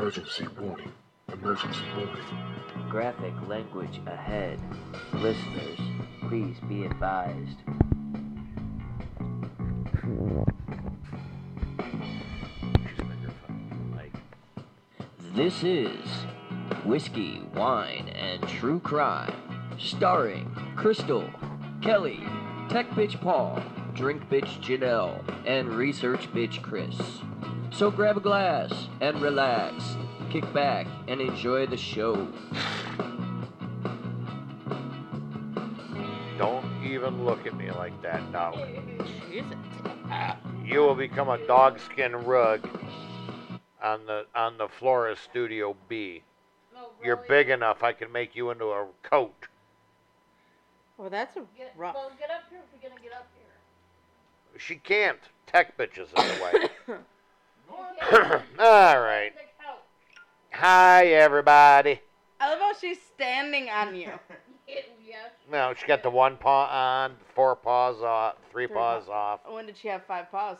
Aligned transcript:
Emergency 0.00 0.46
warning. 0.58 0.92
Emergency 1.30 1.82
warning. 1.94 2.88
Graphic 2.88 3.34
language 3.46 4.00
ahead. 4.06 4.58
Listeners, 5.12 5.78
please 6.22 6.56
be 6.70 6.86
advised. 6.86 7.58
This 15.34 15.62
is 15.62 16.08
Whiskey, 16.86 17.42
Wine, 17.54 18.08
and 18.08 18.42
True 18.48 18.80
Crime, 18.80 19.34
starring 19.78 20.50
Crystal, 20.76 21.28
Kelly, 21.82 22.20
Tech 22.70 22.88
Bitch 22.92 23.20
Paul, 23.20 23.62
Drink 23.94 24.30
Bitch 24.30 24.62
Janelle, 24.62 25.22
and 25.46 25.68
Research 25.68 26.32
Bitch 26.32 26.62
Chris. 26.62 26.96
So 27.80 27.90
grab 27.90 28.18
a 28.18 28.20
glass 28.20 28.88
and 29.00 29.22
relax, 29.22 29.96
kick 30.28 30.52
back, 30.52 30.86
and 31.08 31.18
enjoy 31.18 31.64
the 31.64 31.78
show. 31.78 32.28
Don't 36.36 36.66
even 36.84 37.24
look 37.24 37.46
at 37.46 37.56
me 37.56 37.70
like 37.70 38.02
that, 38.02 38.30
dog. 38.32 38.58
Jesus. 39.30 39.56
You 40.62 40.80
will 40.80 40.94
become 40.94 41.30
a 41.30 41.38
dogskin 41.46 42.16
rug 42.16 42.68
on 43.82 44.04
the 44.04 44.26
on 44.34 44.58
the 44.58 44.68
floor 44.68 45.08
of 45.08 45.18
Studio 45.18 45.74
B. 45.88 46.22
No, 46.74 46.88
You're 47.02 47.16
big 47.16 47.48
enough. 47.48 47.82
I 47.82 47.94
can 47.94 48.12
make 48.12 48.36
you 48.36 48.50
into 48.50 48.66
a 48.66 48.88
coat. 49.02 49.48
Well, 50.98 51.08
that's 51.08 51.34
a 51.38 51.44
Get, 51.56 51.72
rough. 51.78 51.94
well, 51.94 52.12
get 52.18 52.30
up 52.30 52.42
here 52.50 52.58
if 52.58 52.78
you're 52.78 52.90
gonna 52.90 53.00
get 53.02 53.14
up 53.14 53.26
here. 53.38 54.60
She 54.60 54.76
can't. 54.76 55.30
Tech 55.46 55.78
bitches 55.78 56.08
in 56.14 56.28
the 56.28 56.44
way. 56.44 56.98
You 57.70 57.76
can't 58.10 58.42
All 58.58 59.00
right. 59.00 59.32
Hi, 60.52 61.06
everybody. 61.06 62.00
I 62.40 62.50
love 62.50 62.58
how 62.58 62.72
she's 62.74 62.98
standing 63.14 63.68
on 63.70 63.94
you. 63.94 64.10
yes. 64.66 65.30
No, 65.50 65.74
she 65.74 65.84
got 65.86 66.02
the 66.04 66.10
one 66.10 66.36
paw 66.36 66.66
on, 67.02 67.16
four 67.34 67.56
paws 67.56 68.02
off, 68.02 68.36
three 68.52 68.66
Three 68.68 68.76
paws 68.76 69.08
off. 69.08 69.40
when 69.48 69.66
did 69.66 69.76
she 69.76 69.88
have 69.88 70.04
five 70.06 70.30
paws? 70.30 70.58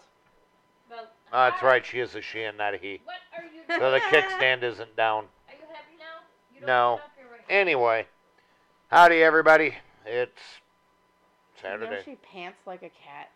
Well, 0.91 1.07
Oh, 1.33 1.45
that's 1.45 1.61
hi. 1.61 1.67
right. 1.67 1.87
She 1.87 2.01
is 2.01 2.17
a 2.17 2.21
she 2.23 2.43
and 2.43 2.59
not 2.59 2.75
a 2.75 2.77
he. 2.77 3.01
What 3.05 3.17
are 3.37 3.45
you 3.45 3.63
doing? 3.69 3.79
So 3.79 3.91
the 3.93 4.01
kickstand 4.01 4.65
isn't 4.65 4.97
down. 4.97 5.27
Are 5.49 5.55
you 5.55 5.61
happy 5.73 5.95
now? 5.97 6.27
You 6.53 6.61
don't 6.61 6.67
No. 6.67 6.97
get 6.97 7.05
up 7.05 7.31
right 7.31 7.41
now. 7.49 7.55
Anyway, 7.55 8.07
howdy, 8.89 9.23
everybody. 9.23 9.77
It's 10.05 10.33
You 11.63 11.69
know 11.69 11.79
Saturday. 11.79 12.03
she 12.05 12.17
pants 12.17 12.59
like 12.67 12.83
a 12.83 12.91
cat. 12.91 13.31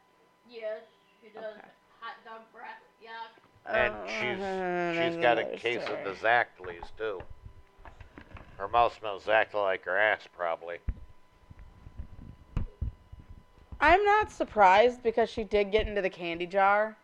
Yes, 0.48 0.82
she 1.22 1.28
does. 1.28 1.44
Okay. 1.56 1.68
Hot 2.00 2.16
dog 2.24 2.40
breath. 2.52 2.82
Yuck. 3.00 3.43
And 3.66 3.94
Oh, 3.94 4.06
she's 4.06 5.14
she's 5.14 5.22
got 5.22 5.38
a 5.38 5.44
case 5.56 5.82
of 5.88 6.04
the 6.04 6.12
Zachlys 6.20 6.84
too. 6.98 7.20
Her 8.58 8.68
mouth 8.68 8.96
smells 8.98 9.22
exactly 9.22 9.60
like 9.60 9.84
her 9.84 9.96
ass, 9.98 10.20
probably. 10.36 10.78
I'm 13.80 14.04
not 14.04 14.30
surprised 14.30 15.02
because 15.02 15.28
she 15.28 15.44
did 15.44 15.72
get 15.72 15.86
into 15.86 16.00
the 16.00 16.10
candy 16.10 16.46
jar. 16.46 16.96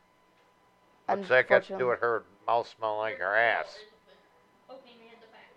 What's 1.06 1.28
that 1.28 1.48
got 1.48 1.64
to 1.64 1.76
do 1.76 1.88
with 1.88 2.00
her 2.00 2.24
mouth 2.46 2.72
smelling 2.76 2.98
like 2.98 3.18
her 3.18 3.34
ass? 3.36 3.76
Poking 4.68 4.98
me 5.00 5.06
in 5.12 5.20
the 5.20 5.26
back. 5.26 5.50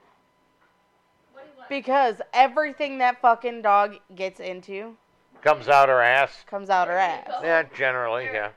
What 1.32 1.44
do 1.44 1.50
you 1.52 1.58
want? 1.58 1.70
Because 1.70 2.22
everything 2.34 2.98
that 2.98 3.22
fucking 3.22 3.62
dog 3.62 3.98
gets 4.16 4.40
into 4.40 4.96
Comes 5.42 5.68
out 5.68 5.90
her 5.90 6.02
ass. 6.02 6.32
comes 6.50 6.70
out 6.70 6.88
her 6.88 6.98
ass. 6.98 7.30
Yeah, 7.44 7.64
generally, 7.76 8.26
yeah. 8.26 8.50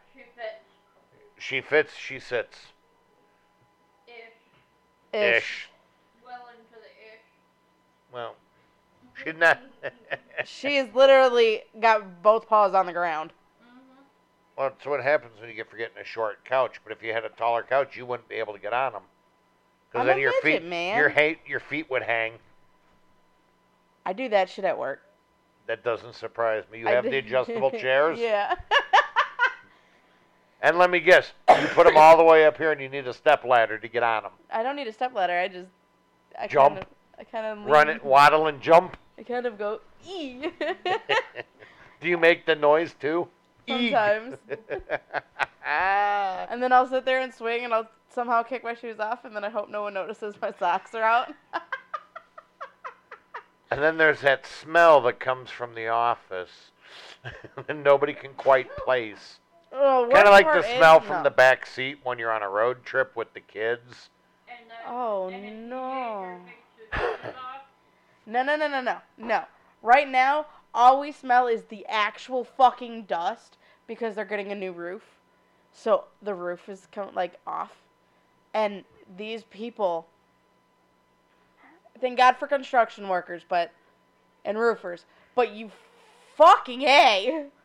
She 1.38 1.60
fits. 1.60 1.94
She 1.96 2.18
sits. 2.18 2.56
Ish. 5.12 5.20
Ish. 5.20 5.68
Well 6.24 6.46
into 6.50 6.72
the 6.74 6.86
ish. 6.86 7.20
Well, 8.12 8.34
she's 9.22 9.34
not. 9.36 9.60
She 10.44 10.76
has 10.76 10.88
literally 10.94 11.62
got 11.80 12.22
both 12.22 12.48
paws 12.48 12.74
on 12.74 12.86
the 12.86 12.92
ground. 12.92 13.32
Mm-hmm. 13.62 14.02
well, 14.56 14.70
that's 14.70 14.86
what 14.86 15.02
happens 15.02 15.32
when 15.40 15.48
you 15.48 15.56
get 15.56 15.70
for 15.70 15.76
getting 15.76 15.98
a 16.00 16.04
short 16.04 16.44
couch. 16.44 16.80
But 16.84 16.92
if 16.92 17.02
you 17.02 17.12
had 17.12 17.24
a 17.24 17.30
taller 17.30 17.62
couch, 17.62 17.96
you 17.96 18.06
wouldn't 18.06 18.28
be 18.28 18.36
able 18.36 18.52
to 18.52 18.58
get 18.58 18.72
on 18.72 18.92
them. 18.92 19.02
Because 19.90 20.06
then 20.06 20.18
your 20.18 20.32
midget, 20.42 20.62
feet, 20.62 20.68
man. 20.68 20.98
your 20.98 21.08
hate, 21.08 21.38
your 21.46 21.60
feet 21.60 21.88
would 21.90 22.02
hang. 22.02 22.32
I 24.04 24.12
do 24.12 24.28
that 24.28 24.48
shit 24.50 24.64
at 24.64 24.78
work. 24.78 25.00
That 25.66 25.82
doesn't 25.82 26.14
surprise 26.14 26.64
me. 26.70 26.80
You 26.80 26.88
I 26.88 26.92
have 26.92 27.04
do- 27.04 27.10
the 27.10 27.18
adjustable 27.18 27.70
chairs. 27.78 28.18
yeah. 28.18 28.54
And 30.66 30.78
let 30.78 30.90
me 30.90 30.98
guess, 30.98 31.30
you 31.48 31.68
put 31.68 31.86
them 31.86 31.96
all 31.96 32.16
the 32.16 32.24
way 32.24 32.44
up 32.44 32.56
here, 32.56 32.72
and 32.72 32.80
you 32.80 32.88
need 32.88 33.06
a 33.06 33.14
step 33.14 33.44
ladder 33.44 33.78
to 33.78 33.86
get 33.86 34.02
on 34.02 34.24
them. 34.24 34.32
I 34.50 34.64
don't 34.64 34.74
need 34.74 34.88
a 34.88 34.92
step 34.92 35.14
ladder. 35.14 35.38
I 35.38 35.46
just 35.46 35.68
I 36.36 36.48
Jump. 36.48 36.74
Kind 36.74 36.86
of, 36.86 37.20
I 37.20 37.22
kind 37.22 37.46
of 37.46 37.66
Run 37.66 37.88
it, 37.88 38.04
waddle, 38.04 38.48
and 38.48 38.60
jump. 38.60 38.96
I 39.16 39.22
kind 39.22 39.46
of 39.46 39.58
go 39.58 39.78
ee. 40.04 40.50
Do 42.00 42.08
you 42.08 42.18
make 42.18 42.46
the 42.46 42.56
noise 42.56 42.96
too? 43.00 43.28
Sometimes. 43.68 44.38
and 45.64 46.60
then 46.60 46.72
I'll 46.72 46.88
sit 46.88 47.04
there 47.04 47.20
and 47.20 47.32
swing, 47.32 47.62
and 47.62 47.72
I'll 47.72 47.88
somehow 48.12 48.42
kick 48.42 48.64
my 48.64 48.74
shoes 48.74 48.98
off, 48.98 49.24
and 49.24 49.36
then 49.36 49.44
I 49.44 49.50
hope 49.50 49.70
no 49.70 49.82
one 49.82 49.94
notices 49.94 50.34
my 50.42 50.52
socks 50.58 50.96
are 50.96 51.02
out. 51.04 51.32
and 53.70 53.80
then 53.80 53.98
there's 53.98 54.22
that 54.22 54.44
smell 54.44 55.00
that 55.02 55.20
comes 55.20 55.48
from 55.48 55.76
the 55.76 55.86
office, 55.86 56.72
and 57.68 57.84
nobody 57.84 58.14
can 58.14 58.34
quite 58.34 58.76
place. 58.76 59.38
Oh, 59.76 60.08
Kind 60.12 60.26
of 60.26 60.32
like 60.32 60.46
the 60.46 60.62
smell 60.62 61.00
from 61.00 61.22
the 61.22 61.30
back 61.30 61.66
seat 61.66 61.98
when 62.02 62.18
you're 62.18 62.32
on 62.32 62.42
a 62.42 62.48
road 62.48 62.84
trip 62.84 63.14
with 63.16 63.32
the 63.34 63.40
kids. 63.40 64.08
And, 64.48 64.70
uh, 64.70 64.90
Oh 64.90 65.28
and 65.28 65.68
no. 65.70 66.38
You 66.44 66.52
take 66.52 67.00
your 67.00 67.10
shoes 67.10 67.34
off. 67.36 67.62
No, 68.26 68.42
no, 68.42 68.56
no, 68.56 68.68
no, 68.68 68.80
no, 68.80 68.98
no. 69.18 69.44
Right 69.82 70.08
now, 70.08 70.46
all 70.74 71.00
we 71.00 71.12
smell 71.12 71.46
is 71.46 71.64
the 71.64 71.86
actual 71.86 72.44
fucking 72.44 73.04
dust 73.04 73.56
because 73.86 74.14
they're 74.14 74.24
getting 74.24 74.50
a 74.52 74.54
new 74.54 74.72
roof. 74.72 75.02
So 75.72 76.04
the 76.22 76.34
roof 76.34 76.68
is 76.68 76.88
com- 76.90 77.14
like 77.14 77.38
off, 77.46 77.72
and 78.54 78.84
these 79.16 79.44
people. 79.44 80.06
Thank 82.00 82.18
God 82.18 82.36
for 82.36 82.46
construction 82.46 83.08
workers, 83.08 83.42
but 83.48 83.72
and 84.44 84.58
roofers, 84.58 85.04
but 85.34 85.52
you 85.52 85.70
fucking 86.36 86.82
a. 86.82 87.46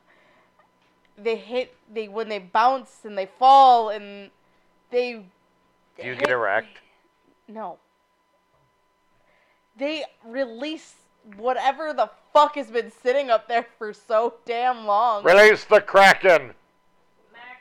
They 1.24 1.36
hit 1.36 1.76
they 1.94 2.08
when 2.08 2.30
they 2.30 2.40
bounce 2.40 3.00
and 3.04 3.18
they 3.18 3.28
fall 3.40 3.90
and 3.90 4.32
they. 4.90 5.24
Do 5.98 6.08
you 6.08 6.14
hit- 6.14 6.20
get 6.20 6.32
erect? 6.32 6.80
no. 7.48 7.78
They 9.78 10.04
release 10.26 10.96
whatever 11.38 11.94
the 11.94 12.10
fuck 12.34 12.56
has 12.56 12.70
been 12.70 12.92
sitting 12.92 13.30
up 13.30 13.48
there 13.48 13.66
for 13.78 13.94
so 13.94 14.36
damn 14.46 14.86
long. 14.86 15.24
Release 15.24 15.64
the 15.64 15.82
kraken. 15.82 16.54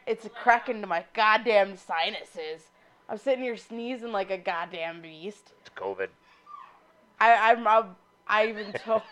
It's 0.06 0.24
a 0.24 0.28
cracking 0.28 0.80
to 0.80 0.86
my 0.86 1.04
goddamn 1.14 1.76
sinuses. 1.76 2.66
I'm 3.08 3.16
sitting 3.18 3.44
here 3.44 3.56
sneezing 3.56 4.12
like 4.12 4.30
a 4.30 4.38
goddamn 4.38 5.02
beast. 5.02 5.52
It's 5.60 5.70
COVID. 5.76 6.08
I 7.20 7.52
I'm, 7.52 7.66
I'm 7.66 7.96
I 8.26 8.48
even 8.48 8.72
told. 8.84 9.02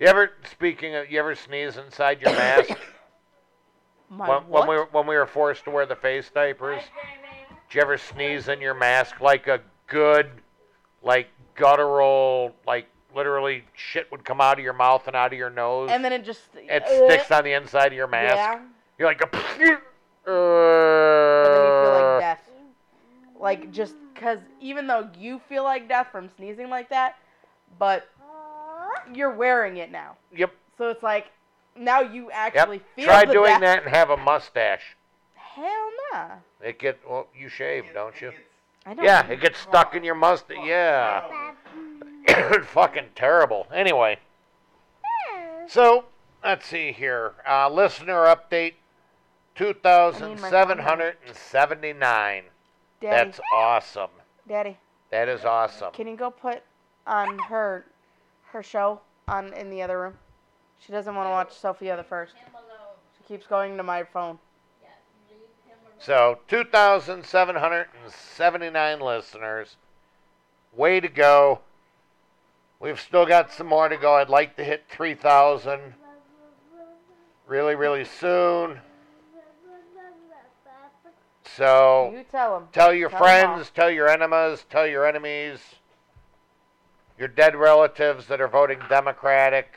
You 0.00 0.08
ever 0.08 0.30
speaking 0.50 0.94
of 0.96 1.10
you 1.10 1.20
ever 1.20 1.34
sneeze 1.34 1.76
inside 1.76 2.20
your 2.20 2.32
mask? 2.32 2.70
my 4.10 4.28
when, 4.28 4.48
what? 4.48 4.50
when 4.50 4.68
we 4.68 4.74
were 4.76 4.88
when 4.90 5.06
we 5.06 5.14
were 5.14 5.26
forced 5.26 5.64
to 5.64 5.70
wear 5.70 5.86
the 5.86 5.94
face 5.94 6.30
diapers? 6.34 6.82
Hi, 6.82 7.14
Jamie. 7.14 7.58
Did 7.68 7.76
you 7.76 7.80
ever 7.80 7.96
sneeze 7.96 8.48
in 8.48 8.60
your 8.60 8.74
mask 8.74 9.20
like 9.20 9.46
a 9.46 9.60
good, 9.86 10.30
like 11.02 11.28
guttural, 11.54 12.54
like 12.66 12.88
literally 13.14 13.62
shit 13.74 14.10
would 14.10 14.24
come 14.24 14.40
out 14.40 14.58
of 14.58 14.64
your 14.64 14.72
mouth 14.72 15.06
and 15.06 15.14
out 15.14 15.32
of 15.32 15.38
your 15.38 15.50
nose? 15.50 15.90
and 15.92 16.04
then 16.04 16.12
it 16.12 16.24
just 16.24 16.42
it 16.56 16.82
uh, 16.82 17.06
sticks 17.06 17.30
on 17.30 17.44
the 17.44 17.52
inside 17.52 17.86
of 17.86 17.92
your 17.92 18.08
mask. 18.08 18.34
Yeah. 18.34 18.60
You're 18.98 19.08
like, 19.08 19.20
a, 19.20 19.26
uh, 19.26 19.38
And 21.44 21.54
then 21.54 21.62
you 21.62 21.70
feel 21.84 21.92
like 21.92 22.20
death. 22.20 22.50
Like 23.38 23.70
just 23.70 23.94
cause 24.16 24.38
even 24.60 24.88
though 24.88 25.08
you 25.16 25.40
feel 25.48 25.62
like 25.62 25.88
death 25.88 26.08
from 26.10 26.28
sneezing 26.36 26.68
like 26.68 26.88
that, 26.88 27.16
but 27.78 28.08
you're 29.14 29.34
wearing 29.34 29.76
it 29.78 29.90
now. 29.90 30.16
Yep. 30.34 30.52
So 30.78 30.90
it's 30.90 31.02
like 31.02 31.26
now 31.76 32.00
you 32.00 32.30
Yep. 32.30 32.56
actually 32.56 32.80
feel 32.96 33.06
Try 33.06 33.24
the 33.24 33.32
doing 33.32 33.52
death. 33.52 33.60
that 33.60 33.84
and 33.84 33.94
have 33.94 34.10
a 34.10 34.16
mustache. 34.16 34.96
Hell 35.34 35.90
nah. 36.12 36.28
It 36.60 36.78
get 36.78 36.98
well, 37.08 37.28
you 37.36 37.48
shave, 37.48 37.84
don't 37.94 38.20
you? 38.20 38.32
I 38.86 38.94
don't. 38.94 39.04
Yeah, 39.04 39.26
it 39.28 39.40
gets 39.40 39.58
stuck 39.60 39.94
in 39.94 40.04
your 40.04 40.14
mustache. 40.14 40.56
Yeah. 40.64 41.52
Fucking 42.64 43.10
terrible. 43.14 43.66
Anyway, 43.72 44.18
so 45.68 46.04
let's 46.42 46.66
see 46.66 46.92
here. 46.92 47.34
Uh, 47.48 47.68
listener 47.68 48.24
update 48.24 48.74
2,779. 49.56 52.42
Daddy, 53.00 53.00
That's 53.00 53.40
awesome. 53.52 54.10
Daddy, 54.48 54.76
That 55.10 55.28
is 55.28 55.44
awesome. 55.44 55.92
can 55.92 56.06
you 56.08 56.16
go 56.16 56.30
put 56.30 56.62
on 57.06 57.38
her 57.38 57.84
her 58.54 58.62
show 58.62 59.02
on 59.28 59.52
in 59.52 59.68
the 59.68 59.82
other 59.82 60.00
room? 60.00 60.14
She 60.78 60.92
doesn't 60.92 61.14
want 61.14 61.26
to 61.26 61.30
watch 61.30 61.52
Sofia 61.52 61.94
the 61.96 62.02
First. 62.02 62.34
She 63.18 63.24
keeps 63.24 63.46
going 63.46 63.76
to 63.76 63.82
my 63.82 64.02
phone. 64.02 64.38
Yes, 64.82 64.92
leave 65.30 65.40
him 65.66 65.76
So 65.98 66.38
2,779 66.48 69.00
listeners. 69.00 69.76
Way 70.74 71.00
to 71.00 71.08
go. 71.08 71.60
We've 72.80 73.00
still 73.00 73.24
got 73.26 73.52
some 73.52 73.66
more 73.66 73.88
to 73.88 73.96
go. 73.96 74.14
I'd 74.14 74.28
like 74.28 74.56
to 74.56 74.64
hit 74.64 74.84
3,000 74.88 75.94
really, 77.46 77.74
really 77.74 78.04
soon. 78.04 78.80
So 81.56 82.10
You 82.12 82.24
tell 82.24 82.56
him. 82.56 82.68
tell 82.72 82.92
your 82.92 83.10
Tell 83.10 83.18
'em 83.18 83.22
friends, 83.22 83.70
tell 83.70 83.90
your 83.90 84.08
enemas, 84.08 84.64
tell 84.68 84.86
your 84.86 85.06
enemies, 85.06 85.76
your 87.18 87.28
dead 87.28 87.54
relatives 87.54 88.26
that 88.26 88.40
are 88.40 88.48
voting 88.48 88.78
Democratic. 88.88 89.68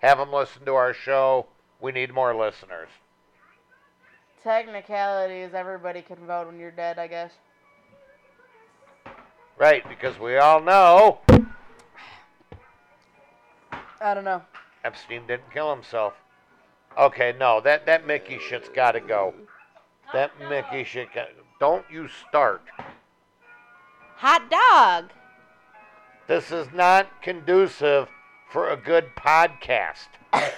Have 0.00 0.18
them 0.18 0.32
listen 0.32 0.64
to 0.64 0.74
our 0.74 0.94
show. 0.94 1.46
We 1.80 1.92
need 1.92 2.12
more 2.12 2.34
listeners. 2.34 2.88
Technicality 4.42 5.40
is 5.40 5.54
everybody 5.54 6.02
can 6.02 6.16
vote 6.26 6.48
when 6.48 6.58
you're 6.58 6.70
dead, 6.70 6.98
I 6.98 7.06
guess. 7.06 7.32
Right, 9.58 9.88
because 9.88 10.18
we 10.18 10.38
all 10.38 10.60
know 10.60 11.20
I 14.02 14.14
don't 14.14 14.24
know. 14.24 14.42
Epstein 14.84 15.26
didn't 15.28 15.52
kill 15.52 15.72
himself. 15.72 16.14
Okay, 16.98 17.34
no, 17.38 17.60
that, 17.60 17.86
that 17.86 18.06
Mickey 18.06 18.38
shit's 18.38 18.68
got 18.68 18.92
to 18.92 19.00
go. 19.00 19.32
That 20.12 20.32
Mickey 20.48 20.84
shit. 20.84 21.14
Got, 21.14 21.28
don't 21.60 21.84
you 21.90 22.08
start. 22.28 22.62
Hot 24.16 24.50
dog. 24.50 25.10
This 26.28 26.52
is 26.52 26.68
not 26.72 27.20
conducive 27.20 28.08
for 28.48 28.70
a 28.70 28.76
good 28.76 29.16
podcast. 29.16 30.06
That 30.32 30.52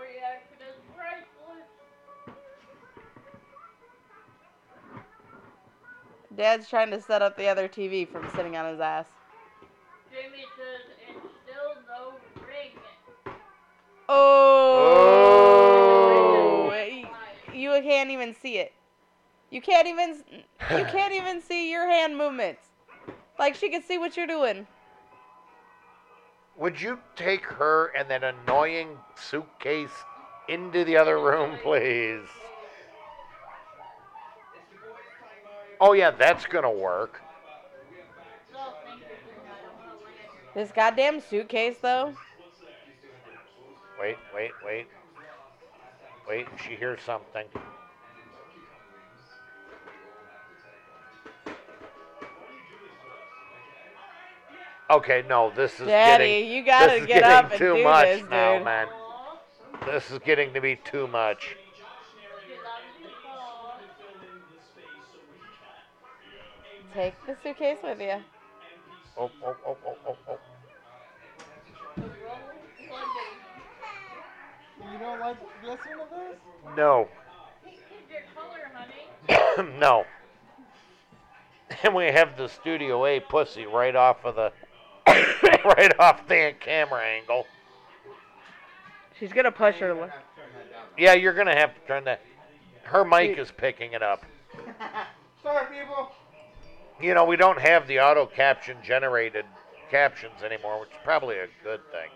reaction 0.00 0.58
is 0.68 0.74
priceless. 0.96 1.68
Dad's 6.36 6.68
trying 6.68 6.90
to 6.90 7.00
set 7.00 7.22
up 7.22 7.36
the 7.36 7.46
other 7.46 7.68
TV 7.68 8.08
from 8.08 8.28
sitting 8.34 8.56
on 8.56 8.72
his 8.72 8.80
ass. 8.80 9.06
Jamie 10.10 10.46
says, 10.56 10.80
and 11.08 11.16
still 11.44 11.76
no 11.88 12.14
ring. 12.44 12.72
Oh. 14.08 14.88
Oh. 14.88 16.72
You 17.54 17.70
can't 17.82 18.10
even 18.10 18.34
see 18.34 18.58
it. 18.58 18.72
You 19.50 19.60
can't 19.60 19.86
even 19.86 20.22
you 20.30 20.44
can't 20.92 21.12
even 21.12 21.40
see 21.40 21.70
your 21.70 21.88
hand 21.88 22.16
movements. 22.16 22.62
Like 23.38 23.54
she 23.54 23.70
can 23.70 23.82
see 23.82 23.98
what 23.98 24.16
you're 24.16 24.26
doing. 24.26 24.66
Would 26.56 26.80
you 26.80 26.98
take 27.16 27.44
her 27.44 27.86
and 27.96 28.08
that 28.10 28.22
annoying 28.22 28.98
suitcase 29.16 30.04
into 30.48 30.84
the 30.84 30.96
other 30.96 31.18
room, 31.18 31.56
please? 31.62 32.28
Oh, 35.80 35.94
yeah, 35.94 36.10
that's 36.10 36.44
going 36.44 36.64
to 36.64 36.70
work. 36.70 37.22
So 38.52 38.58
thank 38.84 39.00
you 39.00 39.06
for 39.06 39.40
that. 39.46 39.58
I'm 39.64 39.88
gonna 39.88 40.04
it. 40.04 40.54
This 40.54 40.70
goddamn 40.70 41.20
suitcase 41.20 41.76
though. 41.80 42.12
Wait, 43.98 44.16
wait, 44.34 44.50
wait. 44.62 44.86
Wait, 46.28 46.46
she 46.62 46.76
hears 46.76 47.00
something. 47.00 47.46
Okay, 54.90 55.22
no, 55.28 55.52
this 55.54 55.78
is 55.78 55.86
Daddy, 55.86 56.24
getting 56.24 56.50
you 56.50 56.64
gotta 56.64 56.92
this 56.92 57.00
is 57.02 57.06
get 57.06 57.20
getting 57.20 57.30
up 57.30 57.50
and 57.52 57.58
too 57.60 57.76
do 57.76 57.84
much 57.84 58.06
this, 58.06 58.28
now, 58.28 58.54
dude. 58.56 58.64
man. 58.64 58.88
This 59.86 60.10
is 60.10 60.18
getting 60.18 60.52
to 60.52 60.60
be 60.60 60.80
too 60.84 61.06
much. 61.06 61.56
get 62.48 62.58
out 62.66 62.80
of 62.82 63.02
the 63.04 63.10
car. 63.22 63.78
Take 66.92 67.14
the 67.24 67.36
suitcase 67.40 67.78
with 67.84 68.00
you. 68.00 68.16
Oh, 69.16 69.30
oh, 69.46 69.56
oh, 69.64 69.76
oh, 69.86 69.96
oh, 70.08 70.16
oh. 70.28 70.38
The 71.94 72.02
roll 72.02 72.10
Sunday. 72.76 73.30
You 74.92 74.98
don't 74.98 75.20
like 75.20 75.36
listening 75.62 75.98
to 75.98 76.06
this? 76.10 76.36
No, 76.76 77.08
Pink 77.64 77.76
is 77.76 78.10
your 79.56 79.64
no. 79.78 80.04
And 81.84 81.94
we 81.94 82.06
have 82.06 82.36
the 82.36 82.48
Studio 82.48 83.06
A 83.06 83.20
pussy 83.20 83.64
right 83.64 83.94
off 83.94 84.24
of 84.24 84.34
the 84.34 84.52
right 85.64 85.98
off 85.98 86.26
the 86.28 86.54
camera 86.60 87.02
angle. 87.02 87.46
She's 89.18 89.32
gonna 89.32 89.52
push 89.52 89.76
her. 89.76 89.88
You're 89.88 89.94
li- 89.94 90.00
gonna 90.00 90.12
have 90.12 90.24
to 90.34 90.40
turn 90.40 90.50
that 90.54 90.72
down. 90.72 90.84
Yeah, 90.96 91.14
you're 91.14 91.34
gonna 91.34 91.56
have 91.56 91.74
to 91.74 91.80
turn 91.86 92.04
that. 92.04 92.22
Her 92.84 93.04
mic 93.04 93.38
is 93.38 93.50
picking 93.50 93.92
it 93.92 94.02
up. 94.02 94.24
Sorry, 95.42 95.66
people. 95.66 96.10
You 97.00 97.14
know, 97.14 97.24
we 97.24 97.36
don't 97.36 97.58
have 97.58 97.86
the 97.86 98.00
auto 98.00 98.26
caption 98.26 98.76
generated 98.82 99.44
captions 99.90 100.42
anymore, 100.44 100.80
which 100.80 100.90
is 100.90 100.96
probably 101.04 101.36
a 101.36 101.46
good 101.62 101.80
thing. 101.90 102.10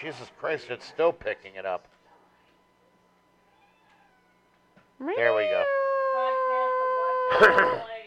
Jesus 0.00 0.30
Christ, 0.38 0.66
it's 0.70 0.86
still 0.86 1.12
picking 1.12 1.56
it 1.56 1.66
up. 1.66 1.86
There 4.98 5.34
we 5.34 5.42
go. 5.44 5.64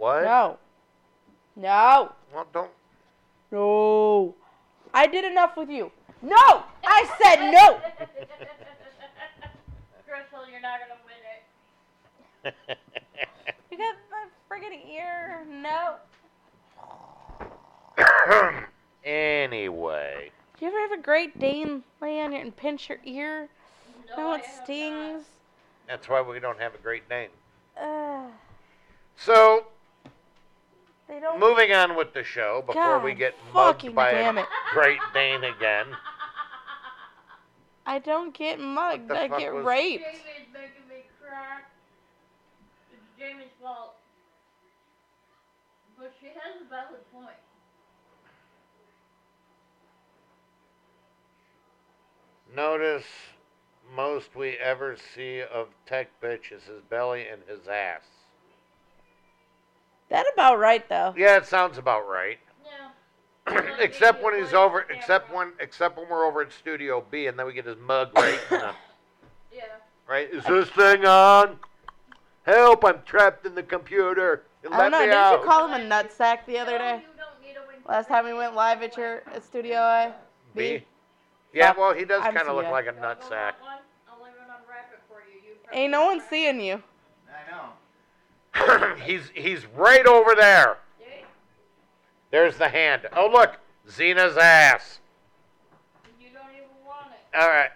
Podcast 0.00 0.04
of 0.04 0.04
what 0.04 0.14
play. 0.14 0.22
Yep. 0.22 0.24
What? 0.24 0.24
No. 0.24 0.58
No. 1.56 2.12
Well, 2.34 2.46
don't. 2.52 2.70
No. 3.50 4.34
I 4.94 5.06
did 5.06 5.24
enough 5.24 5.56
with 5.56 5.68
you. 5.70 5.90
No! 6.22 6.64
I 6.84 7.08
said 7.22 7.50
no! 7.52 7.80
Crystal, 10.08 10.48
you're 10.50 10.60
not 10.60 10.80
gonna 10.80 11.00
win 11.04 12.54
it. 12.56 12.78
You 13.70 13.76
got 13.76 13.94
my 14.10 14.24
friggin' 14.50 14.90
ear. 14.90 15.44
No. 15.48 15.96
anyway, 19.04 20.30
Do 20.58 20.64
you 20.64 20.70
ever 20.72 20.80
have 20.80 20.98
a 20.98 21.02
Great 21.02 21.38
Dane 21.38 21.84
lay 22.00 22.20
on 22.20 22.32
you 22.32 22.38
and 22.38 22.56
pinch 22.56 22.88
your 22.88 22.98
ear? 23.04 23.48
No, 24.10 24.16
No, 24.16 24.30
I 24.32 24.36
it 24.38 24.44
have 24.46 24.56
not. 24.56 24.64
stings. 24.64 25.22
that's 25.86 26.08
why 26.08 26.22
we 26.22 26.40
don't 26.40 26.58
have 26.58 26.74
a 26.74 26.78
great 26.78 27.08
name. 27.10 27.28
Ugh. 27.80 28.30
So, 29.16 29.66
they 31.08 31.20
don't. 31.20 31.40
moving 31.40 31.72
on 31.72 31.96
with 31.96 32.12
the 32.14 32.22
show 32.22 32.62
before 32.66 32.98
we 33.00 33.12
God 33.12 33.18
get 33.18 33.34
mugged 33.54 33.94
by 33.94 34.12
damn 34.12 34.38
a 34.38 34.42
it. 34.42 34.46
Great 34.72 34.98
Dane 35.14 35.44
again. 35.44 35.86
I 37.86 37.98
don't 37.98 38.34
get 38.34 38.60
mugged. 38.60 39.08
the 39.08 39.18
I 39.18 39.28
fuck 39.28 39.38
get 39.38 39.54
was- 39.54 39.64
raped. 39.64 40.04
Jamie's 40.04 40.20
making 40.52 40.88
me 40.88 41.02
cry. 41.20 41.60
It's 42.92 43.02
Jamie's 43.18 43.48
fault. 43.62 43.94
But 45.98 46.12
she 46.20 46.26
has 46.26 46.60
a 46.60 46.68
valid 46.68 47.00
point. 47.12 47.34
Notice 52.54 53.04
most 53.94 54.34
we 54.34 54.56
ever 54.58 54.96
see 55.14 55.42
of 55.42 55.68
Tech 55.86 56.08
Bitch 56.20 56.52
is 56.52 56.64
his 56.64 56.82
belly 56.88 57.26
and 57.26 57.42
his 57.48 57.66
ass. 57.68 58.02
That 60.10 60.26
about 60.32 60.58
right 60.58 60.88
though. 60.88 61.14
Yeah, 61.16 61.36
it 61.36 61.46
sounds 61.46 61.78
about 61.78 62.08
right. 62.08 62.38
Yeah. 63.46 63.60
except 63.78 64.22
when 64.22 64.40
he's 64.42 64.54
over, 64.54 64.80
except 64.90 65.32
when, 65.32 65.52
except 65.60 65.96
when 65.98 66.08
we're 66.08 66.24
over 66.26 66.42
at 66.42 66.52
Studio 66.52 67.04
B, 67.10 67.26
and 67.26 67.38
then 67.38 67.46
we 67.46 67.52
get 67.52 67.66
his 67.66 67.76
mug 67.78 68.10
right. 68.16 68.38
in 68.50 68.58
the- 68.58 68.74
Yeah. 69.52 69.62
right? 70.06 70.32
Is 70.32 70.44
this 70.44 70.68
thing 70.70 71.04
on? 71.04 71.58
Help! 72.44 72.84
I'm 72.84 73.02
trapped 73.04 73.44
in 73.44 73.54
the 73.54 73.62
computer. 73.62 74.44
I 74.70 74.78
don't 74.78 74.90
know. 74.92 74.98
me 75.00 75.04
Didn't 75.06 75.18
out. 75.18 75.40
you 75.40 75.46
call 75.46 75.68
him 75.68 75.80
a 75.80 75.84
nutsack 75.84 76.46
the 76.46 76.58
other 76.58 76.78
day? 76.78 76.96
you 77.02 77.18
don't 77.18 77.40
need 77.42 77.56
a 77.56 77.66
wing 77.66 77.76
Last 77.86 78.08
time 78.08 78.24
we 78.24 78.32
went 78.34 78.54
live 78.54 78.82
at 78.82 78.96
your 78.96 79.22
at 79.32 79.44
Studio 79.44 79.78
A? 79.78 80.14
B? 80.56 80.82
Yeah, 81.52 81.72
well, 81.76 81.92
he 81.94 82.04
does 82.04 82.22
I'm 82.22 82.34
kind 82.34 82.48
of 82.48 82.54
look 82.56 82.64
seeing. 82.64 82.72
like 82.72 82.86
a 82.86 82.92
Don't 82.92 83.00
go 83.02 83.06
nutsack. 83.08 83.28
that 83.30 83.60
one. 83.60 83.78
I'll 84.08 84.18
even 84.26 84.40
unwrap 84.44 84.90
it 84.92 85.00
for 85.08 85.20
you. 85.30 85.36
You 85.46 85.56
probably 85.62 85.80
Ain't 85.82 85.92
no 85.92 86.06
one 86.06 86.20
seeing 86.28 86.60
you. 86.60 86.82
I 87.28 87.50
know. 87.50 87.64
he's 89.04 89.30
he's 89.34 89.66
right 89.74 90.06
over 90.06 90.34
there. 90.34 90.78
There's 92.30 92.56
the 92.58 92.68
hand. 92.68 93.06
Oh 93.16 93.28
look, 93.32 93.58
Xena's 93.88 94.36
ass. 94.36 95.00
You 96.20 96.28
don't 96.32 96.50
even 96.50 96.68
want 96.86 97.08
it. 97.12 97.38
All 97.38 97.48
right. 97.48 97.70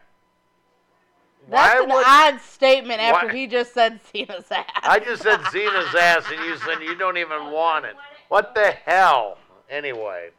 That's 1.49 1.75
Why 1.75 1.83
an 1.83 1.91
would 1.91 2.07
odd 2.07 2.41
statement 2.41 3.01
after 3.01 3.29
Why- 3.29 3.33
he 3.33 3.47
just 3.47 3.75
said 3.75 4.01
Xena's 4.13 4.51
ass. 4.51 4.67
I 4.83 4.99
just 4.99 5.23
said 5.23 5.41
Xena's 5.41 5.95
ass, 5.95 6.25
and 6.31 6.45
you 6.45 6.57
said 6.59 6.83
you 6.83 6.95
don't 6.95 7.17
even 7.17 7.51
want 7.51 7.85
it. 7.85 7.97
What 8.29 8.55
the 8.55 8.71
hell? 8.71 9.39
Anyway. 9.69 10.31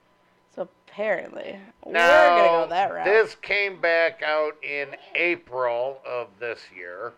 So 0.56 0.70
apparently, 0.88 1.60
we're 1.84 1.94
gonna 1.94 2.66
go 2.66 2.68
that 2.70 2.94
route. 2.94 3.06
This 3.06 3.36
came 3.36 3.82
back 3.82 4.22
out 4.22 4.54
in 4.64 4.96
April 5.16 6.00
of 6.06 6.28
this 6.40 6.60
year. 6.76 7.14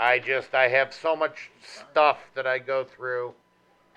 I 0.00 0.18
just 0.18 0.54
I 0.54 0.68
have 0.68 0.92
so 0.92 1.14
much 1.14 1.50
stuff 1.62 2.18
that 2.34 2.46
I 2.46 2.58
go 2.58 2.84
through. 2.84 3.34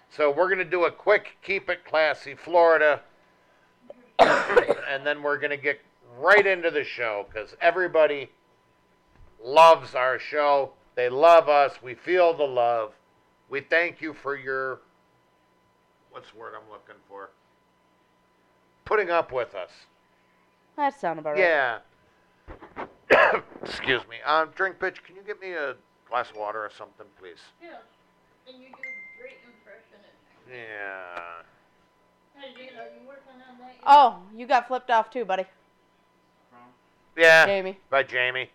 So 0.10 0.30
we're 0.30 0.50
gonna 0.50 0.66
do 0.66 0.86
a 0.86 0.92
quick 0.92 1.38
keep 1.42 1.70
it 1.70 1.86
classy 1.86 2.36
Florida 2.36 3.02
and 4.20 5.06
then 5.06 5.24
we're 5.24 5.38
going 5.38 5.52
to 5.52 5.58
get 5.58 5.80
right 6.20 6.46
into 6.46 6.72
the 6.72 6.84
show 6.84 7.26
because 7.32 7.56
everybody 7.62 8.30
loves 9.44 9.96
our 9.96 10.20
show. 10.20 10.72
They 10.96 11.10
love 11.10 11.50
us. 11.50 11.74
We 11.82 11.96
feel 11.96 12.36
the 12.36 12.44
love. 12.44 12.94
We 13.50 13.62
thank 13.62 14.02
you 14.02 14.14
for 14.14 14.38
your. 14.38 14.82
What's 16.12 16.32
the 16.32 16.38
word 16.38 16.54
I'm 16.56 16.70
looking 16.72 17.02
for? 17.08 17.32
Putting 18.86 19.10
up 19.10 19.32
with 19.32 19.56
us. 19.56 19.72
That 20.76 21.00
sound 21.00 21.20
about 21.20 21.34
right. 21.34 21.40
Yeah. 21.40 21.80
Excuse 23.64 24.02
me. 24.10 24.18
Um, 24.26 24.50
drink 24.56 24.78
bitch, 24.80 25.04
can 25.04 25.16
you 25.16 25.24
get 25.26 25.42
me 25.42 25.54
a 25.54 25.76
glass 26.14 26.30
of 26.30 26.38
water 26.38 26.60
or 26.60 26.70
something, 26.78 27.08
please? 27.20 27.40
Yeah. 27.60 27.70
And 28.48 28.62
you 28.62 28.68
do 28.68 28.74
great 29.20 29.38
impression 29.48 29.98
Yeah. 30.48 31.42
Hey, 32.36 32.54
Jane, 32.56 32.78
are 32.78 32.84
you 32.84 33.08
working 33.08 33.42
on 33.50 33.58
that 33.58 33.74
yet? 33.74 33.84
Oh, 33.88 34.20
you 34.38 34.46
got 34.46 34.68
flipped 34.68 34.92
off 34.92 35.10
too, 35.10 35.26
buddy. 35.26 35.46
Yeah. 37.18 37.48
Jamie. 37.48 37.80
By 37.90 38.04
Jamie. 38.04 38.52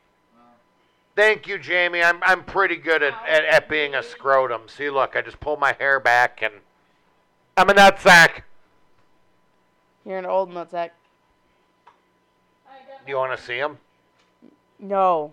Thank 1.16 1.48
you, 1.48 1.58
Jamie. 1.58 2.00
I'm 2.00 2.22
I'm 2.22 2.44
pretty 2.44 2.76
good 2.76 3.02
at, 3.02 3.14
at, 3.28 3.44
at 3.44 3.68
being 3.68 3.96
a 3.96 4.04
scrotum. 4.04 4.62
See, 4.68 4.88
look, 4.88 5.16
I 5.16 5.22
just 5.22 5.40
pull 5.40 5.56
my 5.56 5.72
hair 5.72 5.98
back 5.98 6.42
and 6.42 6.54
I'm 7.56 7.68
a 7.70 7.74
nutsack. 7.74 8.42
You're 10.06 10.18
an 10.18 10.26
old 10.26 10.50
nutsack. 10.50 10.90
I 12.68 12.78
got 12.86 13.04
Do 13.04 13.10
you 13.10 13.16
want 13.16 13.36
to 13.36 13.44
see 13.44 13.56
him? 13.56 13.78
No. 14.78 15.32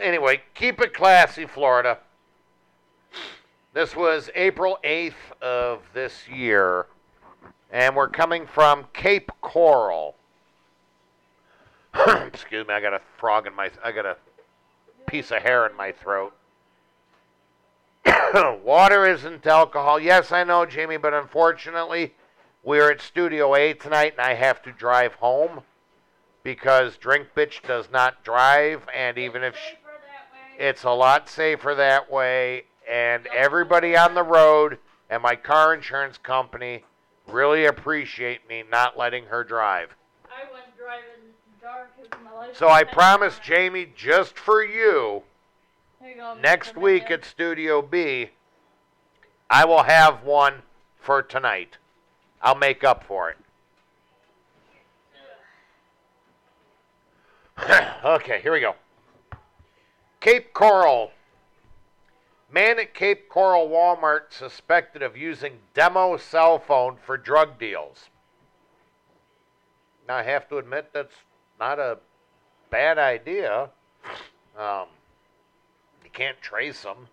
Anyway, 0.00 0.42
keep 0.54 0.80
it 0.80 0.94
classy, 0.94 1.46
Florida. 1.46 1.98
This 3.72 3.96
was 3.96 4.30
April 4.34 4.78
8th 4.84 5.14
of 5.42 5.82
this 5.92 6.28
year, 6.28 6.86
and 7.72 7.96
we're 7.96 8.08
coming 8.08 8.46
from 8.46 8.86
Cape 8.92 9.30
Coral. 9.40 10.14
Excuse 12.06 12.66
me, 12.66 12.74
I 12.74 12.80
got 12.80 12.94
a 12.94 13.00
frog 13.18 13.46
in 13.46 13.54
my 13.54 13.70
I 13.82 13.92
got 13.92 14.06
a 14.06 14.16
piece 15.06 15.30
of 15.30 15.42
hair 15.42 15.66
in 15.66 15.76
my 15.76 15.92
throat. 15.92 16.34
Water 18.64 19.06
isn't 19.06 19.46
alcohol. 19.46 19.98
Yes, 19.98 20.32
I 20.32 20.44
know, 20.44 20.66
Jamie, 20.66 20.96
but 20.96 21.14
unfortunately, 21.14 22.14
we're 22.62 22.90
at 22.90 23.00
Studio 23.00 23.54
A 23.54 23.74
tonight, 23.74 24.14
and 24.16 24.26
I 24.26 24.34
have 24.34 24.62
to 24.62 24.72
drive 24.72 25.14
home 25.14 25.62
because 26.42 26.96
Drink 26.96 27.28
Bitch 27.34 27.62
does 27.66 27.90
not 27.90 28.22
drive, 28.22 28.86
and 28.94 29.18
even 29.18 29.42
if 29.42 29.56
she. 29.56 29.76
It's 30.58 30.84
a 30.84 30.90
lot 30.90 31.28
safer 31.28 31.74
that 31.74 32.10
way, 32.10 32.64
and 32.90 33.26
everybody 33.28 33.96
on 33.96 34.14
the 34.14 34.22
road 34.22 34.78
and 35.10 35.22
my 35.22 35.36
car 35.36 35.74
insurance 35.74 36.18
company 36.18 36.84
really 37.28 37.66
appreciate 37.66 38.48
me 38.48 38.62
not 38.70 38.98
letting 38.98 39.26
her 39.26 39.44
drive. 39.44 39.94
I 40.26 40.52
went 40.52 40.76
driving 40.76 41.32
dark 41.60 41.90
as 42.02 42.08
my 42.24 42.32
life. 42.32 42.56
So 42.56 42.68
I 42.68 42.84
promise, 42.84 43.38
Jamie, 43.38 43.88
just 43.96 44.38
for 44.38 44.62
you, 44.62 45.22
next 46.40 46.74
Mr. 46.74 46.82
week 46.82 47.10
at 47.10 47.24
Studio 47.24 47.82
B, 47.82 48.30
I 49.50 49.64
will 49.64 49.84
have 49.84 50.22
one 50.24 50.62
for 50.98 51.22
tonight. 51.22 51.78
I'll 52.42 52.54
make 52.54 52.84
up 52.84 53.04
for 53.04 53.30
it. 53.30 53.36
okay, 58.04 58.40
here 58.42 58.52
we 58.52 58.60
go. 58.60 58.74
Cape 60.24 60.54
Coral. 60.54 61.10
Man 62.50 62.78
at 62.78 62.94
Cape 62.94 63.28
Coral 63.28 63.68
Walmart 63.68 64.30
suspected 64.32 65.02
of 65.02 65.18
using 65.18 65.58
demo 65.74 66.16
cell 66.16 66.58
phone 66.58 66.96
for 67.04 67.18
drug 67.18 67.58
deals. 67.58 68.08
Now, 70.08 70.16
I 70.16 70.22
have 70.22 70.48
to 70.48 70.56
admit 70.56 70.94
that's 70.94 71.14
not 71.60 71.78
a 71.78 71.98
bad 72.70 72.96
idea. 72.96 73.68
Um, 74.58 74.86
you 76.02 76.10
can't 76.10 76.40
trace 76.40 76.80
them. 76.80 77.08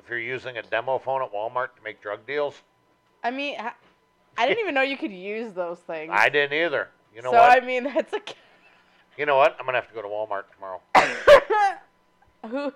If 0.00 0.10
you're 0.10 0.18
using 0.18 0.56
a 0.56 0.62
demo 0.62 0.98
phone 0.98 1.22
at 1.22 1.32
Walmart 1.32 1.76
to 1.76 1.82
make 1.84 2.02
drug 2.02 2.26
deals, 2.26 2.60
I 3.22 3.30
mean, 3.30 3.56
I 4.36 4.48
didn't 4.48 4.58
even 4.58 4.74
know 4.74 4.82
you 4.82 4.96
could 4.96 5.12
use 5.12 5.52
those 5.52 5.78
things. 5.78 6.10
I 6.12 6.28
didn't 6.28 6.58
either. 6.58 6.88
You 7.14 7.22
know 7.22 7.30
what? 7.30 7.36
so 7.36 7.48
what? 7.48 7.62
I 7.62 7.64
mean, 7.64 7.84
that's 7.94 8.12
a. 8.12 8.20
you 9.16 9.26
know 9.26 9.36
what? 9.36 9.56
I'm 9.58 9.66
gonna 9.66 9.78
have 9.78 9.88
to 9.88 9.94
go 9.94 10.02
to 10.02 10.08
Walmart 10.08 10.44
tomorrow. 10.54 10.80
who 12.48 12.72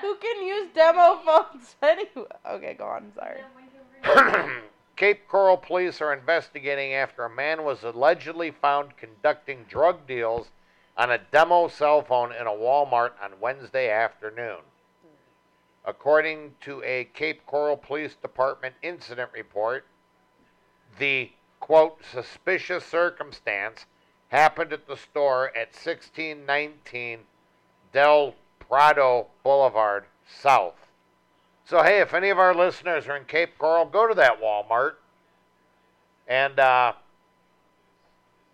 who 0.00 0.16
can 0.16 0.46
use 0.46 0.68
demo 0.74 1.20
phones 1.24 1.76
anyway? 1.82 2.26
Okay, 2.48 2.74
go 2.74 2.84
on. 2.84 3.12
Sorry. 3.14 3.40
Then 3.40 3.50
when 3.54 4.34
you 4.34 4.50
read- 4.54 4.62
Cape 4.96 5.28
Coral 5.28 5.58
police 5.58 6.00
are 6.00 6.14
investigating 6.14 6.94
after 6.94 7.24
a 7.24 7.30
man 7.30 7.64
was 7.64 7.82
allegedly 7.82 8.50
found 8.50 8.96
conducting 8.96 9.64
drug 9.68 10.06
deals 10.06 10.48
on 10.96 11.10
a 11.10 11.18
demo 11.18 11.68
cell 11.68 12.00
phone 12.00 12.32
in 12.32 12.46
a 12.46 12.50
Walmart 12.50 13.12
on 13.22 13.38
Wednesday 13.38 13.90
afternoon. 13.90 14.60
According 15.84 16.54
to 16.62 16.82
a 16.82 17.04
Cape 17.12 17.44
Coral 17.46 17.76
Police 17.76 18.14
Department 18.14 18.74
incident 18.82 19.30
report, 19.34 19.84
the 20.98 21.30
quote 21.60 21.98
suspicious 22.10 22.84
circumstance 22.84 23.84
happened 24.28 24.72
at 24.72 24.86
the 24.86 24.96
store 24.96 25.48
at 25.48 25.68
1619 25.68 27.20
Del 27.92 28.34
Prado 28.58 29.28
Boulevard 29.42 30.04
South. 30.26 30.74
So 31.64 31.82
hey, 31.82 32.00
if 32.00 32.14
any 32.14 32.30
of 32.30 32.38
our 32.38 32.54
listeners 32.54 33.06
are 33.08 33.16
in 33.16 33.24
Cape 33.24 33.58
Coral, 33.58 33.86
go 33.86 34.06
to 34.06 34.14
that 34.14 34.40
Walmart 34.40 34.94
and 36.28 36.58
uh, 36.58 36.92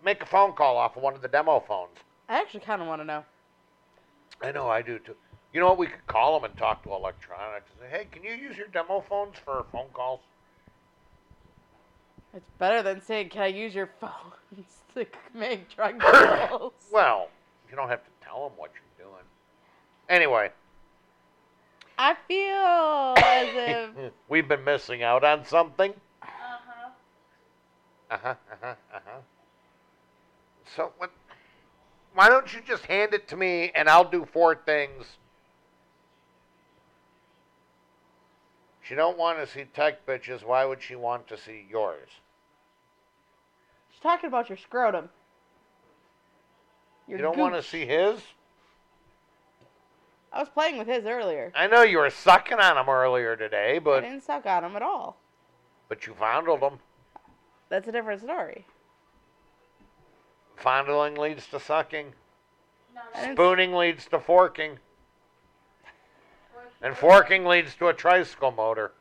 make 0.03 0.21
a 0.21 0.25
phone 0.25 0.53
call 0.53 0.77
off 0.77 0.97
of 0.97 1.03
one 1.03 1.13
of 1.13 1.21
the 1.21 1.27
demo 1.27 1.59
phones. 1.59 1.97
I 2.29 2.39
actually 2.39 2.61
kind 2.61 2.81
of 2.81 2.87
want 2.87 3.01
to 3.01 3.05
know. 3.05 3.23
I 4.41 4.51
know 4.51 4.67
I 4.67 4.81
do 4.81 4.99
too. 4.99 5.15
You 5.53 5.59
know 5.59 5.67
what? 5.67 5.77
We 5.77 5.87
could 5.87 6.05
call 6.07 6.39
them 6.39 6.49
and 6.49 6.57
talk 6.57 6.83
to 6.83 6.93
electronics 6.93 7.69
and 7.71 7.81
say, 7.81 7.97
"Hey, 7.97 8.05
can 8.05 8.23
you 8.23 8.33
use 8.33 8.57
your 8.57 8.67
demo 8.67 9.01
phones 9.01 9.37
for 9.37 9.65
phone 9.71 9.89
calls?" 9.93 10.21
It's 12.35 12.49
better 12.57 12.81
than 12.81 13.01
saying, 13.01 13.29
"Can 13.29 13.43
I 13.43 13.47
use 13.47 13.75
your 13.75 13.89
phones 13.99 14.65
to 14.95 15.05
make 15.33 15.73
drug 15.75 15.99
deals?" 16.49 16.73
Well, 16.91 17.29
you 17.69 17.75
don't 17.75 17.89
have 17.89 18.03
to 18.03 18.09
tell 18.23 18.47
them 18.47 18.57
what 18.57 18.71
you're 18.73 19.07
doing. 19.07 19.23
Anyway, 20.09 20.51
I 21.97 22.15
feel 22.27 23.13
as 23.23 23.95
if 23.97 24.13
we've 24.27 24.47
been 24.47 24.63
missing 24.63 25.03
out 25.03 25.23
on 25.23 25.45
something. 25.45 25.93
Uh-huh. 26.21 26.89
Uh 28.09 28.17
huh. 28.17 28.35
Uh 28.51 28.55
huh. 28.61 28.75
Uh 28.93 28.99
huh. 29.05 29.19
So 30.75 30.91
what? 30.97 31.11
Why 32.15 32.29
don't 32.29 32.51
you 32.53 32.61
just 32.61 32.85
hand 32.85 33.13
it 33.13 33.27
to 33.29 33.35
me 33.35 33.71
and 33.73 33.89
I'll 33.89 34.09
do 34.09 34.25
four 34.31 34.55
things? 34.55 35.05
She 38.81 38.95
don't 38.95 39.17
want 39.17 39.39
to 39.39 39.47
see 39.47 39.63
tech 39.63 40.05
bitches. 40.05 40.43
Why 40.43 40.65
would 40.65 40.81
she 40.81 40.95
want 40.95 41.27
to 41.29 41.37
see 41.37 41.65
yours? 41.69 42.09
She's 44.03 44.09
talking 44.09 44.27
about 44.27 44.49
your 44.49 44.57
scrotum. 44.57 45.09
Your 47.07 47.17
you 47.17 47.23
don't 47.23 47.37
want 47.37 47.55
to 47.55 47.63
see 47.63 47.85
his? 47.85 48.19
I 50.31 50.39
was 50.39 50.49
playing 50.49 50.77
with 50.77 50.87
his 50.87 51.05
earlier. 51.05 51.51
I 51.55 51.67
know 51.67 51.83
you 51.83 51.99
were 51.99 52.09
sucking 52.09 52.59
on 52.59 52.77
him 52.77 52.89
earlier 52.89 53.35
today, 53.35 53.79
but. 53.79 54.03
I 54.03 54.09
didn't 54.09 54.23
suck 54.23 54.45
on 54.45 54.63
him 54.63 54.75
at 54.75 54.81
all. 54.81 55.17
but 55.89 56.07
you 56.07 56.13
fondled 56.13 56.61
him. 56.61 56.79
That's 57.69 57.87
a 57.87 57.91
different 57.91 58.21
story. 58.21 58.65
Fondling 60.57 61.17
leads 61.17 61.47
to 61.47 61.59
sucking. 61.59 62.13
No, 62.93 63.01
I 63.15 63.21
that's 63.21 63.33
Spooning 63.33 63.73
leads 63.73 64.05
to 64.07 64.19
forking, 64.19 64.77
and 66.81 66.95
forking 66.95 67.45
leads 67.45 67.75
to 67.75 67.87
a 67.87 67.93
tricycle 67.93 68.51
motor. 68.51 68.91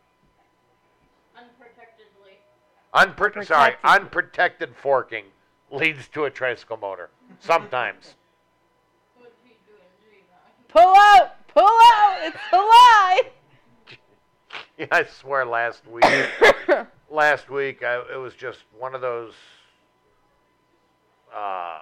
Unprotectedly. 2.94 3.44
Unpro- 3.44 3.46
sorry, 3.46 3.74
Unprotected. 3.84 4.02
unprotected 4.02 4.76
forking 4.76 5.24
leads 5.70 6.08
to 6.08 6.24
a 6.24 6.30
tricycle 6.30 6.76
motor. 6.76 7.10
Sometimes. 7.40 8.14
What's 9.16 9.32
he 9.42 9.56
doing? 9.66 9.80
Gee, 10.10 10.22
now. 10.30 10.36
Pull 10.68 10.94
out! 10.96 11.48
Pull 11.48 11.64
out! 11.64 12.18
It's 12.22 12.36
a 12.52 12.56
lie! 12.56 13.20
Yeah, 14.78 14.86
I 14.90 15.04
swear 15.04 15.44
last 15.44 15.86
week, 15.86 16.04
last 17.10 17.50
week 17.50 17.82
I, 17.82 18.02
it 18.12 18.16
was 18.16 18.34
just 18.34 18.60
one 18.78 18.94
of 18.94 19.00
those 19.00 19.34
uh, 21.34 21.80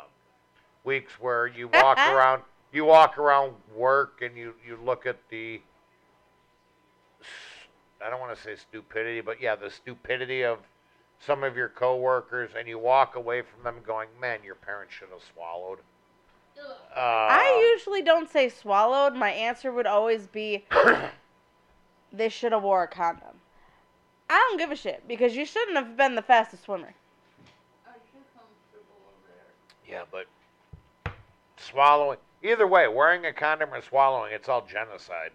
weeks 0.85 1.13
where 1.21 1.47
you 1.47 1.69
walk 1.69 1.99
around, 2.09 2.43
you 2.73 2.85
walk 2.85 3.19
around 3.19 3.55
work 3.75 4.23
and 4.23 4.37
you 4.37 4.55
you 4.67 4.79
look 4.85 5.07
at 5.07 5.19
the 5.31 5.61
I 8.05 8.11
don't 8.11 8.21
want 8.21 8.35
to 8.37 8.43
say 8.43 8.57
stupidity, 8.57 9.21
but 9.21 9.41
yeah, 9.41 9.57
the 9.57 9.71
stupidity 9.71 10.43
of 10.43 10.59
some 11.25 11.45
of 11.45 11.57
your 11.57 11.69
coworkers, 11.69 12.51
and 12.59 12.67
you 12.67 12.79
walk 12.79 13.15
away 13.15 13.43
from 13.43 13.63
them 13.63 13.83
going, 13.87 14.09
"Man, 14.19 14.43
your 14.43 14.55
parents 14.55 14.95
should 14.95 15.11
have 15.11 15.23
swallowed." 15.23 15.81
Uh, 16.95 17.29
I 17.31 17.73
usually 17.73 18.03
don't 18.03 18.29
say 18.29 18.49
swallowed. 18.49 19.15
My 19.15 19.31
answer 19.31 19.73
would 19.73 19.87
always 19.87 20.27
be 20.27 20.65
they 22.13 22.29
should 22.29 22.53
have 22.53 22.63
wore 22.63 22.83
a 22.83 22.89
condom. 22.89 23.41
I 24.29 24.35
don't 24.35 24.59
give 24.59 24.71
a 24.71 24.77
shit 24.77 25.07
because 25.09 25.37
you 25.37 25.45
shouldn't 25.45 25.77
have 25.77 25.97
been 25.97 26.15
the 26.15 26.23
fastest 26.23 26.65
swimmer. 26.65 26.95
Are 27.87 27.95
you 28.13 28.21
comfortable 28.35 29.01
over 29.09 29.29
there? 29.29 29.53
Yeah, 29.89 30.03
but 30.11 30.27
swallowing. 31.57 32.19
Either 32.43 32.67
way, 32.67 32.89
wearing 32.89 33.27
a 33.27 33.33
condom 33.33 33.73
or 33.73 33.83
swallowing, 33.83 34.33
it's 34.33 34.49
all 34.49 34.67
genocide. 34.67 35.33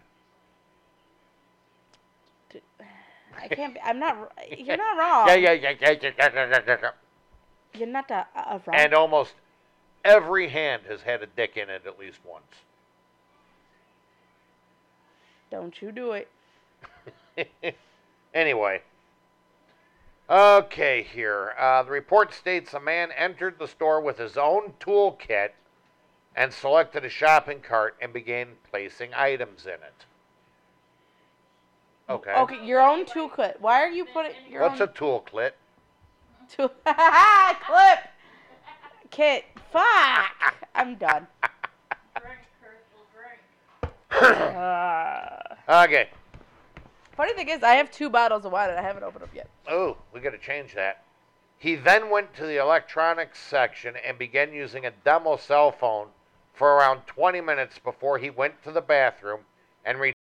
I 3.42 3.48
can't. 3.48 3.74
Be, 3.74 3.80
I'm 3.80 3.98
not. 3.98 4.32
You're 4.56 4.76
not 4.76 4.96
wrong. 4.98 5.28
Yeah, 5.28 5.34
yeah, 5.34 5.52
yeah, 5.52 5.74
yeah, 5.80 5.90
yeah, 5.90 6.10
yeah, 6.18 6.30
yeah, 6.34 6.60
yeah, 6.66 6.76
yeah. 6.82 6.90
You're 7.74 7.88
not 7.88 8.10
a, 8.10 8.26
a 8.34 8.60
wrong. 8.66 8.76
And 8.76 8.94
almost 8.94 9.34
every 10.04 10.48
hand 10.48 10.82
has 10.88 11.02
had 11.02 11.22
a 11.22 11.26
dick 11.26 11.56
in 11.56 11.68
it 11.68 11.82
at 11.86 11.98
least 11.98 12.18
once. 12.24 12.44
Don't 15.50 15.80
you 15.80 15.92
do 15.92 16.12
it. 16.12 16.28
anyway. 18.34 18.82
Okay, 20.28 21.02
here. 21.02 21.54
Uh, 21.56 21.84
the 21.84 21.90
report 21.90 22.34
states 22.34 22.74
a 22.74 22.80
man 22.80 23.10
entered 23.12 23.58
the 23.58 23.68
store 23.68 24.00
with 24.00 24.18
his 24.18 24.36
own 24.36 24.72
toolkit 24.80 25.50
and 26.34 26.52
selected 26.52 27.04
a 27.04 27.08
shopping 27.08 27.60
cart 27.60 27.96
and 28.00 28.12
began 28.12 28.48
placing 28.70 29.14
items 29.14 29.66
in 29.66 29.74
it. 29.74 30.04
Okay. 32.08 32.32
Okay, 32.32 32.64
your 32.64 32.80
own 32.80 33.04
toolkit. 33.04 33.60
Why 33.60 33.82
are 33.82 33.88
you 33.88 34.04
putting 34.04 34.32
your 34.48 34.62
own 34.62 34.70
What's 34.70 34.80
a 34.80 34.84
own 34.88 34.94
toolkit? 35.20 35.52
tool? 36.48 36.68
Clip. 36.86 37.98
Kit. 39.10 39.44
Fuck. 39.72 40.54
I'm 40.74 40.94
done. 40.96 41.26
Drink, 42.20 42.38
Crystal, 42.60 44.30
drink. 44.32 44.56
Uh, 44.56 45.82
Okay. 45.84 46.08
funny 47.16 47.32
thing 47.34 47.48
is, 47.48 47.62
I 47.64 47.74
have 47.74 47.90
two 47.90 48.08
bottles 48.08 48.44
of 48.44 48.52
wine 48.52 48.70
and 48.70 48.78
I 48.78 48.82
haven't 48.82 49.02
opened 49.02 49.24
up 49.24 49.34
yet. 49.34 49.48
Oh, 49.68 49.96
we 50.12 50.20
got 50.20 50.30
to 50.30 50.38
change 50.38 50.74
that. 50.74 51.02
He 51.58 51.74
then 51.74 52.10
went 52.10 52.34
to 52.36 52.46
the 52.46 52.58
electronics 52.58 53.40
section 53.40 53.94
and 54.06 54.16
began 54.16 54.52
using 54.52 54.86
a 54.86 54.92
demo 55.04 55.36
cell 55.36 55.72
phone 55.72 56.08
for 56.54 56.74
around 56.74 57.00
20 57.06 57.40
minutes 57.40 57.78
before 57.82 58.18
he 58.18 58.30
went 58.30 58.62
to 58.62 58.70
the 58.70 58.80
bathroom 58.80 59.40
and 59.84 59.98
re- 59.98 60.12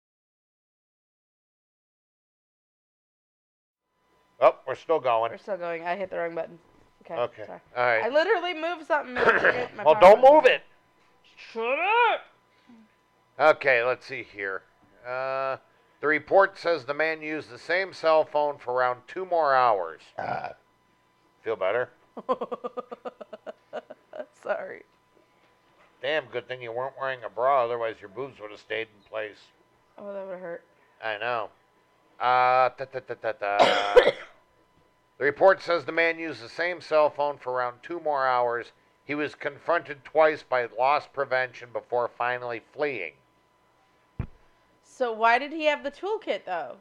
Oh, 4.42 4.56
we're 4.68 4.76
still 4.76 5.00
going. 5.00 5.32
We're 5.32 5.38
still 5.38 5.58
going. 5.58 5.84
I 5.84 5.96
hit 5.96 6.10
the 6.10 6.18
wrong 6.18 6.36
button. 6.36 6.60
Okay. 7.06 7.16
Okay. 7.16 7.46
Sorry. 7.46 8.02
All 8.02 8.06
I 8.06 8.10
literally 8.14 8.54
moved 8.54 8.88
something. 8.88 9.16
and 9.18 9.76
my 9.78 9.84
Well, 9.84 9.98
don't 10.00 10.22
button. 10.22 10.36
move 10.36 10.46
it. 10.46 10.64
Shut 11.54 11.78
up. 12.12 12.22
Okay, 13.58 13.84
let's 13.84 14.06
see 14.06 14.24
here. 14.24 14.64
Uh, 15.08 15.58
the 16.02 16.08
report 16.08 16.58
says 16.58 16.86
the 16.86 16.94
man 16.94 17.22
used 17.22 17.50
the 17.50 17.60
same 17.60 17.94
cell 17.94 18.24
phone 18.24 18.58
for 18.58 18.74
around 18.74 19.02
two 19.08 19.26
more 19.26 19.54
hours. 19.54 20.02
Feel 21.44 21.56
better? 21.56 21.90
Sorry. 24.44 24.84
Damn, 26.02 26.26
good 26.26 26.48
thing 26.48 26.62
you 26.62 26.72
weren't 26.72 26.94
wearing 27.00 27.20
a 27.26 27.30
bra, 27.30 27.66
otherwise 27.66 27.96
your 28.00 28.10
boobs 28.10 28.40
would 28.40 28.52
have 28.52 28.60
stayed 28.60 28.88
in 28.96 29.10
place. 29.10 29.38
Oh, 29.98 30.14
that 30.14 30.26
would 30.26 30.34
have 30.34 30.40
hurt. 30.42 30.64
I 31.04 31.18
know. 31.18 31.50
Uh, 32.20 32.70
the 32.78 34.14
report 35.20 35.62
says 35.62 35.86
the 35.86 35.92
man 35.92 36.18
used 36.18 36.42
the 36.42 36.50
same 36.50 36.82
cell 36.82 37.10
phone 37.10 37.38
for 37.38 37.54
around 37.54 37.78
two 37.84 38.00
more 38.00 38.26
hours. 38.26 38.72
He 39.04 39.16
was 39.16 39.36
confronted 39.36 40.04
twice 40.04 40.44
by 40.44 40.68
loss 40.78 41.08
prevention 41.08 41.70
before 41.72 42.10
finally 42.18 42.62
fleeing. 42.74 43.14
So 44.84 45.12
why 45.12 45.38
did 45.38 45.52
he 45.52 45.66
have 45.66 45.84
the 45.84 45.92
toolkit 45.92 46.46
though? 46.46 46.78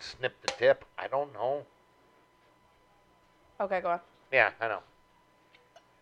Snip 0.00 0.34
the 0.42 0.52
tip? 0.52 0.84
I 0.98 1.06
don't 1.06 1.32
know. 1.32 1.64
Okay, 3.60 3.80
go 3.80 3.90
on. 3.90 4.00
Yeah, 4.32 4.50
I 4.60 4.68
know. 4.68 4.80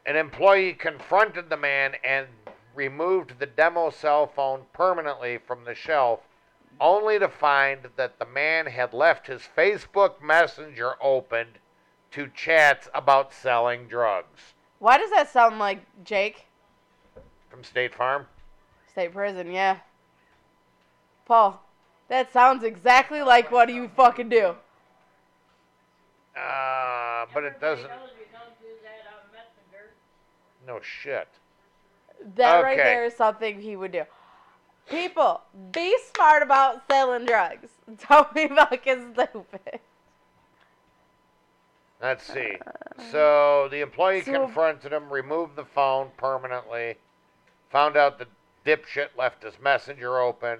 An 0.06 0.16
employee 0.16 0.72
confronted 0.72 1.50
the 1.50 1.56
man 1.56 1.94
and 2.02 2.26
removed 2.74 3.38
the 3.38 3.46
demo 3.46 3.90
cell 3.90 4.26
phone 4.26 4.62
permanently 4.72 5.38
from 5.38 5.64
the 5.64 5.74
shelf, 5.74 6.20
only 6.80 7.18
to 7.18 7.28
find 7.28 7.88
that 7.96 8.18
the 8.18 8.26
man 8.26 8.66
had 8.66 8.92
left 8.92 9.26
his 9.26 9.42
Facebook 9.56 10.22
Messenger 10.22 10.94
opened 11.00 11.58
to 12.12 12.28
chats 12.34 12.88
about 12.94 13.32
selling 13.32 13.88
drugs. 13.88 14.54
Why 14.78 14.98
does 14.98 15.10
that 15.10 15.30
sound 15.30 15.58
like 15.58 15.80
Jake? 16.04 16.46
From 17.48 17.64
State 17.64 17.94
Farm? 17.94 18.26
State 18.90 19.12
prison, 19.12 19.50
yeah. 19.50 19.78
Paul, 21.24 21.62
that 22.08 22.32
sounds 22.32 22.64
exactly 22.64 23.22
like 23.22 23.50
what 23.50 23.68
you 23.68 23.88
fucking 23.88 24.28
do. 24.28 24.56
Uh, 26.36 27.26
but 27.32 27.44
it 27.44 27.60
doesn't. 27.60 27.84
Everybody 27.84 28.02
knows 28.02 28.10
you 28.18 28.26
don't 28.32 28.60
do 28.60 28.66
that 28.82 29.06
on 29.12 29.30
Messenger. 29.32 29.90
No 30.66 30.80
shit. 30.82 31.28
That 32.36 32.62
right 32.62 32.76
there 32.76 33.04
is 33.04 33.14
something 33.14 33.60
he 33.60 33.76
would 33.76 33.92
do. 33.92 34.04
People, 34.88 35.40
be 35.70 35.96
smart 36.12 36.42
about 36.42 36.82
selling 36.88 37.24
drugs. 37.24 37.68
Don't 38.08 38.34
be 38.34 38.48
fucking 38.48 39.14
stupid. 39.14 39.80
Let's 42.00 42.24
see. 42.24 42.56
So 43.10 43.68
the 43.70 43.80
employee 43.80 44.22
So- 44.22 44.32
confronted 44.32 44.92
him, 44.92 45.12
removed 45.12 45.56
the 45.56 45.64
phone 45.64 46.10
permanently, 46.16 46.96
found 47.70 47.96
out 47.96 48.18
the 48.18 48.26
dipshit 48.66 49.10
left 49.16 49.42
his 49.44 49.58
messenger 49.60 50.18
open 50.18 50.58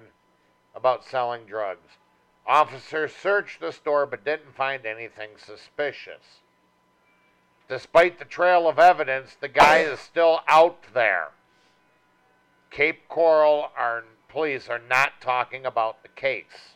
about 0.75 1.05
selling 1.05 1.45
drugs. 1.47 1.99
Officers 2.47 3.15
searched 3.15 3.61
the 3.61 3.73
store 3.73 4.07
but 4.07 4.25
didn't 4.25 4.55
find 4.57 4.87
anything 4.87 5.31
suspicious. 5.37 6.41
Despite 7.69 8.19
the 8.19 8.25
trail 8.25 8.69
of 8.69 8.79
evidence, 8.79 9.37
the 9.41 9.49
guy 9.49 9.79
is 9.79 9.99
still 10.01 10.41
out 10.49 10.79
there. 10.95 11.31
Cape 12.71 13.09
Coral 13.09 13.71
are, 13.77 14.05
police 14.33 14.69
are 14.69 14.81
not 14.89 15.21
talking 15.21 15.67
about 15.67 16.03
the 16.03 16.09
case. 16.09 16.75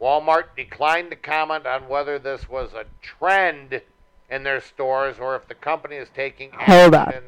Walmart 0.00 0.44
declined 0.56 1.10
to 1.10 1.16
comment 1.16 1.66
on 1.66 1.88
whether 1.88 2.18
this 2.18 2.48
was 2.48 2.72
a 2.74 2.84
trend 3.02 3.80
in 4.30 4.42
their 4.44 4.60
stores 4.60 5.16
or 5.18 5.34
if 5.34 5.48
the 5.48 5.54
company 5.54 5.96
is 5.96 6.08
taking 6.14 6.50
Hold 6.52 6.94
on. 6.94 7.08
action 7.08 7.22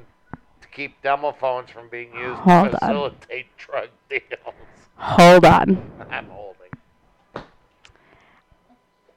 to 0.60 0.68
keep 0.68 1.00
demo 1.02 1.32
phones 1.32 1.70
from 1.70 1.88
being 1.88 2.12
used 2.14 2.38
Hold 2.40 2.70
to 2.72 2.84
on. 2.84 2.88
facilitate 2.90 3.46
drug 3.56 3.88
deals. 4.08 4.54
Hold 4.96 5.44
on. 5.46 5.90
I'm 6.10 6.26
holding. 6.26 6.56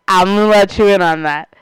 I'm 0.08 0.28
gonna 0.28 0.48
let 0.48 0.78
you 0.78 0.88
in 0.88 1.02
on 1.02 1.24
that. 1.24 1.54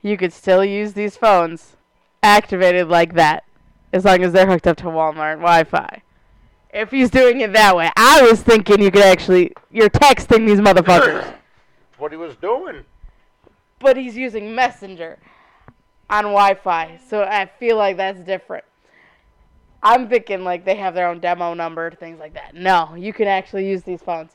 You 0.00 0.16
could 0.16 0.32
still 0.32 0.64
use 0.64 0.94
these 0.94 1.16
phones 1.16 1.76
activated 2.22 2.88
like 2.88 3.14
that 3.14 3.44
as 3.92 4.04
long 4.04 4.22
as 4.22 4.32
they're 4.32 4.46
hooked 4.46 4.66
up 4.66 4.76
to 4.78 4.84
Walmart 4.84 5.36
Wi 5.36 5.64
Fi. 5.64 6.02
If 6.72 6.90
he's 6.90 7.10
doing 7.10 7.40
it 7.40 7.52
that 7.54 7.74
way, 7.76 7.90
I 7.96 8.22
was 8.22 8.42
thinking 8.42 8.82
you 8.82 8.90
could 8.90 9.02
actually, 9.02 9.52
you're 9.70 9.88
texting 9.88 10.46
these 10.46 10.60
motherfuckers. 10.60 11.34
What 11.96 12.12
he 12.12 12.18
was 12.18 12.36
doing. 12.36 12.84
but 13.80 13.96
he's 13.96 14.16
using 14.16 14.54
Messenger 14.54 15.18
on 16.10 16.24
Wi-Fi, 16.24 17.00
so 17.08 17.22
I 17.22 17.46
feel 17.46 17.76
like 17.76 17.96
that's 17.96 18.20
different. 18.20 18.64
I'm 19.82 20.08
thinking 20.08 20.42
like 20.44 20.64
they 20.64 20.74
have 20.76 20.94
their 20.94 21.08
own 21.08 21.20
demo 21.20 21.54
number, 21.54 21.90
things 21.92 22.18
like 22.18 22.34
that. 22.34 22.54
No, 22.54 22.94
you 22.96 23.12
can 23.12 23.28
actually 23.28 23.68
use 23.68 23.82
these 23.82 24.02
phones. 24.02 24.32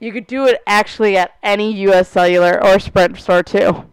You 0.00 0.12
could 0.12 0.26
do 0.26 0.46
it 0.46 0.60
actually 0.66 1.16
at 1.16 1.34
any 1.42 1.72
U.S. 1.82 2.08
Cellular 2.08 2.62
or 2.62 2.78
Sprint 2.78 3.16
store 3.18 3.42
too, 3.42 3.86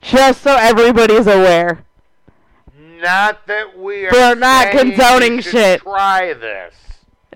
just 0.00 0.42
so 0.42 0.56
everybody's 0.56 1.26
aware. 1.26 1.84
Not 3.00 3.46
that 3.46 3.78
we 3.78 4.06
are. 4.06 4.10
We're 4.12 4.34
not 4.34 4.72
condoning 4.72 5.40
shit. 5.40 5.80
Try 5.82 6.32
this. 6.32 6.74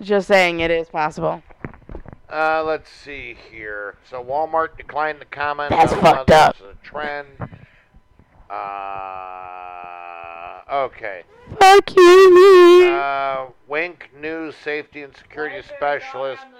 Just 0.01 0.27
saying 0.27 0.59
it 0.59 0.71
is 0.71 0.89
possible. 0.89 1.43
Uh, 2.31 2.63
let's 2.63 2.89
see 2.89 3.35
here. 3.51 3.95
So 4.09 4.23
Walmart 4.23 4.75
declined 4.77 5.19
to 5.19 5.25
comment 5.25 5.69
That's 5.69 5.93
on 5.93 6.01
fucked 6.01 6.29
whether 6.29 6.41
up. 6.41 6.55
it's 6.59 6.61
a 6.61 6.75
trend. 6.83 7.27
Uh, 8.49 8.55
okay. 10.85 11.23
Fuck 11.59 11.95
you. 11.95 12.87
Uh, 12.91 13.47
Wink 13.67 14.09
News 14.19 14.55
Safety 14.55 15.03
and 15.03 15.15
Security 15.15 15.61
there 15.61 15.77
Specialist. 15.77 16.41
on 16.43 16.51
the? 16.51 16.57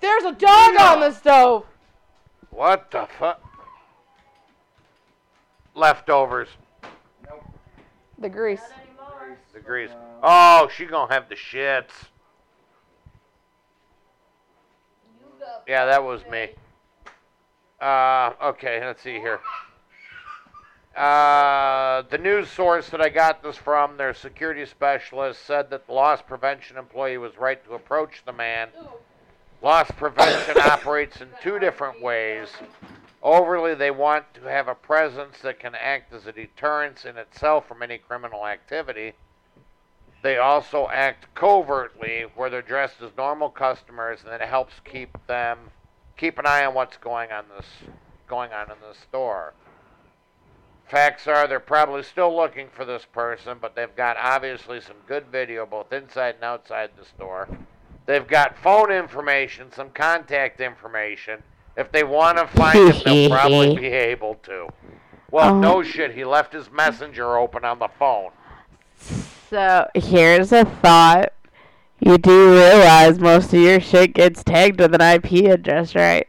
There's 0.00 0.24
a 0.24 0.32
dog 0.32 0.80
on 0.80 1.00
the 1.00 1.12
stove. 1.12 1.64
What 2.50 2.90
the 2.90 3.06
fuck? 3.18 3.40
Leftovers. 5.74 6.48
The 8.18 8.28
grease. 8.28 8.60
Grease. 9.64 9.90
Oh, 10.22 10.68
she 10.74 10.86
gonna 10.86 11.12
have 11.12 11.28
the 11.28 11.34
shits. 11.34 11.90
Yeah, 15.68 15.86
that 15.86 16.02
was 16.02 16.22
me. 16.30 16.50
Uh, 17.80 18.32
okay, 18.42 18.84
let's 18.84 19.02
see 19.02 19.18
here. 19.20 19.40
Uh, 20.96 22.02
the 22.10 22.18
news 22.18 22.50
source 22.50 22.88
that 22.90 23.00
I 23.00 23.08
got 23.08 23.42
this 23.42 23.56
from, 23.56 23.96
their 23.96 24.12
security 24.12 24.66
specialist, 24.66 25.44
said 25.46 25.70
that 25.70 25.86
the 25.86 25.92
loss 25.92 26.20
prevention 26.20 26.76
employee 26.76 27.18
was 27.18 27.36
right 27.38 27.64
to 27.64 27.74
approach 27.74 28.22
the 28.24 28.32
man 28.32 28.70
Loss 29.62 29.90
prevention 29.90 30.56
operates 30.58 31.20
in 31.20 31.28
two 31.42 31.58
different 31.58 32.00
ways. 32.00 32.48
Overly, 33.22 33.74
they 33.74 33.90
want 33.90 34.32
to 34.34 34.42
have 34.42 34.68
a 34.68 34.74
presence 34.74 35.40
that 35.40 35.60
can 35.60 35.74
act 35.74 36.12
as 36.12 36.26
a 36.26 36.32
deterrence 36.32 37.04
in 37.04 37.18
itself 37.18 37.68
from 37.68 37.82
any 37.82 37.98
criminal 37.98 38.46
activity. 38.46 39.12
They 40.22 40.38
also 40.38 40.88
act 40.88 41.34
covertly, 41.34 42.24
where 42.34 42.50
they're 42.50 42.62
dressed 42.62 43.02
as 43.02 43.10
normal 43.16 43.50
customers, 43.50 44.20
and 44.24 44.32
it 44.32 44.48
helps 44.48 44.74
keep 44.84 45.16
them 45.26 45.70
keep 46.16 46.38
an 46.38 46.46
eye 46.46 46.66
on 46.66 46.74
what's 46.74 46.98
going 46.98 47.32
on 47.32 47.46
this 47.56 47.66
going 48.28 48.52
on 48.52 48.70
in 48.70 48.76
the 48.86 48.94
store. 48.94 49.54
Facts 50.86 51.26
are 51.26 51.46
they're 51.46 51.60
probably 51.60 52.02
still 52.02 52.34
looking 52.34 52.68
for 52.68 52.84
this 52.84 53.06
person, 53.06 53.58
but 53.60 53.74
they've 53.74 53.94
got 53.96 54.16
obviously 54.18 54.80
some 54.80 54.96
good 55.06 55.26
video 55.26 55.64
both 55.64 55.92
inside 55.92 56.34
and 56.34 56.44
outside 56.44 56.90
the 56.98 57.04
store. 57.04 57.48
They've 58.06 58.26
got 58.26 58.58
phone 58.58 58.90
information, 58.90 59.72
some 59.72 59.90
contact 59.90 60.60
information. 60.60 61.42
If 61.76 61.92
they 61.92 62.04
want 62.04 62.38
to 62.38 62.46
find 62.46 62.78
him, 62.92 63.02
they'll 63.04 63.30
probably 63.38 63.76
be 63.76 63.86
able 63.86 64.34
to. 64.44 64.68
Well, 65.30 65.54
Oh. 65.54 65.60
no 65.60 65.82
shit, 65.82 66.14
he 66.14 66.24
left 66.24 66.52
his 66.52 66.70
messenger 66.70 67.36
open 67.36 67.64
on 67.64 67.78
the 67.78 67.88
phone. 67.98 68.30
So 69.48 69.88
here's 69.94 70.52
a 70.52 70.64
thought. 70.64 71.32
You 72.00 72.18
do 72.18 72.52
realize 72.52 73.18
most 73.18 73.52
of 73.52 73.60
your 73.60 73.80
shit 73.80 74.14
gets 74.14 74.42
tagged 74.42 74.80
with 74.80 74.94
an 74.94 75.00
IP 75.02 75.44
address, 75.50 75.94
right? 75.94 76.26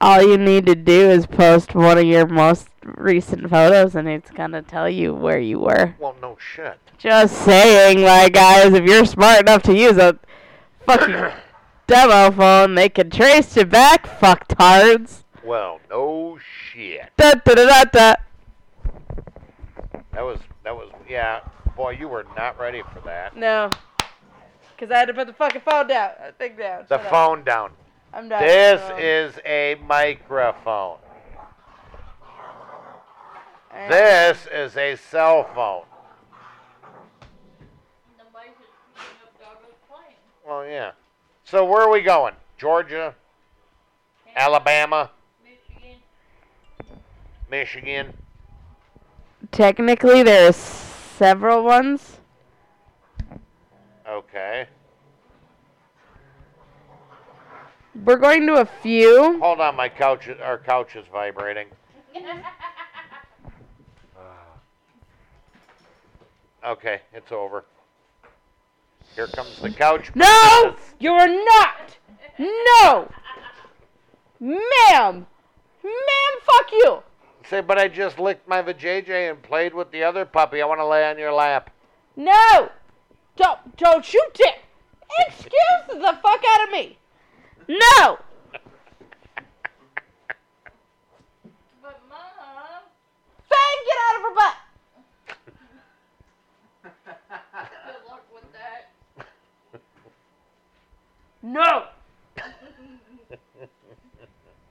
All 0.00 0.22
you 0.22 0.36
need 0.38 0.66
to 0.66 0.74
do 0.74 1.10
is 1.10 1.26
post 1.26 1.74
one 1.74 1.98
of 1.98 2.04
your 2.04 2.26
most 2.26 2.68
recent 2.84 3.48
photos 3.48 3.94
and 3.94 4.08
it's 4.08 4.30
gonna 4.32 4.62
tell 4.62 4.88
you 4.88 5.14
where 5.14 5.38
you 5.38 5.60
were. 5.60 5.94
Well, 6.00 6.16
no 6.20 6.36
shit. 6.40 6.78
Just 6.98 7.36
saying, 7.44 8.02
like 8.02 8.32
guys, 8.32 8.72
if 8.72 8.84
you're 8.84 9.04
smart 9.04 9.40
enough 9.42 9.62
to 9.64 9.76
use 9.76 9.98
a 9.98 10.18
fucking 10.86 11.14
demo 11.92 12.30
phone, 12.30 12.74
they 12.74 12.88
can 12.88 13.10
trace 13.10 13.54
you 13.56 13.66
back, 13.66 14.06
fucktards. 14.18 15.24
Well, 15.44 15.78
no 15.90 16.38
shit. 16.40 17.10
Da 17.18 17.32
da 17.34 17.54
da 17.54 17.66
da 17.66 17.84
da. 17.84 18.14
That 20.12 20.22
was 20.22 20.38
that 20.64 20.74
was 20.74 20.90
yeah. 21.08 21.40
Boy, 21.76 21.90
you 21.98 22.08
were 22.08 22.24
not 22.36 22.58
ready 22.58 22.82
for 22.94 23.00
that. 23.00 23.36
No. 23.36 23.68
Cause 24.78 24.90
I 24.90 24.98
had 24.98 25.08
to 25.08 25.14
put 25.14 25.26
the 25.26 25.32
fucking 25.32 25.60
phone 25.60 25.86
down. 25.88 26.10
uh, 26.20 26.32
Thing 26.38 26.56
down. 26.56 26.84
The 26.88 26.96
Shut 26.96 27.06
up. 27.06 27.10
phone 27.10 27.44
down. 27.44 27.70
I'm 28.12 28.28
done. 28.28 28.42
This 28.42 28.80
is 28.98 29.34
a 29.46 29.76
microphone. 29.86 30.98
alright. 33.72 33.88
This 33.90 34.46
is 34.52 34.76
a 34.76 34.96
cell 34.96 35.44
phone. 35.54 35.84
The 38.18 38.24
mic 38.34 38.50
is 38.60 39.00
up 39.00 39.38
Douglas. 39.38 39.76
Well, 40.46 40.66
yeah. 40.66 40.92
So 41.52 41.66
where 41.66 41.82
are 41.82 41.90
we 41.90 42.00
going? 42.00 42.32
Georgia, 42.56 43.14
Alabama, 44.34 45.10
Michigan. 45.44 45.98
Michigan. 47.50 48.16
Technically, 49.50 50.22
there's 50.22 50.56
several 50.56 51.62
ones. 51.62 52.20
Okay. 54.08 54.66
We're 58.02 58.16
going 58.16 58.46
to 58.46 58.54
a 58.54 58.64
few. 58.64 59.38
Hold 59.38 59.60
on, 59.60 59.76
my 59.76 59.90
couch. 59.90 60.30
Our 60.42 60.56
couch 60.56 60.96
is 60.96 61.04
vibrating. 61.12 61.68
Ah. 66.64 66.70
Okay, 66.70 67.02
it's 67.12 67.30
over. 67.30 67.66
Here 69.14 69.26
comes 69.26 69.58
the 69.58 69.70
couch. 69.70 70.10
No, 70.14 70.76
you're 70.98 71.28
not. 71.28 71.96
No, 72.38 73.10
ma'am, 74.40 75.26
ma'am, 75.84 76.40
fuck 76.42 76.72
you. 76.72 77.02
Say, 77.48 77.60
but 77.60 77.78
I 77.78 77.88
just 77.88 78.18
licked 78.18 78.48
my 78.48 78.62
vajayjay 78.62 79.30
and 79.30 79.42
played 79.42 79.74
with 79.74 79.90
the 79.90 80.02
other 80.02 80.24
puppy. 80.24 80.62
I 80.62 80.66
want 80.66 80.80
to 80.80 80.86
lay 80.86 81.04
on 81.04 81.18
your 81.18 81.32
lap. 81.32 81.70
No, 82.16 82.70
don't, 83.36 83.76
don't 83.76 84.12
you 84.12 84.22
dare. 84.34 84.54
Excuse 85.26 85.88
the 85.88 86.18
fuck 86.22 86.42
out 86.48 86.64
of 86.64 86.70
me. 86.70 86.98
No. 87.68 88.18
But 91.82 92.00
mom, 92.08 92.82
Fang, 93.48 93.78
get 93.86 93.98
out 94.08 94.16
of 94.16 94.22
her 94.22 94.34
butt. 94.34 94.56
good 97.86 98.02
luck 98.08 98.24
with 98.32 98.52
that. 98.52 98.90
No. 101.42 101.84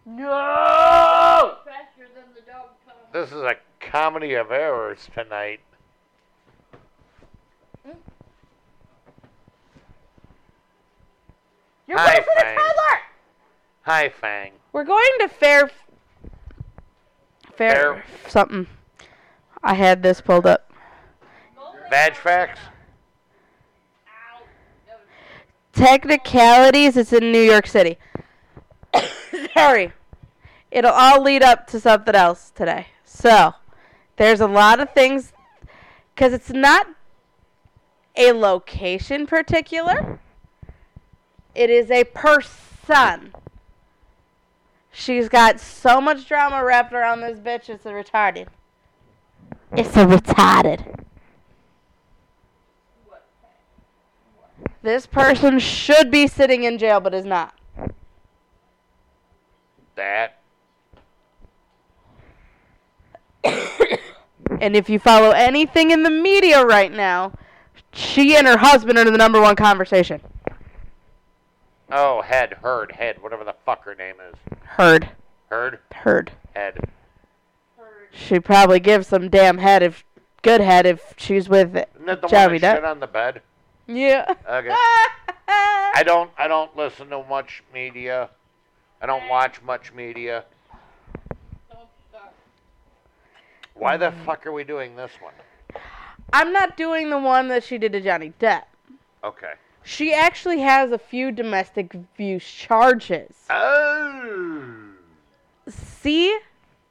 No. 0.03 1.57
Faster 1.63 2.07
than 2.15 2.23
the 2.33 2.41
dog 2.41 2.69
tongue. 2.85 2.95
This 3.13 3.29
is 3.31 3.41
a 3.43 3.55
comedy 3.79 4.33
of 4.33 4.51
errors 4.51 5.07
tonight. 5.13 5.59
You're 11.87 11.97
Hi, 11.97 12.15
worse 12.15 12.25
than 12.35 12.37
a 12.37 12.41
Fang. 12.41 12.57
toddler. 12.57 13.01
Hi, 13.83 14.09
Fang. 14.09 14.51
We're 14.73 14.83
going 14.83 15.09
to 15.19 15.27
fair. 15.27 15.69
Fair, 17.55 17.93
Fair- 17.93 18.05
something. 18.27 18.67
I 19.63 19.73
had 19.73 20.01
this 20.01 20.21
pulled 20.21 20.45
up. 20.47 20.71
Badge 21.89 22.15
facts? 22.17 22.59
Technicalities. 25.73 26.97
It's 26.97 27.13
in 27.13 27.31
New 27.31 27.41
York 27.41 27.67
City. 27.67 27.97
Sorry. 29.53 29.93
It'll 30.71 30.91
all 30.91 31.21
lead 31.21 31.43
up 31.43 31.67
to 31.67 31.79
something 31.79 32.15
else 32.15 32.51
today. 32.55 32.87
So, 33.03 33.53
there's 34.15 34.39
a 34.39 34.47
lot 34.47 34.79
of 34.79 34.93
things 34.93 35.33
because 36.15 36.33
it's 36.33 36.51
not 36.51 36.87
a 38.15 38.31
location 38.31 39.25
particular. 39.27 40.19
It 41.53 41.69
is 41.69 41.91
a 41.91 42.05
person. 42.05 43.33
She's 44.91 45.29
got 45.29 45.59
so 45.59 46.01
much 46.01 46.27
drama 46.27 46.63
wrapped 46.63 46.93
around 46.93 47.21
this 47.21 47.39
bitch. 47.39 47.69
It's 47.69 47.85
a 47.85 47.89
retarded. 47.89 48.47
It's 49.73 49.95
a 49.95 50.05
retarded. 50.05 51.00
This 54.83 55.05
person 55.05 55.59
should 55.59 56.09
be 56.09 56.27
sitting 56.27 56.63
in 56.63 56.77
jail, 56.77 56.99
but 56.99 57.13
is 57.13 57.25
not. 57.25 57.53
That. 59.95 60.39
And 64.59 64.75
if 64.75 64.89
you 64.89 64.99
follow 64.99 65.31
anything 65.31 65.89
in 65.89 66.03
the 66.03 66.09
media 66.11 66.63
right 66.63 66.91
now, 66.91 67.31
she 67.93 68.35
and 68.35 68.45
her 68.45 68.57
husband 68.57 68.99
are 68.99 69.05
the 69.05 69.11
number 69.17 69.41
one 69.41 69.55
conversation. 69.55 70.21
Oh, 71.91 72.21
head, 72.21 72.57
herd, 72.61 72.91
head, 72.91 73.23
whatever 73.23 73.43
the 73.43 73.55
fuck 73.65 73.83
her 73.85 73.95
name 73.95 74.15
is. 74.29 74.35
Heard. 74.63 75.09
Herd, 75.49 75.79
Heard. 75.91 76.31
head. 76.53 76.91
She'd 78.11 78.45
probably 78.45 78.79
gives 78.79 79.07
some 79.07 79.29
damn 79.29 79.57
head 79.57 79.81
if 79.81 80.05
good 80.43 80.61
head 80.61 80.85
if 80.85 81.15
she's 81.17 81.49
with 81.49 81.75
it. 81.75 81.89
Isn't 81.95 82.05
that 82.05 82.21
the 82.21 82.27
Johnny 82.27 82.53
one 82.53 82.61
that 82.61 82.73
Depp. 82.73 82.77
shit 82.77 82.85
on 82.85 82.99
the 82.99 83.07
bed? 83.07 83.41
Yeah. 83.95 84.25
Okay. 84.49 84.69
I 85.93 86.03
don't 86.05 86.31
I 86.37 86.47
don't 86.47 86.75
listen 86.77 87.09
to 87.09 87.23
much 87.23 87.63
media. 87.73 88.29
I 89.01 89.05
don't 89.05 89.27
watch 89.27 89.61
much 89.61 89.91
media. 89.93 90.45
Why 93.73 93.97
the 93.97 94.11
Mm. 94.11 94.25
fuck 94.25 94.45
are 94.45 94.51
we 94.51 94.63
doing 94.63 94.95
this 94.95 95.11
one? 95.21 95.33
I'm 96.33 96.53
not 96.53 96.77
doing 96.77 97.09
the 97.09 97.17
one 97.17 97.47
that 97.49 97.63
she 97.63 97.77
did 97.77 97.91
to 97.93 98.01
Johnny 98.01 98.33
Depp. 98.39 98.63
Okay. 99.23 99.53
She 99.83 100.13
actually 100.13 100.59
has 100.59 100.91
a 100.91 100.97
few 100.99 101.31
domestic 101.31 101.93
abuse 101.93 102.45
charges. 102.49 103.35
Oh. 103.49 104.91
See? 105.67 106.37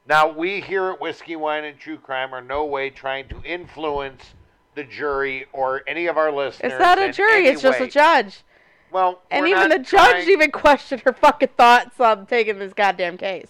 Now 0.07 0.27
we 0.29 0.59
here 0.61 0.89
at 0.91 0.99
Whiskey 0.99 1.35
Wine 1.37 1.63
and 1.63 1.79
True 1.79 1.97
Crime 1.97 2.33
are 2.33 2.41
no 2.41 2.65
way 2.65 2.89
trying 2.89 3.29
to 3.29 3.41
influence 3.43 4.33
the 4.75 4.83
jury 4.83 5.45
or 5.53 5.81
any 5.87 6.07
of 6.07 6.17
our 6.17 6.31
listeners. 6.31 6.73
It's 6.73 6.81
not 6.81 6.99
a 6.99 7.11
jury, 7.11 7.47
it's 7.47 7.61
just 7.61 7.79
a 7.79 7.87
judge. 7.87 8.43
Well, 8.91 9.21
And 9.31 9.47
even 9.47 9.69
the 9.69 9.79
judge 9.79 10.27
even 10.27 10.51
questioned 10.51 11.01
her 11.01 11.13
fucking 11.13 11.49
thoughts 11.57 11.99
on 11.99 12.25
taking 12.25 12.59
this 12.59 12.73
goddamn 12.73 13.17
case. 13.17 13.47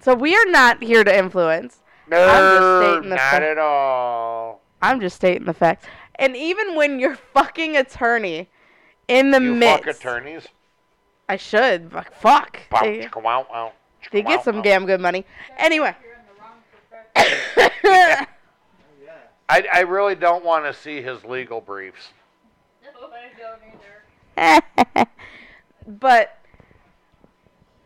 So 0.00 0.14
we 0.14 0.34
are 0.34 0.46
not 0.46 0.82
here 0.82 1.04
to 1.04 1.16
influence. 1.16 1.82
No, 2.08 2.80
stating 2.80 3.10
the 3.10 3.16
not 3.16 3.18
fact. 3.18 3.42
at 3.42 3.58
all. 3.58 4.62
I'm 4.82 5.00
just 5.00 5.16
stating 5.16 5.44
the 5.44 5.54
facts. 5.54 5.86
And 6.16 6.36
even 6.36 6.74
when 6.74 6.98
your 6.98 7.16
fucking 7.16 7.76
attorney 7.76 8.48
in 9.08 9.30
the 9.30 9.40
you 9.40 9.54
midst, 9.54 9.84
fuck 9.84 9.96
attorneys. 9.96 10.48
I 11.28 11.36
should. 11.36 11.92
Fuck. 11.92 12.12
fuck. 12.14 12.82
They, 12.82 12.98
chicka, 13.00 13.22
wow, 13.22 13.46
wow, 13.50 13.72
they 14.10 14.22
get 14.22 14.42
some 14.42 14.62
damn 14.62 14.86
good 14.86 15.00
money. 15.00 15.24
Anyway. 15.58 15.94
You're 16.02 16.14
in 16.14 16.18
the 16.26 16.40
wrong 16.40 16.58
profession. 16.72 16.90
Yeah. 16.90 16.99
I, 17.16 18.26
I 19.48 19.80
really 19.80 20.14
don't 20.14 20.44
want 20.44 20.64
to 20.64 20.72
see 20.72 21.02
his 21.02 21.24
legal 21.24 21.60
briefs. 21.60 22.08
I 22.82 22.86
don't 24.36 24.56
either. 24.96 25.06
but 25.86 26.38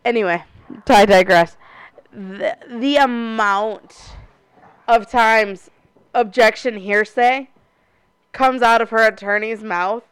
anyway, 0.03 0.43
I 0.87 1.05
digress. 1.05 1.57
The, 2.11 2.57
the 2.69 2.97
amount 2.97 4.11
of 4.87 5.09
times 5.09 5.71
objection 6.13 6.77
hearsay 6.77 7.49
comes 8.31 8.61
out 8.61 8.81
of 8.81 8.91
her 8.91 9.07
attorney's 9.07 9.63
mouth 9.63 10.03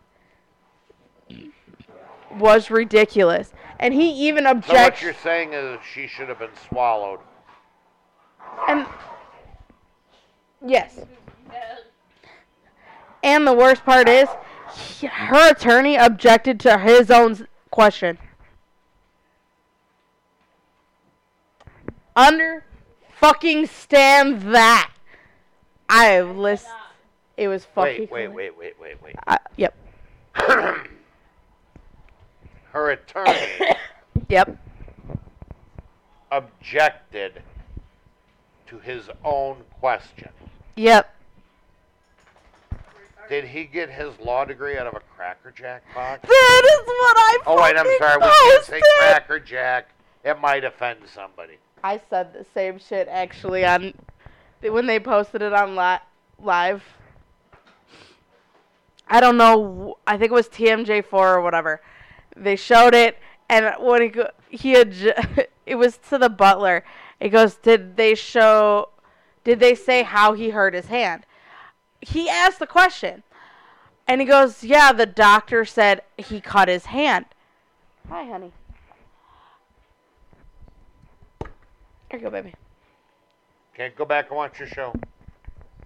was 2.38 2.72
ridiculous. 2.72 3.54
And 3.80 3.94
he 3.94 4.10
even 4.28 4.46
objects. 4.46 4.74
So 4.74 4.84
what 4.84 5.02
you're 5.02 5.14
saying 5.14 5.54
is 5.54 5.80
she 5.94 6.08
should 6.08 6.30
have 6.30 6.40
been 6.40 6.56
swallowed. 6.70 7.20
And 8.68 8.86
yes. 10.66 11.00
And 13.24 13.48
the 13.48 13.54
worst 13.54 13.86
part 13.86 14.10
is, 14.10 14.28
he- 14.76 15.08
her 15.08 15.52
attorney 15.52 15.96
objected 15.96 16.60
to 16.62 16.78
his 16.78 17.10
own 17.10 17.48
question. 17.72 18.18
Under 22.16 22.64
fucking 23.16 23.68
stand 23.68 24.42
that. 24.54 24.92
I've 25.90 26.36
list. 26.38 26.68
It 27.38 27.48
was 27.48 27.66
fucking. 27.66 28.08
Wait, 28.12 28.28
wait, 28.28 28.56
wait, 28.58 28.58
wait, 28.58 28.80
wait, 28.80 29.02
wait. 29.02 29.16
Uh, 29.28 29.38
yep. 29.58 29.76
Her 32.72 32.90
attorney 32.92 33.76
Yep. 34.30 34.58
objected 36.32 37.42
to 38.74 38.80
his 38.80 39.10
own 39.24 39.58
question. 39.80 40.30
Yep. 40.76 41.10
Did 43.30 43.46
he 43.46 43.64
get 43.66 43.90
his 43.90 44.20
law 44.20 44.46
degree 44.46 44.78
out 44.78 44.88
of 44.88 44.96
a 44.96 45.00
Cracker 45.16 45.52
Jack 45.52 45.84
box? 45.96 46.22
That 46.28 46.62
is 46.66 46.88
what 46.88 47.18
I. 47.18 47.40
Oh 47.46 47.62
wait, 47.62 47.78
I'm 47.78 47.86
sorry. 48.00 48.18
We 48.18 48.50
can't 48.52 48.66
say. 48.66 48.82
Cracker 49.00 49.40
Jack. 49.40 49.90
It 50.24 50.40
might 50.40 50.64
offend 50.64 51.00
somebody. 51.14 51.58
I 51.84 52.02
said 52.10 52.34
the 52.34 52.46
same 52.54 52.80
shit 52.80 53.08
actually 53.10 53.66
on 53.66 53.94
when 54.62 54.88
they 54.88 55.00
posted 55.00 55.42
it 55.42 55.54
on 55.54 55.76
li- 55.76 56.04
live. 56.40 56.84
I 59.08 59.20
don't 59.20 59.38
know. 59.38 59.98
I 60.08 60.18
think 60.18 60.32
it 60.32 60.36
was 60.36 60.48
TMJ4 60.50 61.14
or 61.14 61.42
whatever. 61.42 61.82
They 62.36 62.56
showed 62.56 62.96
it, 62.96 63.18
and 63.50 63.74
when 63.80 64.02
he 64.02 64.08
go, 64.10 64.30
he 64.50 64.72
had, 64.72 65.48
it 65.66 65.76
was 65.76 65.98
to 66.10 66.18
the 66.18 66.30
butler. 66.30 66.84
It 67.24 67.30
goes, 67.30 67.56
did 67.56 67.96
they 67.96 68.16
show? 68.16 68.90
Did 69.46 69.62
they 69.62 69.76
say 69.76 70.04
how 70.04 70.34
he 70.34 70.50
hurt 70.50 70.74
his 70.74 70.88
hand? 70.88 71.26
He 72.02 72.28
asked 72.28 72.60
the 72.60 72.68
question, 72.68 73.24
and 74.10 74.20
he 74.20 74.28
goes, 74.28 74.62
yeah. 74.62 74.92
The 74.92 75.06
doctor 75.06 75.64
said 75.64 76.02
he 76.18 76.42
cut 76.42 76.68
his 76.68 76.88
hand. 76.88 77.24
Hi, 78.10 78.26
honey. 78.26 78.52
Here 82.12 82.20
you 82.20 82.20
go, 82.20 82.30
baby. 82.30 82.54
Can't 83.74 83.96
go 83.96 84.04
back 84.04 84.28
and 84.28 84.36
watch 84.36 84.60
your 84.60 84.68
show. 84.68 84.94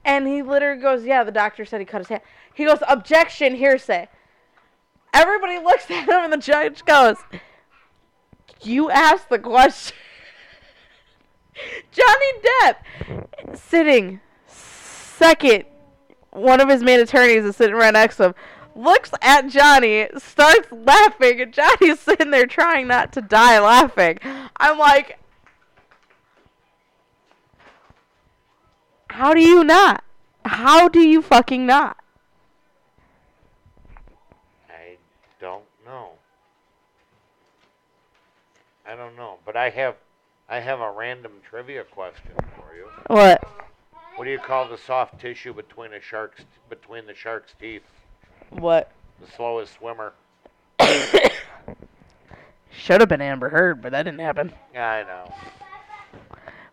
And 0.04 0.28
he 0.28 0.42
literally 0.42 0.82
goes, 0.82 1.06
Yeah, 1.06 1.24
the 1.24 1.32
doctor 1.32 1.66
said 1.66 1.82
he 1.82 1.86
cut 1.86 2.00
his 2.00 2.08
hand. 2.08 2.22
He 2.56 2.66
goes, 2.66 2.80
Objection, 2.88 3.54
hearsay. 3.54 4.08
Everybody 5.14 5.60
looks 5.60 5.86
at 5.92 6.06
him, 6.06 6.10
and 6.10 6.34
the 6.34 6.38
judge 6.38 6.84
goes, 6.84 7.18
You 8.64 8.90
asked 8.90 9.30
the 9.30 9.38
question. 9.38 9.96
Johnny 11.92 12.32
Depp, 12.44 13.58
sitting 13.58 14.20
second, 14.48 15.66
one 16.32 16.62
of 16.62 16.70
his 16.70 16.84
main 16.84 17.00
attorneys 17.00 17.46
is 17.46 17.56
sitting 17.56 17.76
right 17.76 17.94
next 17.94 18.18
to 18.18 18.26
him, 18.26 18.36
looks 18.76 19.12
at 19.22 19.48
Johnny, 19.48 20.08
starts 20.18 20.72
laughing, 20.72 21.42
and 21.42 21.54
Johnny's 21.54 22.00
sitting 22.02 22.32
there 22.32 22.46
trying 22.46 22.88
not 22.88 23.12
to 23.14 23.22
die 23.22 23.60
laughing. 23.60 24.20
I'm 24.58 24.78
like, 24.78 25.18
How 29.18 29.34
do 29.34 29.42
you 29.42 29.64
not? 29.64 30.04
How 30.46 30.88
do 30.88 31.00
you 31.00 31.24
fucking 31.24 31.66
not? 31.66 31.98
I 34.70 34.98
don't 35.42 35.64
know. 35.84 36.12
I 38.86 38.96
don't 38.96 39.16
know, 39.16 39.38
but 39.44 39.56
I 39.56 39.72
have, 39.72 39.96
I 40.50 40.60
have 40.60 40.80
a 40.80 40.92
random 40.92 41.34
trivia 41.48 41.84
question 41.84 42.32
for 42.56 42.74
you. 42.76 42.88
What? 43.08 43.44
What 44.16 44.26
do 44.26 44.32
you 44.32 44.40
call 44.40 44.70
the 44.70 44.78
soft 44.78 45.20
tissue 45.20 45.54
between 45.54 45.94
a 45.94 46.02
shark's 46.02 46.46
between 46.70 47.06
the 47.06 47.14
shark's 47.14 47.54
teeth? 47.60 47.84
What? 48.50 48.92
The 49.20 49.28
slowest 49.36 49.74
swimmer. 49.74 50.14
Should 52.72 53.02
have 53.02 53.10
been 53.10 53.22
Amber 53.22 53.50
Heard, 53.50 53.82
but 53.82 53.92
that 53.92 54.04
didn't 54.04 54.22
happen. 54.22 54.54
Yeah, 54.74 54.90
I 54.90 55.04
know. 55.04 55.34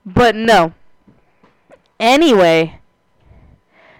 But 0.06 0.36
no. 0.36 0.72
Anyway, 1.98 2.78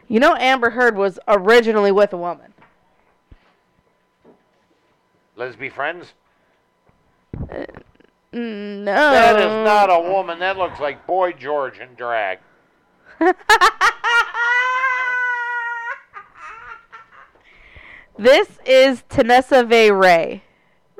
you 0.07 0.21
know 0.21 0.37
Amber 0.37 0.71
Heard 0.71 0.97
was 0.97 1.19
originally 1.27 1.91
with 1.91 2.13
a 2.13 2.17
woman. 2.17 2.55
Let's 5.37 5.57
be 5.57 5.69
friends. 5.69 6.13
Uh, 7.51 7.65
No. 8.35 8.85
That 8.95 9.39
is 9.39 9.65
not 9.65 9.91
a 9.91 10.01
woman. 10.01 10.41
That 10.41 10.57
looks 10.59 10.81
like 10.81 11.07
Boy 11.07 11.33
George 11.33 11.79
in 11.79 11.95
drag. 11.95 12.41
this 18.19 18.49
is 18.67 19.05
Tanessa 19.09 19.69
Ve 19.69 19.93
Ray. 19.93 20.43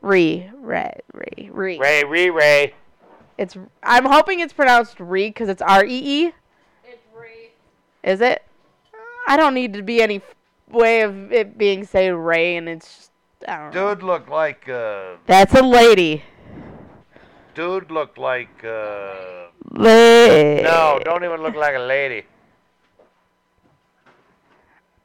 Re, 0.01 0.49
Ray, 0.55 0.93
Ray, 1.13 1.51
Re. 1.51 1.79
Ray, 1.79 2.05
Ray, 2.05 2.31
Ray. 2.31 2.75
It's. 3.37 3.57
I'm 3.83 4.05
hoping 4.05 4.39
it's 4.39 4.53
pronounced 4.53 5.01
Re 5.01 5.29
because 5.29 5.49
it's 5.49 5.63
R 5.63 5.85
E 5.85 6.27
E. 6.27 6.33
It's 6.85 7.03
Ray. 7.19 7.51
Is 8.05 8.21
it? 8.21 8.45
I 9.27 9.37
don't 9.37 9.55
need 9.55 9.73
to 9.73 9.83
be 9.83 10.01
any 10.03 10.17
f- 10.17 10.35
way 10.71 11.01
of 11.01 11.33
it 11.33 11.59
being 11.59 11.85
say 11.85 12.11
Ray, 12.11 12.57
and 12.59 12.69
it's. 12.69 12.87
Just, 12.97 13.11
I 13.49 13.57
don't 13.57 13.75
know. 13.75 13.95
Dude 13.95 14.05
looked 14.05 14.29
like 14.29 14.69
uh. 14.69 15.17
That's 15.27 15.55
a 15.55 15.63
lady. 15.63 16.23
Dude 17.55 17.91
looked 17.91 18.19
like 18.19 18.65
uh. 18.65 19.47
La- 19.71 20.63
No, 20.63 21.01
don't 21.05 21.25
even 21.25 21.43
look 21.43 21.55
like 21.55 21.77
a 21.77 21.79
lady. 21.79 22.25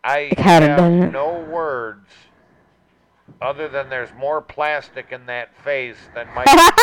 I 0.03 0.29
Kinda 0.35 0.67
have 0.67 1.11
no 1.11 1.39
words 1.41 2.07
other 3.41 3.67
than 3.67 3.89
there's 3.89 4.09
more 4.17 4.41
plastic 4.41 5.11
in 5.11 5.25
that 5.27 5.55
face 5.63 5.97
than 6.15 6.27
my. 6.33 6.43
Jackson. 6.45 6.75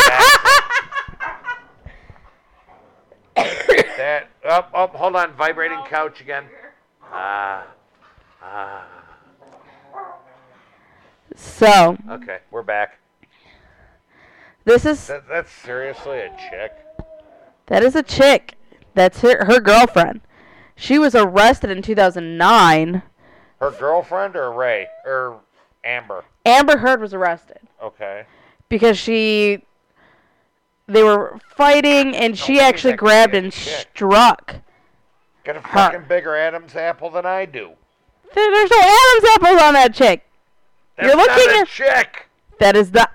that 3.96 4.28
up, 4.48 4.70
up, 4.74 4.94
hold 4.94 5.16
on, 5.16 5.32
vibrating 5.34 5.78
couch 5.88 6.20
again. 6.20 6.44
Ah, 7.12 7.66
ah. 8.42 8.86
So 11.34 11.96
Okay, 12.10 12.38
we're 12.50 12.62
back. 12.62 12.98
This 14.66 14.84
is 14.84 15.06
That, 15.06 15.26
that's 15.28 15.50
seriously 15.50 16.18
a 16.18 16.28
chick. 16.50 16.72
that 17.66 17.82
is 17.82 17.96
a 17.96 18.02
chick. 18.02 18.54
That's 18.94 19.20
her 19.22 19.46
her 19.46 19.60
girlfriend. 19.60 20.20
She 20.74 20.98
was 20.98 21.14
arrested 21.14 21.70
in 21.70 21.80
2009. 21.82 23.02
Her 23.60 23.70
girlfriend 23.70 24.36
or 24.36 24.52
Ray 24.52 24.86
or 25.06 25.40
Amber? 25.84 26.24
Amber 26.44 26.76
Heard 26.78 27.00
was 27.00 27.14
arrested 27.14 27.60
Okay. 27.82 28.24
because 28.68 28.98
she 28.98 29.64
they 30.86 31.02
were 31.02 31.38
fighting 31.56 32.14
and 32.14 32.36
she 32.38 32.60
actually 32.60 32.92
that 32.92 32.98
could 32.98 33.04
be 33.04 33.08
grabbed 33.08 33.34
a 33.34 33.38
and 33.38 33.52
chick. 33.52 33.86
struck. 33.94 34.56
Got 35.44 35.56
a 35.56 35.60
fucking 35.62 36.04
bigger 36.08 36.36
Adam's 36.36 36.74
apple 36.76 37.08
than 37.10 37.24
I 37.24 37.44
do. 37.46 37.70
There- 38.34 38.50
There's 38.50 38.70
no 38.70 38.78
Adam's 38.80 39.30
apples 39.34 39.62
on 39.62 39.74
that 39.74 39.94
chick. 39.94 40.24
That's 40.96 41.08
You're 41.08 41.16
looking 41.16 41.46
not 41.46 41.56
a 41.56 41.60
at- 41.60 41.68
chick. 41.68 42.28
That 42.60 42.76
is 42.76 42.92
not. 42.92 43.12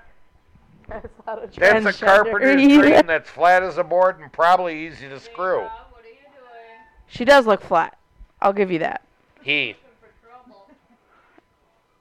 That's 0.92 1.26
not 1.26 1.44
a 1.44 1.46
That's 1.58 2.00
a 2.00 2.04
carpenter's 2.04 2.60
either. 2.60 2.82
dream 2.82 3.06
that's 3.06 3.30
flat 3.30 3.62
as 3.62 3.78
a 3.78 3.84
board 3.84 4.20
and 4.20 4.32
probably 4.32 4.86
easy 4.86 5.08
to 5.08 5.18
screw. 5.20 5.60
Rob, 5.60 5.70
what 5.90 6.04
are 6.04 6.08
you 6.08 6.14
doing? 6.14 6.78
She 7.06 7.24
does 7.24 7.46
look 7.46 7.62
flat. 7.62 7.96
I'll 8.40 8.52
give 8.52 8.70
you 8.70 8.78
that. 8.80 9.02
He, 9.42 9.68
Looking 9.68 9.76
for 10.00 10.26
trouble. 10.26 10.70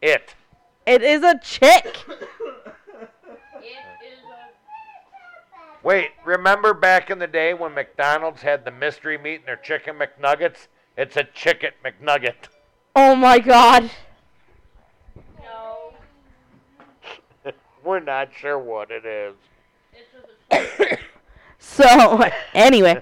it. 0.02 0.36
It 0.86 1.02
is 1.04 1.24
a 1.24 1.40
chick. 1.40 1.98
It 3.64 3.68
is 4.06 4.20
a. 4.26 5.88
Wait, 5.88 6.10
remember 6.26 6.74
back 6.74 7.10
in 7.12 7.20
the 7.20 7.28
day 7.28 7.54
when 7.54 7.74
McDonald's 7.74 8.42
had 8.42 8.66
the 8.66 8.72
mystery 8.72 9.18
meat 9.18 9.36
in 9.42 9.46
their 9.46 9.56
chicken 9.56 9.96
McNuggets? 10.00 10.68
It's 10.98 11.16
a 11.16 11.24
chicken 11.24 11.72
McNugget. 11.86 12.50
Oh 12.96 13.16
my 13.16 13.38
god. 13.40 13.90
No. 15.40 15.94
We're 17.84 18.00
not 18.00 18.30
sure 18.36 18.58
what 18.60 18.92
it 18.92 19.06
is. 19.06 19.36
It's 20.52 20.72
just 20.80 20.80
a. 20.92 20.98
So, 21.60 22.30
anyway, 22.54 23.02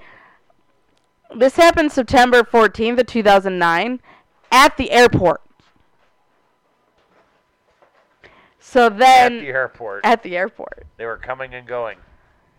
this 1.34 1.56
happened 1.56 1.92
September 1.92 2.42
14th 2.42 3.00
of 3.00 3.06
2009 3.06 4.00
at 4.52 4.76
the 4.76 4.90
airport. 4.90 5.42
So 8.58 8.88
then 8.88 9.36
At 9.36 9.40
the 9.40 9.48
airport. 9.48 10.04
at 10.04 10.22
the 10.22 10.36
airport. 10.36 10.86
They 10.96 11.06
were 11.06 11.16
coming 11.16 11.54
and 11.54 11.66
going. 11.66 11.98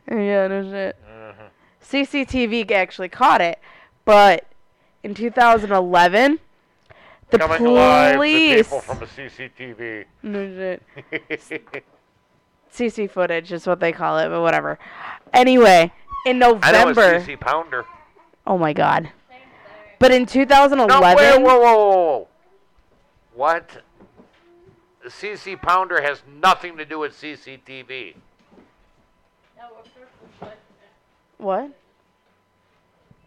Yeah, 0.10 0.48
no 0.48 0.64
shit. 0.64 0.98
hmm 1.08 1.32
CCTV 1.84 2.70
actually 2.72 3.10
caught 3.10 3.42
it, 3.42 3.60
but 4.06 4.46
in 5.04 5.14
2011, 5.14 6.40
the 7.30 7.38
coming 7.38 7.66
alive, 7.66 8.20
the 8.20 8.56
people 8.64 8.82
from 8.82 9.00
the 9.00 9.06
CCTV. 9.06 10.06
no 10.24 10.48
shit. 10.48 11.84
CC 12.74 13.10
footage 13.10 13.52
is 13.52 13.68
what 13.68 13.80
they 13.80 13.92
call 13.92 14.18
it, 14.20 14.30
but 14.30 14.42
whatever. 14.42 14.80
Anyway, 15.34 15.92
in 16.26 16.38
I 16.38 16.48
know 16.48 16.54
November. 16.54 17.16
a 17.16 17.22
CC 17.22 17.40
pounder. 17.40 17.86
Oh 18.46 18.58
my 18.58 18.74
god. 18.74 19.12
But 20.00 20.12
in 20.12 20.26
2011. 20.26 20.88
No, 20.88 21.16
wait, 21.16 21.16
whoa, 21.16 21.40
whoa, 21.40 21.60
whoa, 21.60 21.76
whoa. 21.76 22.28
What? 23.36 23.84
The 25.04 25.10
CC 25.10 25.62
pounder 25.62 26.02
has 26.02 26.24
nothing 26.42 26.78
to 26.78 26.86
do 26.86 27.00
with 27.00 27.14
CCTV. 27.14 28.16
No, 29.58 29.64
we're 29.76 29.84
first 29.84 29.96
was 30.22 30.42
like, 30.42 30.58
What? 31.38 31.72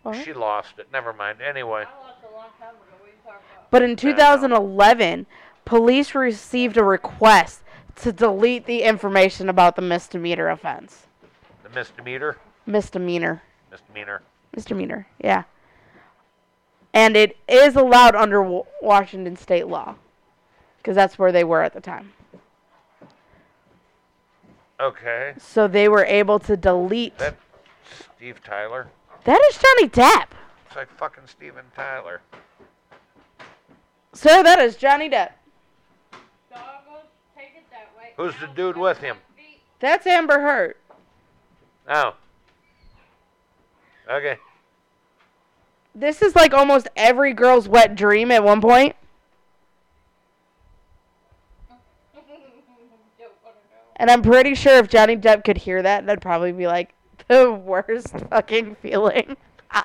What? 0.02 0.24
She 0.24 0.32
lost 0.32 0.74
it. 0.78 0.88
Never 0.92 1.12
mind. 1.12 1.40
Anyway. 1.40 1.84
I 1.86 2.06
lost 2.06 2.18
a 2.28 2.34
long 2.34 2.46
time 2.58 2.70
ago. 2.70 2.76
What 2.98 3.02
are 3.02 3.06
you 3.06 3.12
talking 3.24 3.40
about? 3.56 3.70
But 3.70 3.82
in 3.82 3.96
2011, 3.96 5.26
police 5.64 6.14
received 6.14 6.76
a 6.76 6.84
request 6.84 7.62
to 7.96 8.12
delete 8.12 8.66
the 8.66 8.82
information 8.82 9.48
about 9.48 9.76
the 9.76 9.82
misdemeanor 9.82 10.48
offense. 10.48 11.06
The 11.62 11.70
misdemeanor. 11.70 12.36
Misdemeanor. 12.66 13.42
Misdemeanor. 13.70 14.22
Misdemeanor, 14.54 15.06
yeah. 15.18 15.44
And 16.92 17.16
it 17.16 17.36
is 17.48 17.74
allowed 17.76 18.14
under 18.14 18.42
Wa- 18.42 18.64
Washington 18.80 19.36
state 19.36 19.66
law. 19.66 19.96
Because 20.78 20.94
that's 20.94 21.18
where 21.18 21.32
they 21.32 21.44
were 21.44 21.62
at 21.62 21.72
the 21.72 21.80
time. 21.80 22.12
Okay. 24.80 25.34
So 25.38 25.66
they 25.66 25.88
were 25.88 26.04
able 26.04 26.38
to 26.40 26.56
delete. 26.56 27.16
That 27.18 27.36
Steve 28.16 28.42
Tyler. 28.44 28.88
That 29.24 29.40
is 29.50 29.56
Johnny 29.58 29.88
Depp. 29.88 30.28
It's 30.66 30.76
like 30.76 30.90
fucking 30.90 31.24
Steven 31.26 31.64
Tyler. 31.74 32.20
Sir, 34.12 34.42
that 34.42 34.58
is 34.58 34.76
Johnny 34.76 35.08
Depp. 35.08 35.32
Doggos, 36.52 37.06
take 37.36 37.54
it 37.56 37.64
that 37.70 37.90
way. 37.96 38.03
Who's 38.16 38.34
the 38.40 38.46
dude 38.46 38.76
with 38.76 38.98
him? 38.98 39.16
That's 39.80 40.06
Amber 40.06 40.40
Heard. 40.40 40.76
Oh. 41.88 42.14
Okay. 44.10 44.38
This 45.94 46.22
is 46.22 46.34
like 46.34 46.54
almost 46.54 46.88
every 46.96 47.32
girl's 47.32 47.68
wet 47.68 47.94
dream 47.94 48.30
at 48.30 48.42
one 48.42 48.60
point. 48.60 48.96
Don't 51.68 51.78
wanna 53.42 53.54
know. 53.54 53.78
And 53.96 54.10
I'm 54.10 54.22
pretty 54.22 54.54
sure 54.54 54.78
if 54.78 54.88
Johnny 54.88 55.16
Depp 55.16 55.44
could 55.44 55.58
hear 55.58 55.82
that, 55.82 56.06
that'd 56.06 56.22
probably 56.22 56.52
be 56.52 56.66
like 56.66 56.94
the 57.28 57.52
worst 57.52 58.14
fucking 58.30 58.76
feeling. 58.76 59.36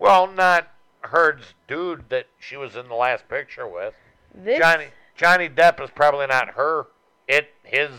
Well, 0.00 0.28
not 0.28 0.72
Heard's 1.02 1.52
dude 1.68 2.08
that 2.08 2.26
she 2.38 2.56
was 2.56 2.74
in 2.74 2.88
the 2.88 2.94
last 2.94 3.28
picture 3.28 3.68
with. 3.68 3.94
This 4.34 4.58
Johnny 4.58 4.86
Johnny 5.16 5.48
Depp 5.48 5.82
is 5.82 5.90
probably 5.90 6.26
not 6.26 6.50
her. 6.50 6.86
It 7.28 7.52
his 7.62 7.90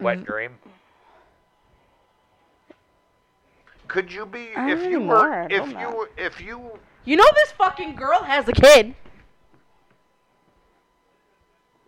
wet 0.00 0.18
Mm. 0.20 0.24
dream. 0.26 0.58
Could 3.88 4.12
you 4.12 4.26
be 4.26 4.48
I 4.56 4.70
if 4.72 4.90
you 4.90 5.00
were 5.00 5.46
if 5.48 5.70
you 5.70 5.90
were 5.90 6.10
if 6.16 6.40
you 6.40 6.78
You 7.04 7.16
know 7.16 7.28
this 7.34 7.52
fucking 7.52 7.94
girl 7.94 8.22
has 8.22 8.48
a 8.48 8.52
kid. 8.52 8.94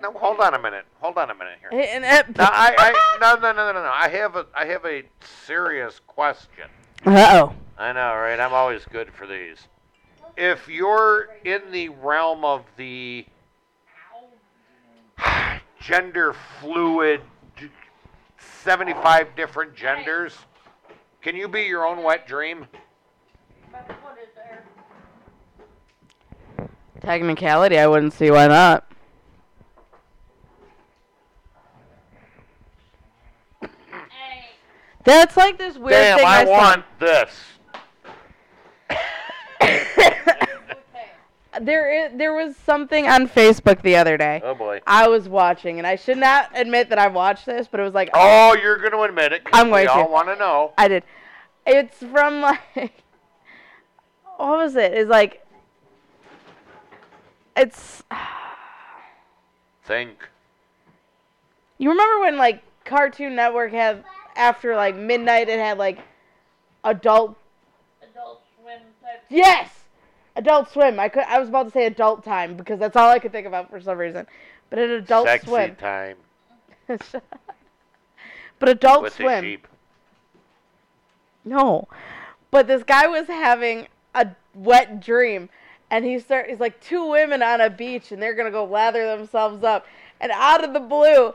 no 0.01 0.13
hold 0.13 0.39
on 0.41 0.55
a 0.55 0.59
minute 0.61 0.85
hold 1.01 1.19
on 1.19 1.31
a 1.31 1.35
minute 1.35 1.59
here. 1.61 1.71
And 1.73 2.05
it, 2.05 2.37
No, 2.39 2.45
I, 2.45 2.75
I 2.79 3.19
no 3.21 3.35
no 3.35 3.53
no 3.53 3.73
no 3.73 3.83
no 3.83 3.91
I 3.93 4.09
have 4.09 4.37
a 4.37 4.47
I 4.55 4.65
have 4.67 4.85
a 4.85 5.03
serious 5.45 6.01
question. 6.07 6.69
Uh-oh. 7.07 7.55
I 7.79 7.93
know, 7.93 8.15
right? 8.15 8.39
I'm 8.41 8.53
always 8.53 8.85
good 8.87 9.13
for 9.13 9.27
these. 9.27 9.59
If 10.37 10.69
you're 10.69 11.29
in 11.45 11.63
the 11.71 11.89
realm 11.91 12.45
of 12.45 12.65
the 12.77 13.25
gender 15.81 16.35
fluid, 16.61 17.21
75 18.39 19.35
different 19.37 19.75
genders, 19.75 20.37
can 21.21 21.35
you 21.37 21.49
be 21.49 21.63
your 21.63 21.87
own 21.87 22.03
wet 22.03 22.27
dream? 22.27 22.67
But 23.73 23.89
what 24.03 24.17
is? 24.23 24.29
Technicality, 27.01 27.79
I 27.79 27.87
wouldn't 27.87 28.13
see 28.13 28.31
why 28.31 28.49
not. 28.49 28.85
That's 35.05 35.37
like 35.39 35.57
this 35.57 35.79
weird 35.79 35.93
Damn, 35.93 36.19
thing 36.19 36.27
I, 36.27 36.43
I, 36.43 36.45
want 36.45 36.85
this. 36.99 37.31
okay. 39.63 40.19
There 41.61 42.07
is 42.07 42.13
there 42.17 42.33
was 42.35 42.57
something 42.57 43.07
on 43.07 43.29
Facebook 43.29 43.83
the 43.83 43.97
other 43.97 44.17
day. 44.17 44.41
Oh 44.45 44.55
boy. 44.55 44.81
I 44.87 45.09
was 45.09 45.29
watching, 45.29 45.79
and 45.79 45.87
I 45.87 45.97
should 45.97 46.19
not 46.19 46.51
admit 46.55 46.89
that 46.91 46.99
I 46.99 47.09
watched 47.09 47.47
this, 47.47 47.69
but 47.69 47.81
it 47.81 47.83
was 47.83 47.95
like 47.95 48.11
Oh, 48.15 48.55
you're 48.61 48.79
going 48.79 48.93
to 48.93 49.03
admit 49.03 49.33
it. 49.33 49.43
I'm 49.53 49.69
going 49.71 49.87
to. 49.87 49.93
we 49.95 50.01
all 50.01 50.07
to. 50.07 50.13
want 50.13 50.29
to 50.29 50.37
know. 50.37 50.73
I 50.79 50.89
did. 50.89 51.03
It's 51.67 51.99
from 51.99 52.41
like 52.75 52.93
what 54.37 54.59
was 54.59 54.77
it? 54.77 54.93
It's 54.95 55.11
like 55.11 55.45
it's 57.57 58.03
Think. 59.85 60.29
you 61.79 61.91
remember 61.91 62.21
when 62.21 62.37
like 62.37 62.63
Cartoon 62.85 63.35
Network 63.35 63.73
had 63.73 64.05
after 64.37 64.77
like 64.77 64.95
midnight 64.95 65.49
it 65.49 65.59
had 65.59 65.79
like 65.79 65.99
adult 66.85 67.37
Adult 68.03 68.43
Swim 68.61 68.81
type. 69.03 69.25
yes 69.29 69.78
Adult 70.39 70.71
Swim. 70.73 70.99
I 71.01 71.09
could 71.09 71.25
I 71.25 71.39
was 71.41 71.49
about 71.49 71.65
to 71.65 71.71
say 71.71 71.87
Adult 71.87 72.25
Time 72.25 72.57
because 72.57 72.79
that's 72.79 72.97
all 72.97 73.11
I 73.11 73.19
could 73.19 73.33
think 73.33 73.47
about 73.47 73.69
for 73.69 73.81
some 73.81 73.99
reason. 73.99 74.27
But 74.71 74.79
an 74.79 74.91
Adult 74.91 75.27
Sexy 75.27 75.47
Swim. 75.47 75.77
time 75.77 76.17
but 76.87 78.69
Adult 78.69 79.03
with 79.03 79.17
the 79.17 79.25
Swim. 79.25 79.45
sheep. 79.45 79.69
No. 81.45 81.89
But 82.51 82.67
this 82.67 82.83
guy 82.85 83.09
was 83.09 83.27
having 83.27 83.89
a 84.15 84.29
wet 84.55 85.01
dream 85.01 85.51
and 85.91 86.05
he 86.05 86.19
start 86.19 86.49
he's 86.49 86.61
like 86.61 86.81
two 86.81 87.11
women 87.11 87.43
on 87.43 87.61
a 87.61 87.69
beach 87.69 88.13
and 88.13 88.23
they're 88.23 88.35
gonna 88.35 88.51
go 88.51 88.65
lather 88.65 89.17
themselves 89.17 89.65
up 89.65 89.87
and 90.21 90.31
out 90.33 90.65
of 90.65 90.73
the 90.73 90.81
blue 90.81 91.35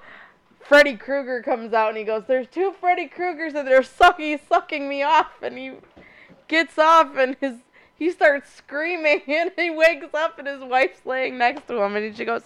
Freddy 0.62 0.96
Krueger 0.96 1.44
comes 1.44 1.74
out 1.74 1.89
and 1.89 1.98
he 1.98 2.06
goes, 2.06 2.24
There's 2.26 2.48
two 2.48 2.74
Freddy 2.80 3.10
Kruegers 3.10 3.54
and 3.54 3.68
they're 3.68 3.84
sucking 3.84 4.39
sucking 4.48 4.88
me 4.88 5.04
off 5.04 5.42
and 5.42 5.58
he 5.58 5.74
gets 6.48 6.80
off 6.80 7.18
and 7.18 7.36
his 7.42 7.56
he 8.04 8.12
starts 8.12 8.50
screaming 8.54 9.22
and 9.28 9.52
he 9.56 9.70
wakes 9.70 10.13
up 10.13 10.38
and 10.38 10.46
his 10.48 10.62
wife's 10.62 11.06
laying 11.06 11.38
next 11.38 11.66
to 11.68 11.82
him 11.82 11.96
and 11.96 12.16
she 12.18 12.26
goes 12.26 12.44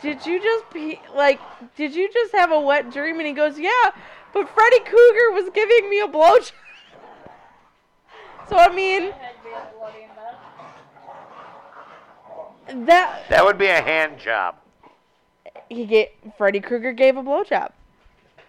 did 0.00 0.24
you 0.24 0.40
just 0.40 0.70
be 0.72 1.00
like 1.14 1.40
did 1.76 1.92
you 1.94 2.08
just 2.12 2.32
have 2.32 2.52
a 2.52 2.60
wet 2.60 2.92
dream 2.92 3.18
and 3.18 3.26
he 3.26 3.32
goes 3.32 3.58
yeah 3.58 3.90
but 4.32 4.48
freddy 4.48 4.78
krueger 4.80 5.32
was 5.32 5.50
giving 5.52 5.90
me 5.90 5.98
a 6.00 6.06
blowjob 6.06 6.52
so 8.48 8.56
i 8.56 8.72
mean 8.72 9.10
My 9.10 9.16
head 9.16 9.34
be 9.42 9.50
a 9.50 9.66
bloody 9.76 10.06
mess. 12.68 12.86
that 12.86 13.22
That 13.28 13.44
would 13.44 13.58
be 13.58 13.66
a 13.66 13.80
hand 13.82 14.18
job. 14.20 14.54
he 15.68 15.84
gave 15.84 16.08
freddy 16.38 16.60
krueger 16.60 16.92
gave 16.92 17.16
a 17.16 17.22
blowjob 17.22 17.72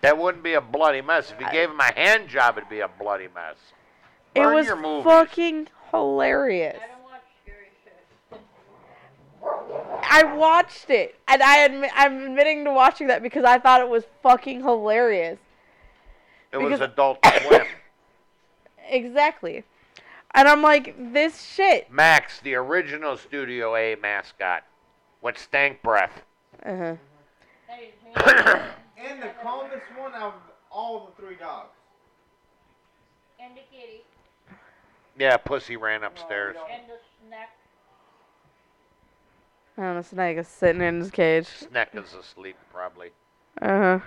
That 0.02 0.18
wouldn't 0.20 0.44
be 0.44 0.54
a 0.54 0.62
bloody 0.62 1.02
mess. 1.02 1.32
If 1.32 1.40
you 1.42 1.50
gave 1.52 1.72
him 1.72 1.80
a 1.80 1.92
hand 1.94 2.30
job, 2.30 2.58
it'd 2.58 2.70
be 2.70 2.82
a 2.82 2.88
bloody 2.88 3.28
mess. 3.34 3.56
it 4.36 4.46
was 4.46 4.68
fucking 5.04 5.68
hilarious 5.96 6.78
I 6.82 6.88
don't 6.88 7.04
watch 7.04 7.22
scary 7.44 7.68
shit. 7.84 8.42
i 10.04 10.24
watched 10.36 10.90
it 10.90 11.16
and 11.28 11.42
i 11.42 11.60
admit 11.60 11.92
i'm 11.96 12.24
admitting 12.26 12.66
to 12.66 12.72
watching 12.74 13.08
that 13.08 13.22
because 13.22 13.44
i 13.46 13.58
thought 13.60 13.82
it 13.82 13.90
was 13.90 14.04
fucking 14.24 14.62
hilarious 14.62 15.40
It 16.52 16.58
was 16.58 16.80
Adult 16.82 17.20
Swim. 17.48 17.66
exactly 18.90 19.64
and 20.34 20.48
i'm 20.48 20.62
like 20.62 20.96
this 21.14 21.42
shit 21.42 21.90
Max, 21.92 22.40
the 22.42 22.56
original 22.56 23.16
Studio 23.18 23.76
A 23.76 23.96
mascot, 24.02 24.64
with 25.22 25.38
stank 25.38 25.82
breath. 25.82 26.22
uh-huh 26.66 26.96
And 28.98 29.22
the 29.22 29.28
calmest 29.44 29.84
one 29.98 30.14
out 30.16 30.34
of 30.36 30.42
all 30.72 31.06
the 31.16 31.22
three 31.22 31.36
dogs. 31.36 31.70
and 33.40 33.54
the 33.56 33.62
kitty 33.72 34.02
Yeah, 35.18 35.38
Pussy 35.38 35.78
ran 35.78 36.04
upstairs. 36.04 36.58
and 36.72 36.84
the 36.90 36.98
snack. 37.28 37.50
I 39.78 39.94
don't 39.94 40.04
Snake 40.04 40.38
is 40.38 40.48
sitting 40.48 40.82
in 40.82 41.00
his 41.00 41.12
cage. 41.12 41.48
Snack 41.48 41.90
is 41.94 42.14
asleep, 42.14 42.58
probably. 42.72 43.12
Uh 43.62 43.68
huh. 43.68 44.00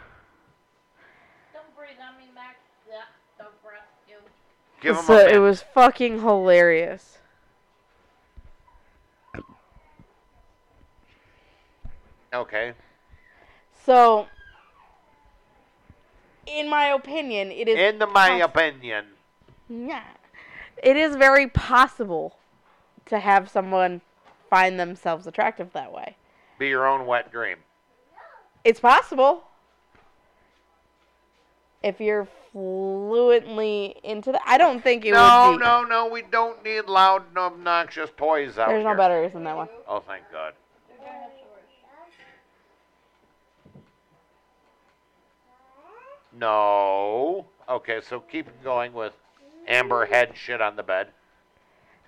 Don't 1.53 1.77
breathe 1.77 1.97
on 2.01 2.19
me, 2.19 2.31
Max. 2.35 2.57
Yeah, 2.89 3.03
don't 3.39 3.63
breath 3.63 3.81
you. 4.09 4.17
Give 4.81 4.97
him 4.97 5.05
So 5.05 5.27
a 5.27 5.29
it 5.29 5.39
was 5.39 5.63
fucking 5.63 6.21
hilarious. 6.21 7.19
Okay. 12.33 12.75
So, 13.85 14.27
in 16.47 16.69
my 16.69 16.87
opinion, 16.87 17.51
it 17.51 17.69
is. 17.69 17.79
In 17.79 17.99
the, 17.99 18.07
my 18.07 18.41
poss- 18.41 18.51
opinion. 18.51 19.07
Yeah. 19.69 20.05
It 20.83 20.97
is 20.97 21.17
very 21.17 21.47
possible 21.49 22.37
to 23.07 23.19
have 23.19 23.49
someone 23.49 24.01
find 24.51 24.79
themselves 24.79 25.27
attractive 25.27 25.73
that 25.73 25.93
way. 25.93 26.17
Be 26.59 26.69
your 26.69 26.87
own 26.87 27.07
wet 27.07 27.31
dream. 27.31 27.59
It's 28.65 28.81
possible. 28.81 29.45
If 31.83 32.01
you're 32.01 32.27
fluently 32.53 33.97
into 34.03 34.33
that, 34.33 34.43
I 34.45 34.59
don't 34.59 34.83
think 34.83 35.05
it 35.05 35.13
No, 35.13 35.51
would 35.53 35.59
be. 35.59 35.65
no, 35.65 35.85
no. 35.85 36.07
We 36.09 36.23
don't 36.23 36.63
need 36.65 36.87
loud, 36.87 37.29
and 37.29 37.39
obnoxious 37.39 38.11
toys 38.17 38.59
out 38.59 38.69
There's 38.69 38.83
no 38.83 38.91
here. 38.91 38.97
batteries 38.97 39.35
in 39.35 39.45
that 39.45 39.57
one. 39.57 39.69
Oh, 39.87 40.01
thank 40.01 40.25
God. 40.33 40.55
No. 46.33 47.47
Okay, 47.69 48.01
so 48.01 48.21
keep 48.21 48.47
going 48.63 48.93
with 48.93 49.13
Amber 49.69 50.07
head 50.07 50.33
shit 50.35 50.61
on 50.61 50.75
the 50.77 50.83
bed. 50.83 51.09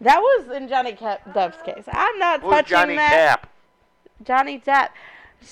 That 0.00 0.18
was 0.20 0.48
in 0.56 0.66
Johnny 0.66 0.92
Cap- 0.92 1.34
Depp's 1.34 1.62
case. 1.62 1.84
I'm 1.92 2.18
not 2.18 2.40
Who's 2.40 2.50
touching 2.52 2.70
Johnny 2.70 2.96
that. 2.96 3.11
Cap? 3.11 3.50
Johnny 4.24 4.58
Depp. 4.58 4.88
Uh, 5.42 5.46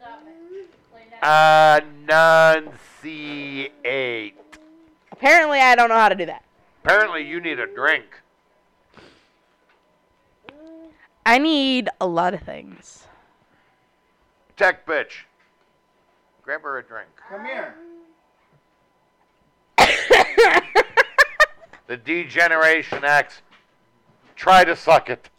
Stop 0.00 0.22
it. 0.22 0.68
Lay. 0.94 1.82
Enunciate. 3.52 4.34
Apparently, 5.10 5.58
I 5.58 5.74
don't 5.74 5.88
know 5.88 5.96
how 5.96 6.08
to 6.08 6.14
do 6.14 6.26
that. 6.26 6.44
Apparently, 6.84 7.26
you 7.26 7.40
need 7.40 7.58
a 7.58 7.66
drink. 7.66 8.04
I 11.26 11.38
need 11.38 11.88
a 12.00 12.06
lot 12.06 12.34
of 12.34 12.40
things. 12.42 13.08
Tech 14.56 14.86
bitch. 14.86 15.24
Grab 16.42 16.62
her 16.62 16.78
a 16.78 16.84
drink. 16.84 17.08
Come 17.28 17.44
here. 17.44 17.74
The 21.88 21.96
D-Generation 21.96 23.02
X. 23.02 23.40
Try 24.36 24.62
to 24.62 24.76
suck 24.76 25.08
it. 25.08 25.30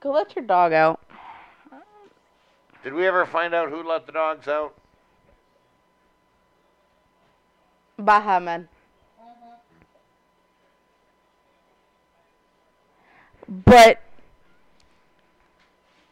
Go 0.00 0.12
let 0.12 0.36
your 0.36 0.44
dog 0.44 0.72
out. 0.72 1.00
Did 2.84 2.94
we 2.94 3.06
ever 3.06 3.26
find 3.26 3.54
out 3.54 3.70
who 3.70 3.82
let 3.82 4.06
the 4.06 4.12
dogs 4.12 4.46
out? 4.46 4.74
Baha 7.98 8.40
Men. 8.40 8.68
But 13.48 14.00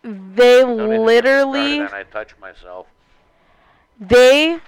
they 0.02 0.62
get 0.62 0.66
literally 0.66 1.80
on 1.80 1.94
I 1.94 2.02
touch 2.02 2.34
myself. 2.40 2.86
they 4.00 4.58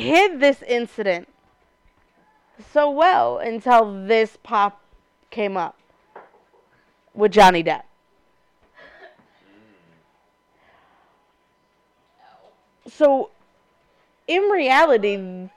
hid 0.00 0.40
this 0.40 0.62
incident 0.62 1.28
so 2.72 2.90
well 2.90 3.38
until 3.38 4.06
this 4.06 4.38
pop 4.42 4.80
came 5.30 5.56
up 5.56 5.76
with 7.14 7.32
Johnny 7.32 7.62
Depp. 7.62 7.82
So, 12.88 13.30
in 14.26 14.42
reality, 14.42 15.48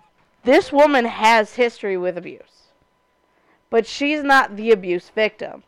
this 0.44 0.72
woman 0.72 1.06
has 1.06 1.56
history 1.56 1.98
with 1.98 2.18
abuse. 2.18 2.70
But 3.70 3.88
she's 3.88 4.24
not 4.24 4.56
the 4.56 4.72
abuse 4.72 5.10
victim. 5.10 5.64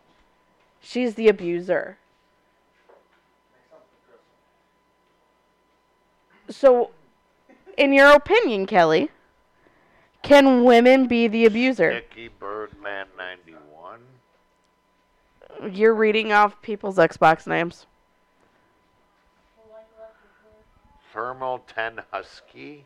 She's 0.80 1.15
the 1.15 1.28
abuser. 1.28 1.97
So, 6.49 6.91
in 7.78 7.93
your 7.93 8.11
opinion, 8.13 8.65
Kelly, 8.65 9.09
can 10.23 10.63
women 10.63 11.07
be 11.07 11.28
the 11.28 11.45
abuser? 11.45 11.93
Nicky 11.93 12.30
Birdman 12.39 13.07
91. 13.17 13.99
You're 15.71 15.93
reading 15.93 16.32
off 16.32 16.61
people's 16.61 16.97
Xbox 16.97 17.47
names. 17.47 17.86
Thermal 21.13 21.63
10 21.73 22.01
Husky. 22.11 22.86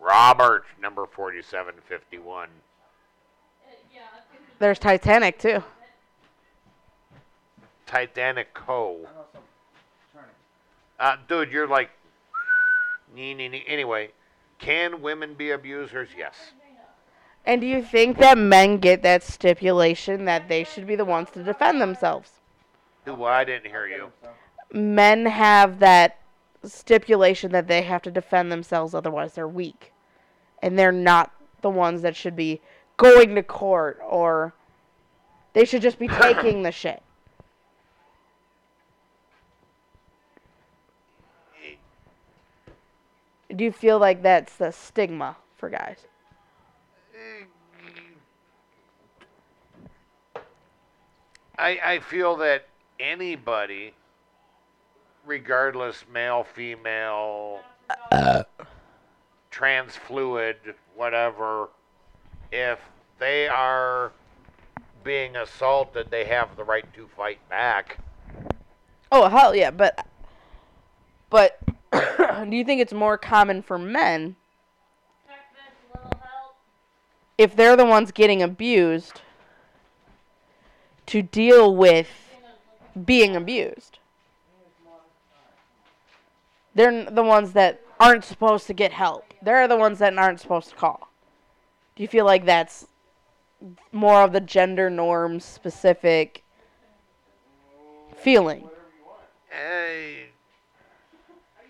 Robert, 0.00 0.64
number 0.80 1.06
4751. 1.06 2.48
There's 4.58 4.78
Titanic 4.78 5.38
too. 5.38 5.62
Titanic 7.86 8.54
Co. 8.54 8.96
I 8.96 9.02
know 9.02 9.24
some 9.32 9.42
turning. 10.12 10.30
Uh, 10.98 11.16
dude, 11.28 11.52
you're 11.52 11.68
like. 11.68 11.90
Nee, 13.12 13.34
nee, 13.34 13.48
nee. 13.48 13.64
Anyway, 13.66 14.10
can 14.58 15.02
women 15.02 15.34
be 15.34 15.50
abusers? 15.50 16.08
Yes. 16.16 16.34
And 17.46 17.60
do 17.60 17.66
you 17.66 17.82
think 17.82 18.18
that 18.18 18.38
men 18.38 18.78
get 18.78 19.02
that 19.02 19.22
stipulation 19.22 20.24
that 20.24 20.48
they 20.48 20.64
should 20.64 20.86
be 20.86 20.96
the 20.96 21.04
ones 21.04 21.30
to 21.32 21.42
defend 21.42 21.80
themselves? 21.80 22.40
Well, 23.06 23.24
I 23.24 23.44
didn't 23.44 23.70
hear 23.70 23.86
you. 23.86 24.10
Men 24.72 25.26
have 25.26 25.78
that 25.80 26.18
stipulation 26.62 27.52
that 27.52 27.68
they 27.68 27.82
have 27.82 28.00
to 28.02 28.10
defend 28.10 28.50
themselves, 28.50 28.94
otherwise 28.94 29.34
they're 29.34 29.46
weak, 29.46 29.92
and 30.62 30.78
they're 30.78 30.92
not 30.92 31.32
the 31.60 31.68
ones 31.68 32.02
that 32.02 32.16
should 32.16 32.34
be 32.34 32.60
going 32.96 33.34
to 33.34 33.42
court 33.42 34.00
or 34.08 34.54
they 35.52 35.64
should 35.64 35.82
just 35.82 35.98
be 35.98 36.08
taking 36.20 36.62
the 36.62 36.72
shit. 36.72 37.02
Do 43.54 43.64
you 43.64 43.72
feel 43.72 43.98
like 43.98 44.22
that's 44.22 44.56
the 44.56 44.70
stigma 44.72 45.36
for 45.56 45.70
guys? 45.70 45.98
I, 51.56 51.78
I 51.84 51.98
feel 52.00 52.36
that 52.38 52.66
anybody, 52.98 53.94
regardless 55.24 56.04
male, 56.12 56.42
female, 56.42 57.60
uh, 58.10 58.14
uh. 58.14 58.44
trans 59.50 59.94
fluid, 59.94 60.56
whatever, 60.96 61.68
if 62.50 62.80
they 63.20 63.46
are 63.46 64.10
being 65.04 65.36
assaulted, 65.36 66.10
they 66.10 66.24
have 66.24 66.56
the 66.56 66.64
right 66.64 66.92
to 66.94 67.06
fight 67.16 67.38
back. 67.48 67.98
Oh 69.12 69.28
hell 69.28 69.54
yeah, 69.54 69.70
but 69.70 70.06
but 71.30 71.60
do 72.48 72.56
you 72.56 72.64
think 72.64 72.80
it's 72.80 72.92
more 72.92 73.16
common 73.16 73.62
for 73.62 73.78
men 73.78 74.36
Tech 75.26 75.36
bitch, 75.54 75.94
little 75.94 76.20
help. 76.20 76.56
if 77.38 77.54
they're 77.54 77.76
the 77.76 77.86
ones 77.86 78.10
getting 78.10 78.42
abused 78.42 79.20
to 81.06 81.22
deal 81.22 81.74
with 81.74 82.08
being 83.04 83.36
abused? 83.36 83.98
They're 86.74 87.08
the 87.08 87.22
ones 87.22 87.52
that 87.52 87.80
aren't 88.00 88.24
supposed 88.24 88.66
to 88.66 88.74
get 88.74 88.92
help. 88.92 89.32
They're 89.40 89.68
the 89.68 89.76
ones 89.76 89.98
that 90.00 90.16
aren't 90.18 90.40
supposed 90.40 90.70
to 90.70 90.74
call. 90.74 91.08
Do 91.94 92.02
you 92.02 92.08
feel 92.08 92.24
like 92.24 92.44
that's 92.44 92.86
more 93.92 94.22
of 94.22 94.32
the 94.32 94.40
gender 94.40 94.90
norms 94.90 95.44
specific 95.44 96.42
feeling? 98.16 98.68
Hey, 99.48 100.30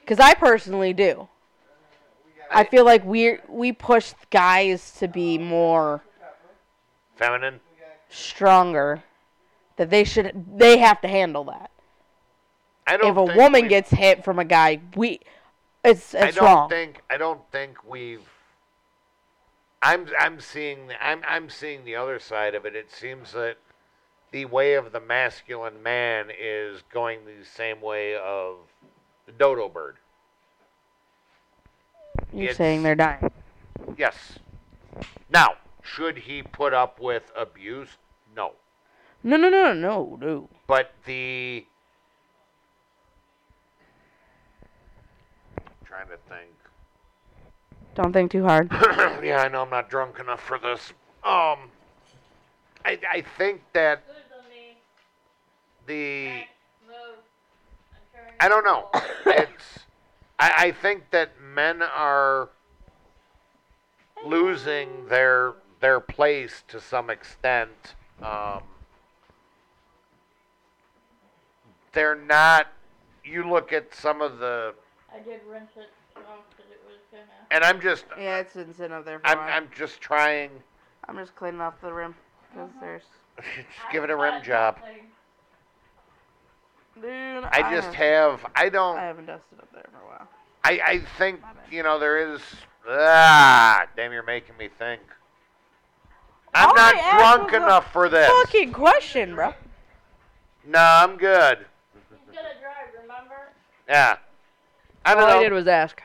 Because 0.05 0.21
I 0.21 0.35
personally 0.35 0.93
do. 0.93 1.29
I 2.51 2.65
feel 2.65 2.85
like 2.85 3.05
we 3.05 3.39
we 3.49 3.73
push 3.73 4.13
guys 4.31 4.93
to 4.99 5.09
be 5.09 5.39
more 5.39 6.03
feminine. 7.17 7.61
stronger. 8.11 9.03
That 9.77 9.91
they 9.91 10.05
should 10.05 10.45
they 10.59 10.79
have 10.79 11.01
to 11.01 11.09
handle 11.09 11.45
that. 11.45 11.71
I 12.87 12.97
don't 12.99 13.11
If 13.11 13.17
a 13.17 13.37
woman 13.37 13.63
we- 13.63 13.69
gets 13.69 13.91
hit 13.91 14.23
from 14.25 14.39
a 14.39 14.45
guy, 14.45 14.81
we 14.95 15.21
it's 15.83 16.15
it's 16.15 16.23
I 16.23 16.31
don't 16.31 16.45
wrong. 16.45 16.69
think 16.69 17.03
I 17.11 17.17
don't 17.17 17.41
think 17.51 17.79
we've. 17.89 18.29
I'm 19.83 20.07
I'm 20.19 20.39
seeing 20.39 20.91
I'm 21.01 21.23
I'm 21.27 21.49
seeing 21.51 21.85
the 21.85 21.97
other 21.97 22.19
side 22.19 22.55
of 22.55 22.67
it. 22.67 22.77
It 22.77 22.93
seems 22.93 23.33
that 23.33 23.57
the 24.33 24.45
way 24.45 24.75
of 24.75 24.93
the 24.93 25.01
masculine 25.01 25.83
man 25.83 26.27
is 26.39 26.83
going 26.93 27.21
the 27.25 27.45
same 27.45 27.81
way 27.81 28.15
of 28.17 28.57
the 29.27 29.33
dodo 29.33 29.69
bird. 29.69 29.97
You're 32.33 32.45
it's- 32.45 32.57
saying 32.57 32.83
they're 32.83 32.95
dying. 32.95 33.31
Yes. 33.97 34.39
Now, 35.31 35.55
should 35.83 36.17
he 36.19 36.43
put 36.43 36.73
up 36.73 37.01
with 37.01 37.31
abuse? 37.37 37.89
No. 38.35 38.53
No, 39.23 39.37
no, 39.37 39.49
no, 39.49 39.73
no, 39.73 40.19
no. 40.21 40.49
But 40.67 40.93
the 41.07 41.67
I'm 45.59 45.65
trying 45.87 46.09
to 46.09 46.17
think. 46.29 46.51
Don't 47.95 48.13
think 48.13 48.31
too 48.31 48.45
hard. 48.45 48.69
yeah, 49.23 49.43
I 49.45 49.49
know 49.49 49.63
I'm 49.63 49.71
not 49.71 49.89
drunk 49.89 50.19
enough 50.19 50.43
for 50.43 50.59
this. 50.59 50.93
Um, 51.23 51.71
I 52.85 52.99
I 53.11 53.25
think 53.39 53.63
that 53.73 54.03
Who's 54.07 54.17
on 54.39 54.45
the 55.87 56.43
I 58.41 58.49
don't 58.49 58.65
know. 58.65 58.89
It's 59.27 59.81
I 60.39 60.67
I 60.67 60.73
think 60.73 61.11
that 61.11 61.31
men 61.41 61.83
are 61.83 62.51
losing 64.25 65.07
their 65.09 65.55
their 65.81 66.01
place 66.01 66.63
to 66.69 66.81
some 66.81 67.11
extent. 67.11 67.95
Um, 68.23 68.63
they're 71.93 72.15
not. 72.15 72.69
You 73.25 73.49
look 73.49 73.73
at 73.73 73.95
some 73.95 74.21
of 74.21 74.39
the, 74.39 74.75
I 75.13 75.19
did 75.19 75.41
rinse 75.49 75.71
it 75.77 75.89
because 76.15 76.71
it 76.71 76.81
was 76.87 76.99
gonna. 77.11 77.25
and 77.51 77.65
I'm 77.65 77.81
just 77.81 78.05
Yeah, 78.19 78.39
it's 78.39 78.55
been 78.55 78.75
sitting 78.75 78.93
up 78.93 79.05
there 79.05 79.19
for 79.19 79.27
I'm 79.27 79.39
a 79.39 79.41
while. 79.41 79.51
I'm 79.51 79.69
just 79.77 80.01
trying. 80.01 80.51
I'm 81.09 81.17
just 81.17 81.35
cleaning 81.35 81.61
off 81.61 81.81
the 81.81 81.93
rim 81.93 82.15
because 82.53 82.71
there's. 82.81 83.03
just 83.39 83.93
give 83.93 84.05
it 84.05 84.11
a 84.11 84.17
rim 84.17 84.43
job. 84.43 84.79
Dude, 87.01 87.45
I 87.45 87.75
just 87.75 87.93
have. 87.95 88.45
I 88.55 88.69
don't. 88.69 88.97
I 88.97 89.05
haven't 89.07 89.27
dusted 89.27 89.59
up 89.59 89.69
there 89.73 89.85
for 89.91 89.99
a 89.99 90.07
while. 90.09 90.29
I, 90.63 90.81
I 90.87 90.99
think 91.19 91.41
you 91.71 91.83
know 91.83 91.99
there 91.99 92.35
is. 92.35 92.41
Ah, 92.89 93.87
damn! 93.97 94.13
You're 94.13 94.23
making 94.23 94.57
me 94.57 94.69
think. 94.79 95.01
I'm 96.55 96.69
All 96.69 96.75
not 96.77 96.95
I 96.95 97.19
drunk 97.19 97.53
enough 97.53 97.93
for 97.93 98.09
this. 98.09 98.29
Fucking 98.29 98.73
question, 98.73 99.35
bro. 99.35 99.55
No, 100.67 100.79
I'm 100.79 101.17
good. 101.17 101.67
He's 101.93 102.37
gonna 102.37 102.49
drive, 102.61 103.03
remember? 103.03 103.49
Yeah. 103.89 104.17
I 105.05 105.15
don't 105.15 105.25
All 105.25 105.31
know. 105.31 105.39
I 105.41 105.43
did 105.43 105.53
was 105.53 105.67
ask. 105.67 106.01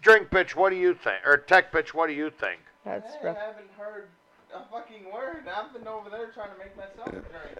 Drink 0.00 0.28
bitch, 0.30 0.54
what 0.54 0.70
do 0.70 0.76
you 0.76 0.94
think? 0.94 1.26
Or 1.26 1.36
tech 1.36 1.72
bitch, 1.72 1.88
what 1.88 2.06
do 2.06 2.12
you 2.12 2.30
think? 2.30 2.60
That's 2.84 3.14
I 3.20 3.26
rough. 3.26 3.36
haven't 3.36 3.70
heard 3.76 4.06
a 4.54 4.60
fucking 4.70 5.12
word. 5.12 5.48
I've 5.52 5.72
been 5.72 5.88
over 5.88 6.08
there 6.08 6.30
trying 6.30 6.50
to 6.52 6.58
make 6.58 6.76
myself 6.76 7.08
a 7.08 7.10
drink. 7.10 7.58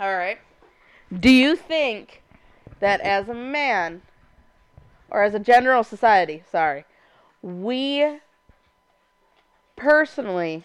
All 0.00 0.16
right. 0.16 0.38
Do 1.18 1.30
you 1.30 1.56
think 1.56 2.22
that 2.80 3.00
as 3.00 3.28
a 3.28 3.34
man, 3.34 4.02
or 5.10 5.22
as 5.22 5.34
a 5.34 5.38
general 5.38 5.82
society, 5.82 6.42
sorry, 6.50 6.84
we 7.42 8.18
personally 9.76 10.64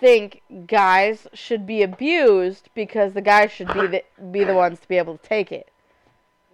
think 0.00 0.42
guys 0.66 1.26
should 1.32 1.66
be 1.66 1.82
abused 1.82 2.68
because 2.74 3.14
the 3.14 3.20
guys 3.20 3.50
should 3.50 3.72
be 3.72 3.86
the, 3.86 4.04
be 4.30 4.44
the 4.44 4.54
ones 4.54 4.80
to 4.80 4.88
be 4.88 4.96
able 4.96 5.16
to 5.16 5.26
take 5.26 5.50
it? 5.50 5.70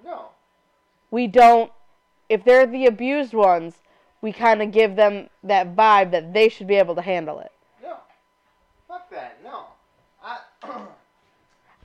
No. 0.05 0.28
We 1.11 1.26
don't. 1.26 1.70
If 2.28 2.45
they're 2.45 2.66
the 2.66 2.87
abused 2.87 3.35
ones, 3.35 3.74
we 4.22 4.32
kind 4.32 4.62
of 4.62 4.70
give 4.70 4.97
them 4.97 5.28
that 5.43 5.76
vibe 5.76 6.11
that 6.12 6.32
they 6.32 6.49
should 6.49 6.66
be 6.66 6.76
able 6.76 6.95
to 6.95 7.03
handle 7.03 7.39
it. 7.41 7.53
No. 7.82 7.97
Fuck 8.89 9.11
that. 9.11 9.39
No. 9.45 9.64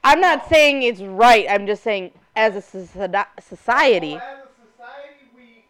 I'm 0.10 0.22
not 0.22 0.50
saying 0.50 0.82
it's 0.82 1.02
right. 1.02 1.46
I'm 1.48 1.68
just 1.68 1.84
saying 1.84 2.14
as 2.36 2.56
a 2.56 2.62
society. 2.64 4.16
As 4.16 4.22
a 4.22 4.50
society, 4.66 5.30
we. 5.36 5.64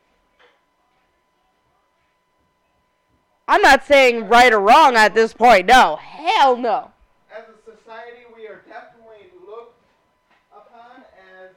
I'm 3.49 3.61
not 3.61 3.83
saying 3.83 4.29
right 4.29 4.53
or 4.53 4.61
wrong 4.61 4.95
at 4.95 5.13
this 5.13 5.33
point. 5.33 5.65
No, 5.65 5.97
hell 5.97 6.55
no. 6.55 6.89
As 7.29 7.43
a 7.49 7.69
society, 7.69 8.21
we 8.33 8.47
are 8.47 8.61
definitely 8.65 9.27
looked 9.45 9.83
upon 10.53 11.01
as, 11.41 11.51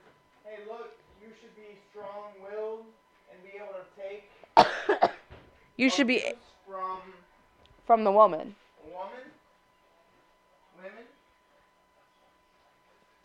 hey, 0.45 0.65
look, 0.69 0.91
you 1.23 1.29
should 1.41 1.55
be 1.55 1.79
strong-willed 1.93 2.85
and 3.31 3.43
be 3.45 3.59
able 3.59 3.79
to 3.79 4.99
take. 4.99 5.11
You 5.77 5.89
should 5.89 6.07
be 6.09 6.23
from 6.67 6.99
from 7.87 8.05
the 8.05 8.13
woman, 8.13 8.55
women. 8.85 9.23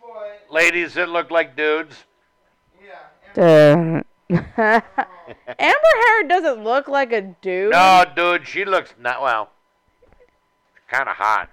But 0.07 0.36
Ladies 0.49 0.93
that 0.93 1.09
look 1.09 1.29
like 1.31 1.55
dudes. 1.55 2.05
yeah, 3.35 4.01
Amber 4.29 4.83
Heard 5.59 6.27
doesn't 6.29 6.63
look 6.63 6.87
like 6.87 7.11
a 7.13 7.21
dude. 7.21 7.71
No, 7.71 8.03
dude, 8.15 8.47
she 8.47 8.65
looks 8.65 8.93
not 8.99 9.21
well. 9.21 9.49
Kind 10.89 11.09
of 11.09 11.15
hot. 11.15 11.49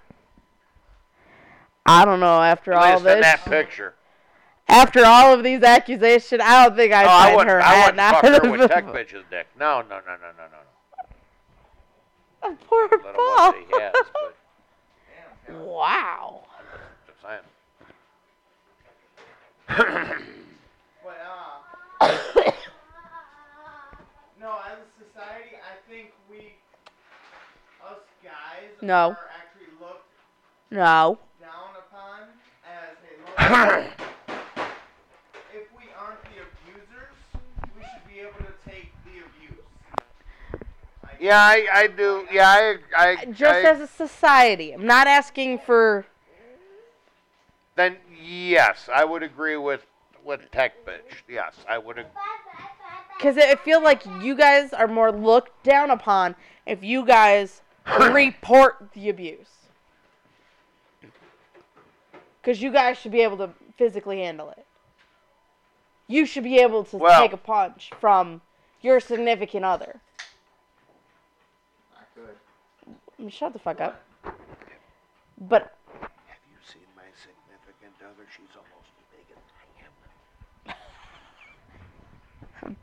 I 1.86 2.04
don't 2.04 2.20
know. 2.20 2.40
After 2.40 2.72
At 2.72 2.78
all 2.78 2.90
least 2.92 2.98
in 3.00 3.04
this, 3.04 3.22
that 3.22 3.44
picture. 3.44 3.94
after 4.68 5.04
all 5.04 5.34
of 5.34 5.42
these 5.42 5.62
accusations, 5.62 6.40
I 6.42 6.64
don't 6.66 6.76
think 6.76 6.92
I'd 6.92 7.06
oh, 7.06 7.10
I 7.10 7.34
find 7.34 7.48
her 7.50 7.60
I 7.60 7.80
wouldn't 7.86 7.98
fuck 7.98 8.42
her 8.44 8.50
with 8.50 8.70
tech 8.70 8.86
bitch's 8.92 9.24
dick. 9.30 9.46
No, 9.58 9.82
no, 9.82 9.98
no, 9.98 10.16
no, 10.16 10.30
no, 10.36 10.44
no. 12.50 12.56
Poor 12.68 12.88
Little 12.90 13.12
Paul. 13.14 13.52
has, 13.52 13.92
but 15.46 15.56
wow. 15.66 16.44
just 17.06 17.20
saying. 17.22 17.40
But 19.68 19.78
uh, 21.08 22.04
no, 24.40 24.58
as 24.66 24.78
a 24.78 24.88
society, 25.04 25.56
I 25.56 25.76
think 25.90 26.12
we, 26.30 26.54
us 27.82 27.98
guys, 28.22 28.70
No. 28.82 29.10
are 29.10 29.30
actually 29.36 29.72
looked 29.80 30.10
No. 30.70 31.18
down 31.40 31.76
upon 31.86 32.28
as 32.66 32.96
a 33.02 33.14
if 35.54 35.66
we 35.76 35.84
aren't 35.98 36.22
the 36.24 36.42
abusers, 36.42 37.14
we 37.76 37.82
should 37.82 38.06
be 38.08 38.20
able 38.20 38.38
to 38.40 38.70
take 38.70 38.92
the 39.04 39.20
abuse. 39.20 39.64
I 41.04 41.08
yeah, 41.20 41.38
I, 41.40 41.66
I 41.72 41.86
do. 41.86 42.26
Yeah, 42.30 42.48
I, 42.48 42.76
I, 42.96 43.24
Just 43.26 43.64
I, 43.64 43.70
as 43.70 43.80
a 43.80 43.86
society, 43.86 44.72
I'm 44.72 44.86
not 44.86 45.06
asking 45.06 45.58
for. 45.60 46.06
Then 47.76 47.96
yes, 48.22 48.88
I 48.92 49.04
would 49.04 49.22
agree 49.22 49.56
with 49.56 49.86
with 50.24 50.50
tech 50.50 50.84
bitch. 50.86 51.22
Yes, 51.28 51.54
I 51.68 51.78
would. 51.78 51.98
Ag- 51.98 52.06
Because 53.18 53.36
I 53.38 53.54
feel 53.56 53.82
like 53.82 54.02
you 54.22 54.34
guys 54.34 54.72
are 54.72 54.88
more 54.88 55.12
looked 55.12 55.62
down 55.64 55.90
upon 55.90 56.34
if 56.66 56.82
you 56.82 57.04
guys 57.04 57.62
report 58.00 58.90
the 58.94 59.08
abuse. 59.08 59.50
Because 62.40 62.60
you 62.62 62.70
guys 62.72 62.98
should 62.98 63.12
be 63.12 63.20
able 63.22 63.36
to 63.38 63.50
physically 63.78 64.20
handle 64.20 64.50
it. 64.50 64.66
You 66.06 66.26
should 66.26 66.44
be 66.44 66.58
able 66.58 66.84
to 66.84 66.96
Well- 66.98 67.20
take 67.20 67.32
a 67.32 67.38
punch 67.38 67.90
from 68.00 68.42
your 68.82 69.00
significant 69.00 69.64
other. 69.64 70.00
I 71.96 72.02
could. 72.14 73.32
Shut 73.32 73.52
the 73.54 73.58
fuck 73.58 73.80
up. 73.80 74.02
But 75.38 75.74
Have 76.00 76.10
you 76.50 76.58
seen 76.66 76.82
my 76.94 77.02
significant 77.16 77.94
other? 78.02 78.26
She's 78.36 78.54
almost 78.54 78.90
as 78.98 79.06
big 79.16 79.26
as 79.34 80.74
I 82.64 82.68
am. 82.68 82.76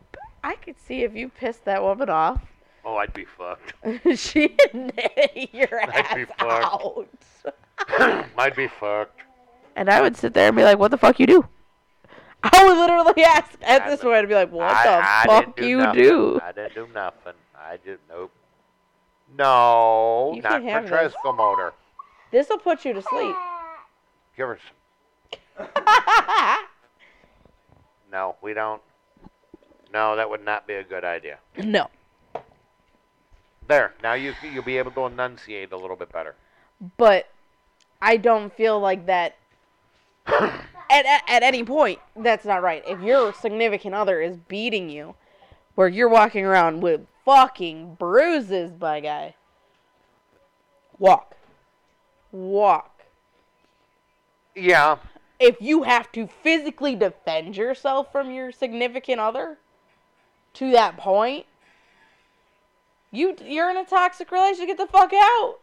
I 0.43 0.55
could 0.55 0.79
see 0.79 1.03
if 1.03 1.13
you 1.15 1.29
pissed 1.29 1.65
that 1.65 1.81
woman 1.81 2.09
off. 2.09 2.41
Oh, 2.83 2.95
I'd 2.97 3.13
be 3.13 3.25
fucked. 3.25 3.73
She'd 4.19 4.57
nail 4.73 5.47
your 5.53 5.83
I'd 5.83 6.15
be 6.15 6.25
ass 6.39 6.39
out. 6.39 7.07
I'd 8.37 8.55
be 8.55 8.67
fucked. 8.67 9.21
And 9.75 9.89
I 9.89 10.01
would 10.01 10.17
sit 10.17 10.33
there 10.33 10.47
and 10.47 10.55
be 10.57 10.63
like, 10.63 10.79
"What 10.79 10.89
the 10.91 10.97
fuck 10.97 11.19
you 11.19 11.27
do?" 11.27 11.47
I 12.43 12.65
would 12.65 12.77
literally 12.77 13.23
ask 13.23 13.51
at 13.61 13.83
I 13.83 13.89
this 13.89 14.01
would- 14.03 14.09
point, 14.09 14.23
I'd 14.23 14.29
be 14.29 14.33
like, 14.35 14.51
"What 14.51 14.69
the 14.69 14.89
I 15.03 15.23
fuck 15.27 15.45
didn't 15.45 15.57
do 15.57 15.67
you 15.67 15.77
nothing. 15.77 16.03
do?" 16.03 16.39
I 16.43 16.51
didn't 16.51 16.73
do 16.73 16.87
nothing. 16.93 17.33
I 17.55 17.77
just 17.85 18.01
nope. 18.09 18.31
No, 19.37 20.33
You 20.35 20.41
not 20.41 20.61
have 20.63 20.89
this. 20.89 21.13
Motor. 21.23 21.71
This 22.31 22.49
will 22.49 22.57
put 22.57 22.83
you 22.83 22.93
to 22.93 23.01
sleep. 23.01 23.35
Give 24.35 24.47
her 24.47 24.59
some. 25.57 25.67
No, 28.11 28.35
we 28.41 28.53
don't. 28.53 28.81
No, 29.93 30.15
that 30.15 30.29
would 30.29 30.43
not 30.45 30.67
be 30.67 30.73
a 30.75 30.83
good 30.83 31.03
idea. 31.03 31.37
no, 31.57 31.89
There, 33.67 33.93
now 34.01 34.13
you 34.13 34.33
you'll 34.43 34.63
be 34.63 34.77
able 34.77 34.91
to 34.91 35.05
enunciate 35.05 35.71
a 35.71 35.77
little 35.77 35.95
bit 35.97 36.11
better. 36.11 36.35
but 36.97 37.27
I 38.01 38.17
don't 38.17 38.53
feel 38.55 38.79
like 38.79 39.05
that. 39.05 39.35
at, 40.27 40.55
at 40.89 41.23
at 41.27 41.43
any 41.43 41.63
point, 41.63 41.99
that's 42.15 42.45
not 42.45 42.61
right. 42.63 42.83
If 42.87 43.01
your 43.01 43.33
significant 43.33 43.93
other 43.95 44.21
is 44.21 44.37
beating 44.37 44.89
you, 44.89 45.15
where 45.75 45.87
you're 45.87 46.09
walking 46.09 46.45
around 46.45 46.81
with 46.81 47.01
fucking 47.25 47.95
bruises, 47.95 48.71
my 48.79 48.99
guy, 48.99 49.35
walk, 50.99 51.35
walk. 52.31 53.03
Yeah, 54.55 54.97
if 55.39 55.61
you 55.61 55.83
have 55.83 56.11
to 56.13 56.27
physically 56.27 56.95
defend 56.95 57.57
yourself 57.57 58.11
from 58.11 58.31
your 58.31 58.51
significant 58.51 59.19
other 59.19 59.57
to 60.55 60.71
that 60.71 60.97
point, 60.97 61.45
you 63.11 63.35
you're 63.43 63.69
in 63.69 63.77
a 63.77 63.85
toxic 63.85 64.31
relationship. 64.31 64.67
Get 64.67 64.77
the 64.77 64.91
fuck 64.91 65.11
out. 65.13 65.55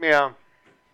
yeah. 0.00 0.32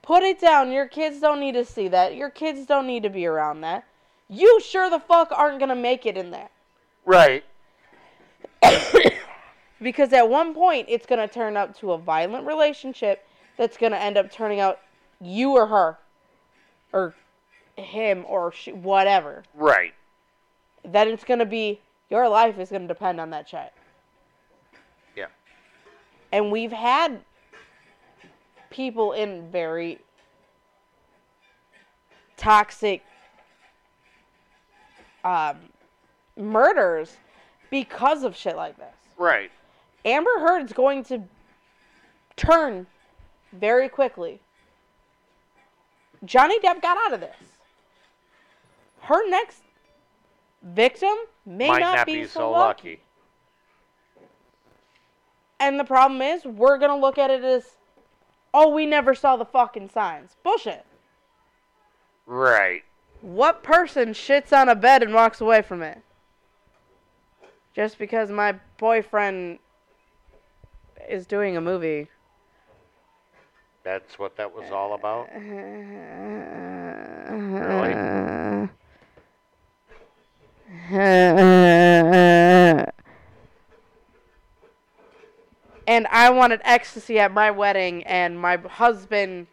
Put 0.02 0.22
it 0.22 0.38
down. 0.40 0.70
Your 0.70 0.86
kids 0.86 1.20
don't 1.20 1.40
need 1.40 1.52
to 1.52 1.64
see 1.64 1.88
that. 1.88 2.14
Your 2.14 2.28
kids 2.28 2.66
don't 2.66 2.86
need 2.86 3.02
to 3.04 3.10
be 3.10 3.24
around 3.26 3.62
that. 3.62 3.84
You 4.28 4.60
sure 4.60 4.90
the 4.90 5.00
fuck 5.00 5.32
aren't 5.32 5.58
gonna 5.58 5.74
make 5.74 6.04
it 6.04 6.16
in 6.16 6.30
there. 6.30 6.50
Right. 7.06 7.44
Because 9.82 10.14
at 10.14 10.28
one 10.30 10.54
point, 10.54 10.86
it's 10.88 11.04
going 11.04 11.18
to 11.18 11.32
turn 11.32 11.58
up 11.58 11.76
to 11.80 11.92
a 11.92 11.98
violent 11.98 12.46
relationship 12.46 13.26
that's 13.58 13.76
going 13.76 13.92
to 13.92 14.00
end 14.00 14.16
up 14.16 14.32
turning 14.32 14.58
out 14.58 14.80
you 15.20 15.50
or 15.50 15.66
her, 15.66 15.98
or 16.92 17.14
him 17.76 18.24
or 18.26 18.50
sh- 18.52 18.68
whatever. 18.72 19.42
Right. 19.52 19.92
Then 20.84 21.08
it's 21.08 21.24
going 21.24 21.40
to 21.40 21.44
be 21.44 21.80
your 22.10 22.28
life 22.28 22.58
is 22.58 22.70
going 22.70 22.82
to 22.82 22.88
depend 22.88 23.20
on 23.20 23.30
that 23.30 23.46
chick. 23.46 23.72
Yeah. 25.16 25.26
And 26.32 26.50
we've 26.50 26.72
had 26.72 27.20
people 28.70 29.12
in 29.12 29.50
very 29.50 29.98
toxic 32.36 33.02
um, 35.24 35.56
murders 36.36 37.16
because 37.70 38.24
of 38.24 38.36
shit 38.36 38.56
like 38.56 38.76
this. 38.76 38.94
Right. 39.16 39.50
Amber 40.04 40.38
Heard's 40.38 40.72
going 40.72 41.04
to 41.04 41.22
turn 42.36 42.86
very 43.52 43.88
quickly. 43.88 44.40
Johnny 46.24 46.58
Depp 46.60 46.82
got 46.82 46.98
out 46.98 47.12
of 47.12 47.20
this. 47.20 47.36
Her 49.00 49.28
next 49.28 49.62
victim 50.62 51.14
may 51.46 51.68
Might 51.68 51.80
not, 51.80 51.96
not 51.96 52.06
be, 52.06 52.22
be 52.22 52.26
so 52.26 52.50
lucky. 52.50 52.88
lucky. 52.88 53.00
And 55.60 55.78
the 55.78 55.84
problem 55.84 56.20
is, 56.20 56.44
we're 56.44 56.78
gonna 56.78 57.00
look 57.00 57.18
at 57.18 57.30
it 57.30 57.44
as, 57.44 57.76
oh, 58.52 58.68
we 58.68 58.86
never 58.86 59.14
saw 59.14 59.36
the 59.36 59.44
fucking 59.44 59.90
signs. 59.90 60.36
Bullshit. 60.42 60.84
Right. 62.26 62.82
What 63.20 63.62
person 63.62 64.10
shits 64.10 64.52
on 64.52 64.68
a 64.68 64.74
bed 64.74 65.02
and 65.02 65.14
walks 65.14 65.40
away 65.40 65.62
from 65.62 65.82
it? 65.82 66.02
Just 67.74 67.98
because 67.98 68.30
my 68.30 68.54
boyfriend 68.78 69.58
is 71.08 71.26
doing 71.26 71.56
a 71.56 71.60
movie. 71.60 72.08
That's 73.82 74.18
what 74.18 74.36
that 74.36 74.54
was 74.54 74.70
all 74.70 74.94
about. 74.94 75.28
And 85.86 86.06
I 86.06 86.30
wanted 86.30 86.60
ecstasy 86.64 87.18
at 87.18 87.32
my 87.32 87.50
wedding, 87.50 88.04
and 88.04 88.40
my 88.40 88.56
husband 88.56 89.46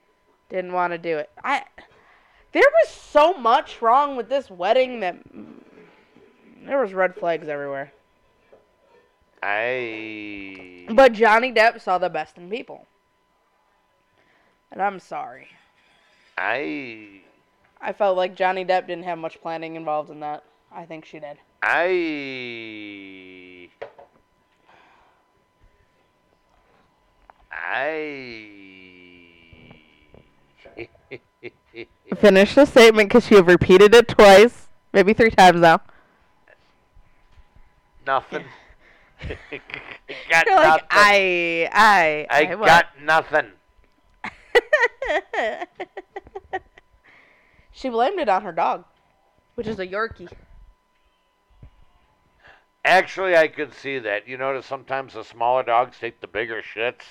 didn't 0.49 0.73
want 0.73 0.93
to 0.93 0.97
do 0.97 1.17
it. 1.17 1.29
I 1.43 1.63
there 2.51 2.63
was 2.84 2.93
so 2.93 3.34
much 3.34 3.82
wrong 3.82 4.15
with 4.15 4.29
this 4.29 4.49
wedding 4.49 4.99
that 4.99 5.17
there 6.65 6.82
was 6.82 6.93
red 6.93 7.15
flags 7.15 7.47
everywhere. 7.47 7.93
I. 9.41 10.86
But 10.89 11.13
Johnny 11.13 11.51
Depp 11.51 11.82
saw 11.82 11.97
the 11.97 12.09
best 12.09 12.38
in 12.38 12.49
people, 12.49 12.86
and 14.71 14.82
I'm 14.82 14.99
sorry. 14.99 15.47
I. 16.38 17.21
I 17.79 17.93
felt 17.93 18.15
like 18.15 18.36
Johnny 18.36 18.63
Depp 18.63 18.88
didn't 18.88 19.05
have 19.05 19.17
much 19.17 19.41
planning 19.41 19.75
involved 19.75 20.11
in 20.11 20.19
that. 20.19 20.43
I 20.74 20.86
think 20.86 21.03
she 21.05 21.19
did. 21.19 21.38
I. 21.61 23.69
I. 27.51 28.47
Finish 32.17 32.55
the 32.55 32.65
statement 32.65 33.09
because 33.09 33.30
you 33.30 33.36
have 33.38 33.47
repeated 33.47 33.93
it 33.93 34.07
twice, 34.07 34.69
maybe 34.93 35.13
three 35.13 35.32
times 35.32 35.59
now. 35.59 35.82
nothing. 38.05 38.45
got 40.30 40.45
You're 40.45 40.55
like, 40.55 40.67
nothing. 40.67 40.88
I, 40.89 41.69
I, 41.72 42.28
I 42.30 42.45
got 42.55 42.86
nothing. 43.01 43.51
she 47.72 47.89
blamed 47.89 48.19
it 48.19 48.30
on 48.30 48.43
her 48.43 48.51
dog, 48.51 48.86
which 49.55 49.67
is 49.67 49.80
a 49.80 49.88
Yorkie. 49.88 50.30
Actually, 52.84 53.36
I 53.36 53.47
could 53.47 53.73
see 53.73 53.99
that. 53.99 54.27
You 54.27 54.38
notice 54.38 54.65
sometimes 54.65 55.13
the 55.13 55.23
smaller 55.23 55.63
dogs 55.63 55.97
take 55.99 56.19
the 56.19 56.27
bigger 56.27 56.63
shits. 56.63 57.03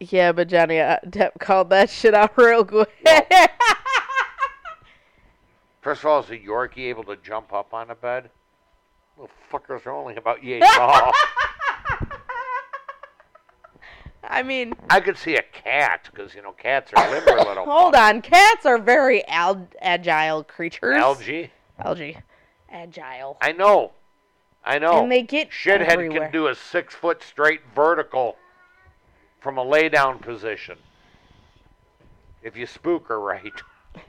Yeah, 0.00 0.32
but 0.32 0.48
Johnny 0.48 0.80
uh, 0.80 0.96
Depp 1.06 1.38
called 1.38 1.70
that 1.70 1.90
shit 1.90 2.14
out 2.14 2.36
real 2.38 2.64
quick. 2.64 2.90
First 5.82 6.00
of 6.00 6.06
all, 6.06 6.20
is 6.20 6.30
a 6.30 6.38
Yorkie 6.38 6.88
able 6.88 7.04
to 7.04 7.16
jump 7.16 7.52
up 7.52 7.72
on 7.74 7.90
a 7.90 7.94
bed? 7.94 8.30
Little 9.16 9.30
fuckers 9.52 9.86
are 9.86 9.92
only 9.92 10.16
about 10.16 10.42
yay 10.42 10.58
tall. 10.60 11.12
I 14.28 14.42
mean, 14.42 14.74
I 14.90 14.98
could 15.00 15.16
see 15.16 15.36
a 15.36 15.42
cat, 15.42 16.08
because, 16.10 16.34
you 16.34 16.42
know, 16.42 16.50
cats 16.50 16.92
are 16.94 17.10
limber 17.10 17.36
little 17.36 17.64
hold 17.64 17.94
on. 17.94 18.20
Cats 18.22 18.66
are 18.66 18.78
very 18.78 19.24
al- 19.28 19.68
agile 19.80 20.42
creatures. 20.42 20.96
Algae? 20.96 21.52
Algae. 21.78 22.18
Agile. 22.76 23.38
I 23.40 23.52
know. 23.52 23.92
I 24.64 24.78
know. 24.78 25.02
And 25.02 25.10
they 25.10 25.22
get 25.22 25.50
Shithead 25.50 25.86
everywhere. 25.86 26.22
can 26.22 26.32
do 26.32 26.48
a 26.48 26.54
six 26.54 26.94
foot 26.94 27.22
straight 27.22 27.60
vertical 27.74 28.36
from 29.40 29.58
a 29.58 29.64
lay 29.64 29.88
down 29.88 30.18
position. 30.18 30.76
If 32.42 32.56
you 32.56 32.66
spook 32.66 33.08
her 33.08 33.20
right. 33.20 33.52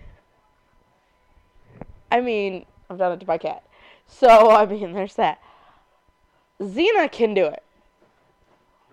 I 2.11 2.21
mean, 2.21 2.65
I've 2.89 2.97
done 2.97 3.13
it 3.13 3.19
to 3.21 3.27
my 3.27 3.37
cat. 3.37 3.63
So, 4.07 4.51
I 4.55 4.65
mean, 4.65 4.93
there's 4.93 5.15
that. 5.15 5.41
Xena 6.59 7.11
can 7.11 7.33
do 7.33 7.45
it. 7.45 7.63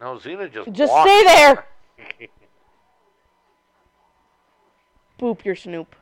No, 0.01 0.17
Xena 0.17 0.53
just 0.53 0.71
Just 0.73 0.93
stay 0.93 1.25
there. 1.25 1.67
Boop 5.19 5.45
your 5.45 5.57
snoop. 5.57 5.97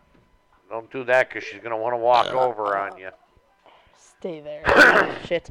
Don't 0.68 0.90
do 0.90 1.04
that 1.04 1.28
because 1.28 1.44
she's 1.44 1.60
going 1.60 1.70
to 1.70 1.76
want 1.76 1.92
to 1.92 1.98
walk 1.98 2.26
uh, 2.28 2.40
over 2.40 2.76
on 2.76 2.98
you. 2.98 3.10
Stay 4.22 4.38
there. 4.38 5.18
Shit. 5.26 5.50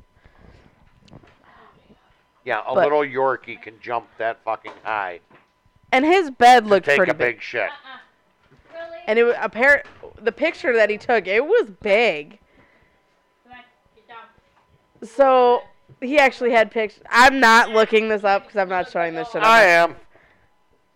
Yeah, 2.45 2.61
a 2.65 2.73
But- 2.73 2.83
little 2.85 3.01
Yorkie 3.01 3.61
can 3.61 3.77
jump 3.81 4.07
that 4.17 4.41
fucking 4.45 4.71
high 4.81 5.19
And 5.91 6.05
his 6.05 6.31
bed 6.31 6.63
to 6.63 6.69
looked 6.69 6.85
take 6.85 6.95
pretty 6.95 7.11
a 7.11 7.13
big. 7.13 7.35
big 7.35 7.41
shit. 7.43 7.69
Really? 8.73 8.99
And 9.07 9.19
it 9.19 9.23
was 9.25 9.35
apparent. 9.41 9.85
The 10.21 10.31
picture 10.31 10.71
that 10.73 10.89
he 10.89 10.97
took, 10.97 11.27
it 11.27 11.43
was 11.45 11.69
big. 11.81 12.39
Come 13.43 13.51
on, 13.51 13.59
get 13.93 14.07
down. 14.07 15.09
So 15.09 15.63
he 15.99 16.17
actually 16.17 16.51
had 16.51 16.71
pictures. 16.71 17.03
I'm 17.09 17.41
not 17.41 17.71
looking 17.71 18.07
this 18.07 18.23
up 18.23 18.43
because 18.43 18.55
I'm 18.57 18.69
not 18.69 18.89
showing 18.89 19.15
this 19.15 19.29
shit. 19.31 19.43
I 19.43 19.75
up. 19.79 19.89
am. 19.89 19.95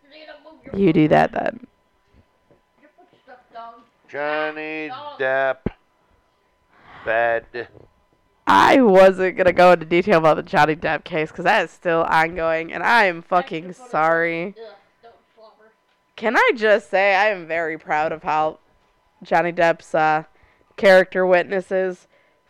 Xena, 0.09 0.49
move 0.49 0.63
your, 0.63 0.75
You 0.81 0.93
do 0.93 1.09
that 1.09 1.33
then. 1.33 1.67
your 2.79 2.89
foot 2.97 3.07
stuff 3.25 3.39
down. 3.53 3.73
Johnny 4.07 4.89
Depp. 5.19 5.57
Bed. 7.05 7.67
I 8.47 8.81
wasn't 8.81 9.37
gonna 9.37 9.53
go 9.53 9.71
into 9.71 9.85
detail 9.85 10.19
about 10.19 10.37
the 10.37 10.43
Johnny 10.43 10.75
Depp 10.75 11.03
case 11.03 11.31
because 11.31 11.45
that 11.45 11.63
is 11.63 11.71
still 11.71 12.03
ongoing, 12.03 12.73
and 12.73 12.83
I 12.83 13.05
am 13.05 13.21
fucking 13.21 13.73
sorry. 13.73 14.47
Ugh, 14.47 14.75
don't 15.03 15.15
slobber. 15.35 15.71
Can 16.15 16.35
I 16.35 16.51
just 16.55 16.89
say 16.89 17.15
I 17.15 17.29
am 17.29 17.47
very 17.47 17.77
proud 17.77 18.11
of 18.11 18.23
how 18.23 18.59
Johnny 19.23 19.53
Depp's 19.53 19.95
uh, 19.95 20.23
character 20.75 21.25
witnesses 21.25 22.07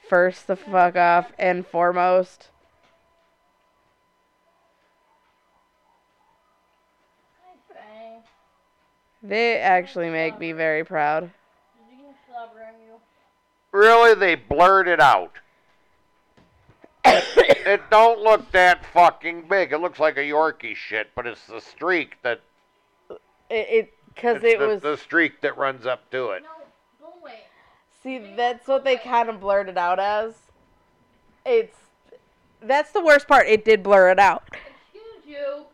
first 0.10 0.47
the 0.47 0.56
fuck 0.56 0.95
off 0.95 1.32
and 1.38 1.66
foremost. 1.66 2.49
They 9.24 9.58
actually 9.58 10.12
make 10.12 10.39
me 10.39 10.51
very 10.51 10.84
proud. 10.84 11.32
Xena 13.76 13.84
slobbering 13.84 13.84
you. 13.84 14.05
Really, 14.05 14.15
they 14.15 14.36
blurred 14.36 14.88
it 14.88 14.99
out. 14.99 15.32
it 17.05 17.82
don't 17.91 18.19
look 18.21 18.51
that 18.51 18.86
fucking 18.86 19.47
big. 19.47 19.71
It 19.71 19.80
looks 19.80 19.99
like 19.99 20.17
a 20.17 20.21
Yorkie 20.21 20.76
shit, 20.76 21.11
but 21.15 21.28
it's 21.28 21.45
the 21.45 21.61
streak 21.61 22.15
that 22.23 22.41
It, 23.09 23.17
it 23.49 23.93
cause 24.15 24.38
it's 24.38 24.45
it 24.45 24.59
the, 24.59 24.67
was 24.67 24.82
the 24.82 24.97
streak 24.97 25.41
that 25.41 25.57
runs 25.57 25.86
up 25.86 26.09
to 26.11 26.32
it. 26.32 26.43
No, 26.43 26.49
see 28.05 28.36
that's 28.36 28.67
what 28.67 28.84
they 28.84 28.97
kind 28.97 29.30
of 29.30 29.39
blurred 29.39 29.67
it 29.67 29.78
out 29.78 29.99
as. 29.99 30.34
It's 31.45 31.76
that's 32.61 32.91
the 32.91 33.03
worst 33.03 33.28
part. 33.28 33.47
It 33.47 33.65
did 33.65 33.84
blur 33.84 34.09
it 34.09 34.19
out. 34.19 34.43
Excuse 34.93 35.26
you. 35.28 35.65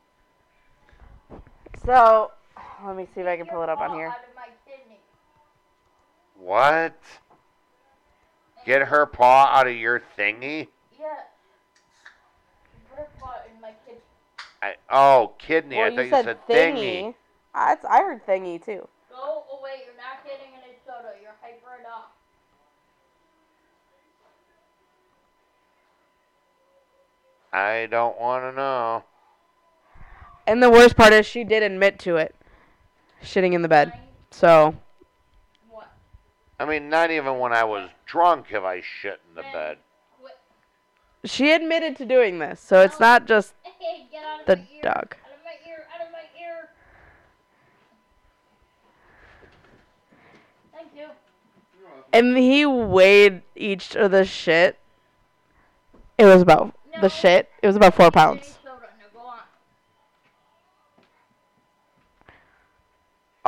So 1.86 2.32
let 2.86 2.96
me 2.96 3.08
see 3.14 3.22
if 3.22 3.28
I 3.28 3.38
can 3.38 3.46
pull 3.46 3.64
it 3.64 3.70
up 3.70 3.80
on 3.80 3.98
here. 3.98 4.08
Out 4.08 4.18
of 4.28 4.36
my 4.36 4.48
kidney. 4.66 5.00
What? 6.36 7.00
Get 8.66 8.84
her 8.84 9.06
paw 9.06 9.48
out 9.48 9.68
of 9.68 9.76
your 9.76 10.02
thingy? 10.18 10.68
Yeah. 11.00 11.08
Put 12.90 13.00
her 13.00 13.08
paw 13.20 13.36
in 13.54 13.60
my 13.62 13.72
kidney. 13.86 14.02
I, 14.62 14.76
oh, 14.90 15.34
kidney. 15.40 15.78
Well, 15.78 15.92
I 15.92 15.96
thought 15.96 16.02
you 16.06 16.24
said 16.24 16.48
thingy. 16.48 17.04
thingy. 17.04 17.16
I, 17.56 17.78
I 17.90 17.98
heard 18.00 18.26
thingy 18.26 18.64
too. 18.64 18.88
Go 19.10 19.44
away. 19.60 19.82
You're 19.86 19.96
not 19.98 20.24
getting 20.24 20.54
any 20.54 20.76
soda. 20.86 21.14
You're 21.22 21.32
hyper 21.42 21.80
enough. 21.80 22.06
I 27.54 27.88
don't 27.90 28.20
want 28.20 28.44
to 28.44 28.56
know. 28.56 29.04
And 30.48 30.64
the 30.64 30.70
worst 30.70 30.96
part 30.96 31.14
is 31.14 31.26
she 31.26 31.44
did 31.44 31.64
admit 31.64 32.00
to 32.00 32.18
it. 32.18 32.36
Shitting 33.24 33.54
in 33.54 33.62
the 33.62 33.68
bed. 33.68 33.94
So, 34.32 34.68
What? 34.68 34.76
I 36.62 36.66
mean, 36.66 36.90
not 36.90 37.10
even 37.10 37.40
when 37.40 37.54
I 37.54 37.64
was 37.64 37.90
drunk 38.06 38.50
have 38.50 38.64
I 38.64 38.82
shit 38.82 39.20
in 39.28 39.34
the 39.34 39.42
bed. 39.42 39.80
She 41.26 41.52
admitted 41.54 41.96
to 41.96 42.06
doing 42.06 42.38
this. 42.38 42.60
So 42.60 42.82
it's 42.82 42.98
oh. 42.98 43.04
not 43.04 43.26
just 43.26 43.56
Hey, 43.64 44.08
get 44.12 44.24
out 44.24 44.42
of 44.42 44.46
the 44.46 44.56
dog. 44.84 45.16
Out 45.26 45.34
of 45.34 45.44
my 45.44 45.58
ear. 45.68 45.88
Out 45.92 46.06
of 46.06 46.12
my 46.12 46.40
ear. 46.40 46.70
Thank 50.72 50.90
you. 50.96 51.08
And 52.14 52.38
he 52.38 52.64
weighed 52.64 53.42
each 53.56 53.96
of 53.96 54.12
the 54.12 54.24
shit. 54.24 54.78
It 56.20 56.26
was 56.26 56.44
about 56.44 56.76
No. 56.94 57.02
the 57.02 57.10
shit. 57.10 57.50
It 57.64 57.66
was 57.66 57.76
about 57.76 57.96
four 57.96 58.12
pounds. 58.12 58.42
Jimmy 58.42 58.58
Soda. 58.64 58.88
Now 59.00 59.20
go 59.20 59.28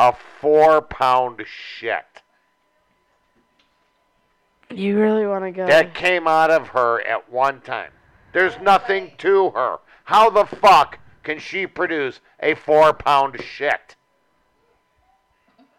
on. 0.07 0.13
A 0.13 0.15
four 0.41 0.81
pound 0.81 1.45
shit. 1.45 2.12
You 4.75 4.99
really 4.99 5.25
want 5.25 5.45
to 5.45 5.51
go? 5.51 5.65
That 5.65 5.93
came 5.93 6.27
out 6.27 6.51
of 6.51 6.69
her 6.69 7.01
at 7.05 7.31
one 7.31 7.61
time. 7.61 7.91
There's 8.33 8.59
nothing 8.59 9.11
to 9.19 9.51
her. 9.51 9.77
How 10.05 10.29
the 10.29 10.45
fuck 10.45 10.99
can 11.23 11.39
she 11.39 11.67
produce 11.67 12.19
a 12.39 12.55
four 12.55 12.93
pound 12.93 13.41
shit? 13.41 13.95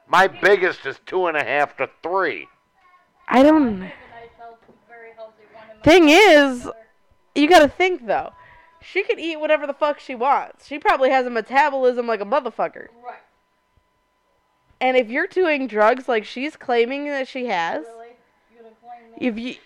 My 0.07 0.26
biggest 0.28 0.86
is 0.86 1.01
two 1.07 1.26
and 1.26 1.36
a 1.36 1.45
half 1.45 1.76
to 1.78 1.88
three. 2.03 2.49
I 3.28 3.42
don't. 3.42 3.80
Take 3.80 3.80
a 3.80 3.82
nice, 3.82 3.90
healthy, 4.38 4.72
very 4.88 5.12
healthy 5.16 5.42
one 5.53 5.64
in 5.70 5.76
my 5.76 5.82
Thing 5.82 6.09
is, 6.09 6.70
you 7.34 7.49
gotta 7.49 7.68
think 7.68 8.07
though. 8.07 8.32
She 8.80 9.03
could 9.03 9.18
eat 9.18 9.40
whatever 9.40 9.66
the 9.66 9.72
fuck 9.72 9.99
she 9.99 10.14
wants. 10.14 10.66
She 10.66 10.78
probably 10.78 11.11
has 11.11 11.26
a 11.26 11.30
metabolism 11.30 12.07
like 12.07 12.20
a 12.20 12.26
motherfucker. 12.26 12.88
Right. 13.03 13.22
And 14.80 14.97
if 14.97 15.09
you're 15.09 15.26
doing 15.26 15.66
drugs 15.66 16.07
like 16.07 16.24
she's 16.26 16.57
claiming 16.57 17.07
that 17.07 17.26
she 17.26 17.47
has, 17.47 17.84
Really? 17.86 18.09
You 18.53 18.62
gonna 18.62 18.74
claim 18.82 19.03
that? 19.03 19.03
If 19.18 19.38
you 19.38 19.56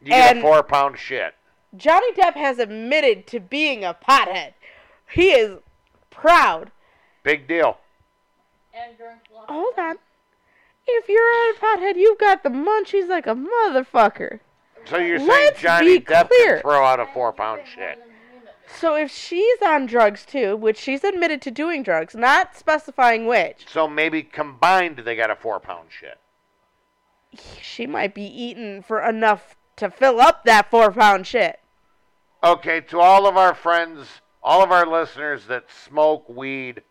You 0.00 0.06
get 0.06 0.36
a 0.38 0.40
four 0.40 0.62
pound 0.62 0.98
shit. 0.98 1.34
Johnny 1.76 2.12
Depp 2.14 2.34
has 2.34 2.58
admitted 2.58 3.26
to 3.28 3.38
being 3.40 3.84
a 3.84 3.94
pothead. 3.94 4.54
He 5.12 5.30
is 5.30 5.58
proud. 6.10 6.70
Big 7.22 7.46
deal. 7.46 7.78
and 8.74 8.96
drinks 8.96 9.24
lots 9.32 9.48
of 9.48 9.54
Hold 9.54 9.74
on. 9.78 9.96
If 10.86 11.08
you're 11.08 11.50
a 11.52 11.54
pothead, 11.58 11.96
you've 11.96 12.18
got 12.18 12.42
the 12.42 12.48
munchies 12.48 13.08
like 13.08 13.26
a 13.26 13.34
motherfucker. 13.34 14.40
So 14.86 14.96
you're 14.96 15.18
saying 15.18 15.28
Let's 15.28 15.60
Johnny 15.60 15.98
be 15.98 16.04
Depp 16.04 16.28
clear. 16.28 16.54
can 16.54 16.62
throw 16.62 16.84
out 16.84 16.98
a 17.00 17.06
four 17.06 17.28
you 17.28 17.32
pound 17.34 17.60
drink 17.64 17.76
more 17.78 17.88
shit? 17.88 17.98
than 17.98 18.08
you 18.08 18.44
know. 18.46 18.50
So 18.66 18.96
if 18.96 19.10
she's 19.12 19.60
on 19.62 19.86
drugs 19.86 20.24
too, 20.24 20.56
which 20.56 20.78
she's 20.78 21.04
admitted 21.04 21.42
to 21.42 21.50
doing 21.50 21.82
drugs, 21.82 22.14
not 22.16 22.56
specifying 22.56 23.26
which, 23.26 23.66
So 23.68 23.86
maybe 23.86 24.22
combined 24.22 24.98
they 25.04 25.14
got 25.14 25.30
a 25.30 25.36
four 25.36 25.60
pound 25.60 25.88
shit. 25.90 26.18
She 27.60 27.86
might 27.86 28.14
be 28.14 28.24
eating 28.24 28.82
for 28.82 29.00
enough 29.02 29.56
to 29.76 29.90
fill 29.90 30.20
up 30.20 30.44
that 30.44 30.70
four 30.70 30.92
pound 30.92 31.26
shit. 31.26 31.60
Okay, 32.42 32.80
to 32.82 32.98
all 32.98 33.26
of 33.26 33.36
our 33.36 33.54
friends, 33.54 34.06
all 34.42 34.62
of 34.62 34.72
our 34.72 34.86
listeners 34.86 35.46
that 35.46 35.64
smoke 35.70 36.28
weed, 36.28 36.82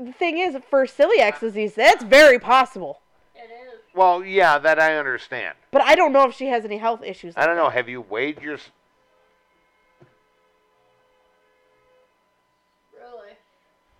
The 0.00 0.12
thing 0.12 0.38
is, 0.38 0.56
for 0.70 0.86
celiac 0.86 1.40
disease, 1.40 1.74
that's 1.74 2.04
very 2.04 2.38
possible. 2.38 3.00
It 3.34 3.50
is. 3.50 3.80
well, 3.94 4.24
yeah, 4.24 4.56
that 4.58 4.78
I 4.78 4.96
understand. 4.96 5.56
But 5.72 5.82
I 5.82 5.96
don't 5.96 6.12
know 6.12 6.28
if 6.28 6.36
she 6.36 6.46
has 6.46 6.64
any 6.64 6.78
health 6.78 7.02
issues. 7.02 7.34
I 7.36 7.46
don't 7.46 7.56
know. 7.56 7.68
Have 7.68 7.88
you 7.88 8.00
weighed 8.02 8.40
your? 8.40 8.58
Really. 12.94 13.32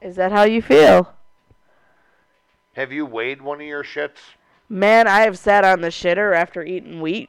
Is 0.01 0.15
that 0.17 0.31
how 0.31 0.45
you 0.45 0.63
feel? 0.63 1.13
Have 2.79 2.93
you 2.93 3.05
weighed 3.05 3.43
one 3.43 3.61
of 3.61 3.67
your 3.67 3.83
shits? 3.83 4.19
Man, 4.69 5.09
I 5.09 5.23
have 5.23 5.37
sat 5.37 5.65
on 5.65 5.81
the 5.81 5.89
shitter 5.89 6.33
after 6.33 6.63
eating 6.63 7.01
wheat 7.01 7.29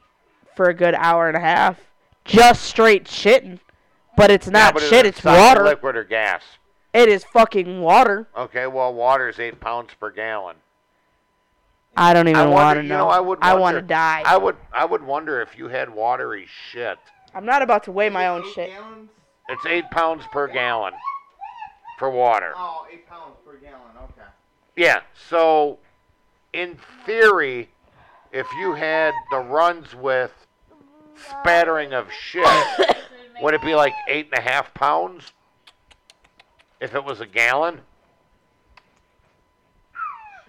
for 0.54 0.66
a 0.66 0.74
good 0.74 0.94
hour 0.94 1.26
and 1.26 1.36
a 1.36 1.40
half. 1.40 1.76
Just 2.24 2.62
straight 2.62 3.06
shitting. 3.06 3.58
But 4.16 4.30
it's 4.30 4.46
Yeah, 4.46 4.52
not 4.52 4.74
but 4.74 4.84
is 4.84 4.88
shit, 4.88 5.06
it 5.06 5.08
it's 5.08 5.22
solid 5.22 5.40
water. 5.40 5.64
liquid 5.64 5.96
or 5.96 6.04
gas. 6.04 6.44
It 6.94 7.08
is 7.08 7.24
fucking 7.24 7.80
water. 7.80 8.28
Okay, 8.36 8.68
well, 8.68 8.94
water's 8.94 9.40
eight 9.40 9.58
pounds 9.58 9.90
per 9.98 10.12
gallon. 10.12 10.54
I 11.96 12.14
don't 12.14 12.28
even 12.28 12.50
want 12.50 12.76
to 12.78 12.82
you 12.84 12.88
know. 12.88 12.98
know, 13.06 13.08
I 13.08 13.18
would. 13.18 13.40
I 13.42 13.56
want 13.56 13.74
to 13.74 13.82
die. 13.82 14.22
I 14.24 14.36
would. 14.36 14.54
I 14.72 14.84
would 14.84 15.02
wonder 15.02 15.40
if 15.40 15.58
you 15.58 15.66
had 15.66 15.90
watery 15.92 16.46
shit. 16.70 16.96
I'm 17.34 17.44
not 17.44 17.62
about 17.62 17.82
to 17.84 17.90
weigh 17.92 18.08
my 18.08 18.28
own 18.28 18.44
Eight 18.44 18.54
shit. 18.54 18.70
Gallons? 18.70 19.10
It's 19.48 19.66
eight 19.66 19.90
pounds 19.90 20.22
per 20.30 20.46
gallon 20.46 20.92
for 21.98 22.08
water. 22.08 22.52
Oh, 22.56 22.86
eight 22.92 23.08
pounds 23.08 23.34
per 23.44 23.56
gallon. 23.56 23.80
Okay. 24.04 24.19
Yeah. 24.76 25.00
So, 25.28 25.78
in 26.52 26.78
theory, 27.04 27.68
if 28.32 28.46
you 28.58 28.74
had 28.74 29.12
the 29.30 29.38
runs 29.38 29.94
with 29.94 30.32
spattering 31.16 31.92
of 31.92 32.10
shit, 32.12 32.46
would 33.42 33.54
it 33.54 33.62
be 33.62 33.74
like 33.74 33.92
eight 34.08 34.28
and 34.32 34.38
a 34.38 34.48
half 34.48 34.72
pounds? 34.74 35.32
If 36.80 36.94
it 36.94 37.04
was 37.04 37.20
a 37.20 37.26
gallon? 37.26 37.80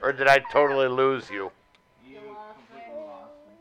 Or 0.01 0.11
did 0.13 0.28
I 0.28 0.39
totally 0.51 0.88
lose 0.88 1.30
you? 1.30 1.51
You 2.07 2.17
lost 2.28 2.57
me. 2.74 2.82
completely 2.86 3.03
lost 3.05 3.34
me. 3.47 3.53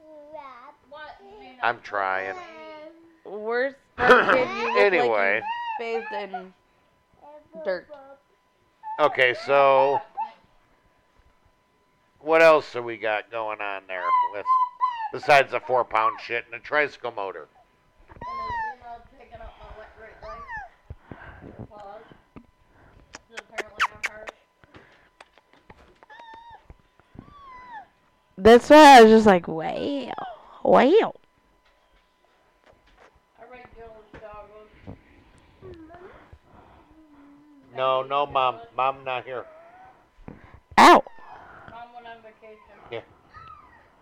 What? 0.88 1.00
You 1.42 1.48
know, 1.48 1.52
I'm 1.62 1.80
trying. 1.82 2.34
Where's 3.24 3.74
that 3.96 4.34
kid? 4.34 4.48
You 4.48 4.68
look 4.72 4.78
Anyway. 4.80 5.42
like 5.78 6.00
you 6.00 6.00
bathed 6.20 6.34
in 6.34 6.54
dirt. 7.64 7.88
Okay, 9.00 9.34
so 9.46 10.00
what 12.20 12.42
else 12.42 12.72
have 12.72 12.84
we 12.84 12.96
got 12.96 13.30
going 13.30 13.60
on 13.60 13.82
there 13.88 14.04
with 14.32 14.46
besides 15.12 15.52
the 15.52 15.60
four 15.60 15.84
pound 15.84 16.20
shit 16.20 16.44
and 16.46 16.54
a 16.54 16.58
tricycle 16.58 17.12
motor? 17.12 17.48
And 18.08 18.18
is 18.18 18.54
email 18.78 19.02
picking 19.18 19.40
up 19.40 19.54
my 19.60 19.66
wet 19.78 19.90
great 19.98 20.16
leg? 20.22 21.68
Pause. 21.68 22.02
This 23.30 23.40
apparently 23.40 23.84
I'm 23.92 24.12
hurt. 24.12 24.32
That's 28.38 28.70
why 28.70 28.98
I 28.98 29.02
was 29.02 29.12
just 29.12 29.26
like, 29.26 29.48
wow, 29.48 30.12
wow. 30.64 31.14
I 33.38 33.44
rate 33.50 33.66
Joel's 33.76 34.20
dog. 34.20 34.48
No, 37.76 38.02
no, 38.02 38.26
mom, 38.26 38.60
mom 38.76 39.04
not 39.04 39.24
here. 39.24 39.44
Ow. 40.78 41.02
Mom 41.70 41.94
went 41.94 42.06
on 42.06 42.16
vacation. 42.22 43.04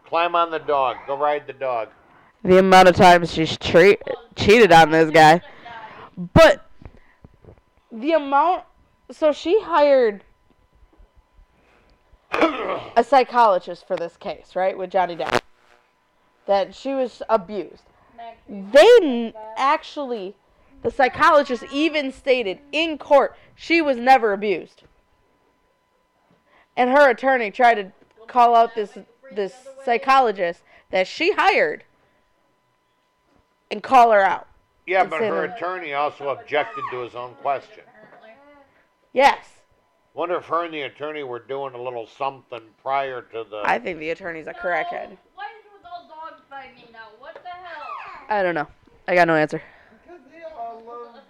Climb 0.09 0.34
on 0.34 0.50
the 0.50 0.59
dog. 0.59 0.96
Go 1.06 1.18
ride 1.18 1.46
the 1.46 1.52
dog. 1.52 1.88
The 2.42 2.59
amount 2.59 2.88
of 2.88 2.96
times 2.96 3.30
she's 3.30 3.59
tre- 3.59 3.98
cheated 4.36 4.72
on 4.72 4.90
this 4.90 5.11
guy. 5.11 5.42
But 6.16 6.66
the 7.92 8.12
amount. 8.12 8.64
So 9.11 9.32
she 9.32 9.61
hired 9.61 10.24
a 12.32 13.04
psychologist 13.04 13.86
for 13.86 13.96
this 13.96 14.16
case, 14.16 14.56
right, 14.56 14.76
with 14.76 14.90
Johnny 14.90 15.14
Depp. 15.14 15.40
That 16.46 16.74
she 16.74 16.94
was 16.94 17.20
abused. 17.28 17.84
They 18.48 19.34
actually, 19.59 20.36
the 20.82 20.90
psychologist 20.90 21.64
even 21.70 22.12
stated 22.12 22.61
in 22.72 22.96
court 22.96 23.36
she 23.54 23.82
was 23.82 23.98
never 23.98 24.32
abused. 24.32 24.84
And 26.78 26.88
her 26.90 27.11
attorney 27.11 27.50
tried 27.50 27.74
to 27.74 27.92
call 28.26 28.54
out 28.54 28.74
this 28.74 28.96
this 29.32 29.52
psychologist 29.84 30.62
that 30.90 31.06
she 31.06 31.32
hired 31.32 31.84
and 33.70 33.82
call 33.82 34.10
her 34.12 34.20
out. 34.20 34.48
Yeah, 34.86 35.04
but 35.04 35.20
her 35.20 35.26
her- 35.26 35.44
attorney 35.44 35.92
also 35.92 36.28
objected 36.28 36.82
to 36.90 37.00
his 37.00 37.14
own 37.14 37.34
question. 37.34 37.84
Yes, 39.12 39.58
Wonder 40.18 40.34
if 40.38 40.46
her 40.46 40.64
and 40.64 40.74
the 40.74 40.82
attorney 40.82 41.22
were 41.22 41.38
doing 41.38 41.74
a 41.74 41.80
little 41.80 42.08
something 42.08 42.62
prior 42.82 43.22
to 43.22 43.44
the. 43.48 43.62
I 43.64 43.78
think 43.78 44.00
the 44.00 44.10
attorney's 44.10 44.48
a 44.48 44.52
crackhead. 44.52 45.16
Why 45.36 45.46
is 45.46 45.64
it 45.64 45.86
all 45.88 46.08
dogs 46.08 46.42
by 46.50 46.64
me 46.74 46.88
now? 46.92 47.10
What 47.20 47.34
the 47.34 47.50
hell? 47.50 47.86
I 48.28 48.42
don't 48.42 48.56
know. 48.56 48.66
I 49.06 49.14
got 49.14 49.28
no 49.28 49.36
answer. 49.36 49.62
Because 50.02 50.20
they 50.32 50.42
all 50.42 50.82
love. 50.84 51.20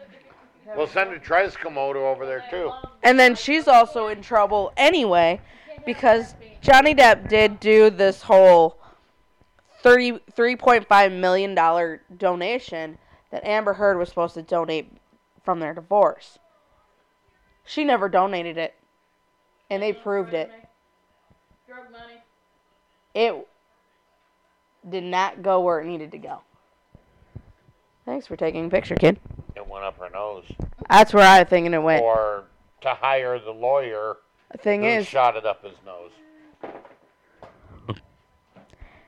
We'll 0.75 0.87
send 0.87 1.13
a 1.13 1.19
tricycle 1.19 1.71
motor 1.71 1.99
over 1.99 2.25
there 2.25 2.45
too. 2.51 2.73
And 3.03 3.21
then 3.21 3.35
she's 3.35 3.69
also 3.69 4.09
in 4.09 4.23
trouble 4.23 4.73
anyway 4.79 5.39
because 5.89 6.35
Johnny 6.61 6.95
Depp 6.95 7.31
did 7.31 7.59
do 7.61 7.89
this 7.89 8.21
whole 8.21 8.77
thirty 9.81 10.21
three 10.37 10.55
point 10.55 10.87
five 10.87 11.13
million 11.13 11.55
dollar 11.55 12.03
donation 12.15 12.99
that 13.31 13.43
Amber 13.43 13.73
Heard 13.73 13.97
was 13.97 14.11
supposed 14.11 14.35
to 14.35 14.43
donate 14.43 14.93
from 15.43 15.61
their 15.61 15.73
divorce. 15.73 16.39
She 17.65 17.85
never 17.85 18.11
donated 18.11 18.59
it, 18.59 18.75
and 19.71 19.83
they 19.83 19.95
proved 19.95 20.35
it. 20.35 20.51
Drug 21.67 21.91
money. 21.91 22.21
It 23.15 23.49
did 24.87 25.05
not 25.05 25.43
go 25.43 25.61
where 25.61 25.81
it 25.81 25.87
needed 25.87 26.11
to 26.13 26.19
go. 26.19 26.43
Thanks 28.05 28.27
for 28.27 28.37
taking 28.37 28.67
a 28.67 28.69
picture, 28.69 28.95
kid. 28.95 29.19
It 29.57 29.67
went 29.67 29.87
up 29.87 29.99
her 29.99 30.11
nose. 30.11 30.45
That's 30.91 31.15
where 31.15 31.27
I 31.27 31.45
thinking 31.45 31.73
it 31.73 31.83
went. 31.83 32.03
Or 32.03 32.45
to 32.83 32.91
hire 32.91 33.39
the 33.39 33.53
lawyer 33.53 34.19
thing 34.57 34.83
who 34.83 34.89
is, 34.89 35.07
shot 35.07 35.37
it 35.37 35.45
up 35.45 35.63
his 35.65 35.77
nose. 35.85 36.11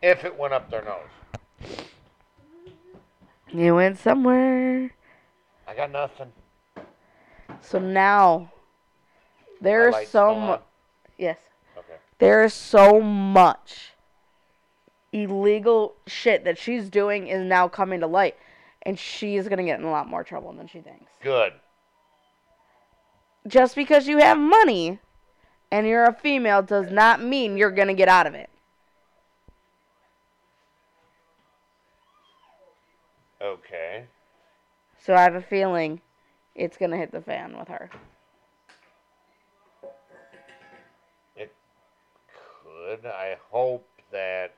if 0.03 0.24
it 0.24 0.38
went 0.38 0.53
up 0.53 0.70
their 0.70 0.84
nose. 0.84 1.78
you 3.49 3.74
went 3.74 3.99
somewhere. 3.99 4.93
I 5.66 5.74
got 5.74 5.91
nothing. 5.91 6.32
So 7.62 7.78
now 7.78 8.53
there's 9.61 9.93
light's 9.93 10.11
so 10.11 10.34
much. 10.34 10.62
Yes. 11.18 11.38
Okay. 11.76 11.97
There's 12.18 12.53
so 12.53 13.01
much 13.01 13.93
illegal 15.12 15.97
shit 16.07 16.45
that 16.45 16.59
she's 16.59 16.88
doing 16.88 17.26
is 17.26 17.43
now 17.43 17.68
coming 17.68 18.01
to 18.01 18.07
light, 18.07 18.36
and 18.82 18.99
she 18.99 19.36
is 19.36 19.49
gonna 19.49 19.64
get 19.64 19.78
in 19.78 19.86
a 19.86 19.91
lot 19.91 20.09
more 20.09 20.24
trouble 20.24 20.53
than 20.53 20.66
she 20.66 20.80
thinks. 20.80 21.11
Good. 21.22 21.53
Just 23.47 23.74
because 23.74 24.07
you 24.07 24.18
have 24.18 24.38
money 24.38 24.99
and 25.71 25.87
you're 25.87 26.05
a 26.05 26.12
female 26.12 26.62
does 26.62 26.91
not 26.91 27.23
mean 27.23 27.57
you're 27.57 27.71
gonna 27.71 27.95
get 27.95 28.09
out 28.09 28.27
of 28.27 28.35
it. 28.35 28.51
Okay. 33.43 34.05
So 34.99 35.14
I 35.14 35.23
have 35.23 35.35
a 35.35 35.43
feeling 35.43 36.01
it's 36.55 36.77
gonna 36.77 36.97
hit 36.97 37.12
the 37.12 37.23
fan 37.23 37.57
with 37.57 37.68
her. 37.68 37.91
It 41.37 41.55
could. 42.62 43.07
I 43.07 43.37
hope 43.51 43.87
that. 44.12 44.55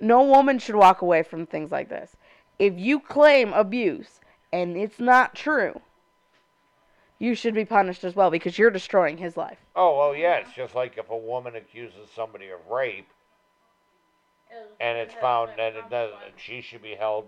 No 0.00 0.22
woman 0.22 0.58
should 0.58 0.76
walk 0.76 1.02
away 1.02 1.22
from 1.22 1.46
things 1.46 1.72
like 1.72 1.88
this. 1.88 2.16
If 2.58 2.78
you 2.78 3.00
claim 3.00 3.52
abuse 3.52 4.20
and 4.52 4.76
it's 4.76 5.00
not 5.00 5.34
true, 5.34 5.80
you 7.20 7.34
should 7.34 7.54
be 7.54 7.66
punished 7.66 8.02
as 8.02 8.16
well 8.16 8.30
because 8.30 8.58
you're 8.58 8.70
destroying 8.70 9.18
his 9.18 9.36
life. 9.36 9.58
Oh, 9.76 9.96
well, 9.96 10.16
yeah. 10.16 10.38
It's 10.38 10.52
just 10.52 10.74
like 10.74 10.98
if 10.98 11.10
a 11.10 11.16
woman 11.16 11.54
accuses 11.54 12.08
somebody 12.16 12.48
of 12.48 12.58
rape 12.68 13.06
and 14.80 14.98
it's 14.98 15.14
found 15.14 15.50
been 15.50 15.58
that 15.58 15.76
it 15.76 15.88
doesn't, 15.90 16.18
consequence. 16.18 16.42
she 16.42 16.60
should 16.62 16.82
be 16.82 16.94
held. 16.94 17.26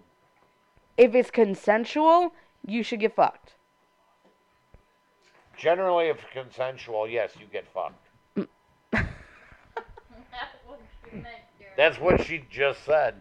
If 0.97 1.15
it's 1.15 1.31
consensual, 1.31 2.33
you 2.67 2.83
should 2.83 3.01
get 3.01 3.15
fucked. 3.15 3.53
Generally, 5.57 6.09
if 6.09 6.19
consensual, 6.33 7.07
yes, 7.07 7.33
you 7.39 7.47
get 7.53 7.67
fucked. 7.73 8.09
That's 8.35 9.07
what 10.67 10.81
she 11.05 11.17
meant, 11.17 11.27
dear. 11.59 11.69
That's 11.77 12.01
what 12.01 12.25
she 12.25 12.45
just 12.51 12.85
said. 12.85 13.17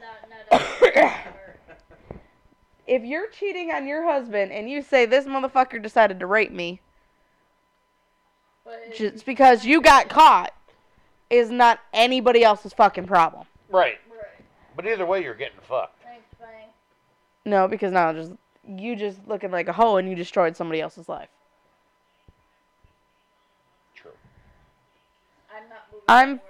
Not, 0.00 0.30
not 0.50 0.60
a 0.60 1.32
If 2.86 3.04
you're 3.04 3.28
cheating 3.28 3.70
on 3.70 3.86
your 3.86 4.04
husband 4.04 4.52
and 4.52 4.68
you 4.68 4.82
say 4.82 5.06
this 5.06 5.24
motherfucker 5.24 5.80
decided 5.82 6.18
to 6.20 6.26
rape 6.26 6.52
me 6.52 6.80
But 8.64 8.94
just 8.94 9.24
because 9.24 9.64
you 9.64 9.80
got 9.80 10.08
caught 10.08 10.52
is 11.30 11.50
not 11.50 11.80
anybody 11.92 12.42
else's 12.44 12.72
fucking 12.72 13.06
problem. 13.06 13.46
Right. 13.70 13.98
Right. 14.10 14.44
But 14.76 14.86
either 14.86 15.06
way, 15.06 15.22
you're 15.22 15.34
getting 15.34 15.60
fucked. 15.62 16.02
No, 17.44 17.66
because 17.66 17.92
now 17.92 18.12
just 18.12 18.32
you 18.66 18.94
just 18.94 19.18
looking 19.26 19.50
like 19.50 19.68
a 19.68 19.72
hoe 19.72 19.96
and 19.96 20.08
you 20.08 20.14
destroyed 20.14 20.56
somebody 20.56 20.80
else's 20.80 21.08
life. 21.08 21.28
True. 23.94 24.12
I'm 25.50 25.68
not 25.68 25.86
moving 25.92 26.04
I'm- 26.08 26.40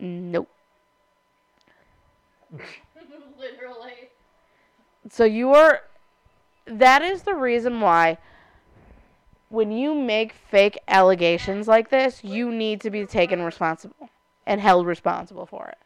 Nope. 0.00 0.48
soon. 5.12 5.24
Literally. 5.26 5.32
So 5.32 5.36
you 5.38 5.54
are 5.54 5.82
that 6.66 7.02
is 7.02 7.22
the 7.22 7.34
reason 7.34 7.80
why 7.80 8.18
when 9.48 9.70
you 9.70 9.94
make 9.94 10.32
fake 10.32 10.78
allegations 10.88 11.68
like 11.68 11.90
this, 11.90 12.24
you 12.24 12.50
need 12.50 12.80
to 12.80 12.90
be 12.90 13.04
taken 13.04 13.42
responsible 13.42 14.08
and 14.46 14.60
held 14.60 14.86
responsible 14.86 15.44
for 15.44 15.68
it. 15.68 15.78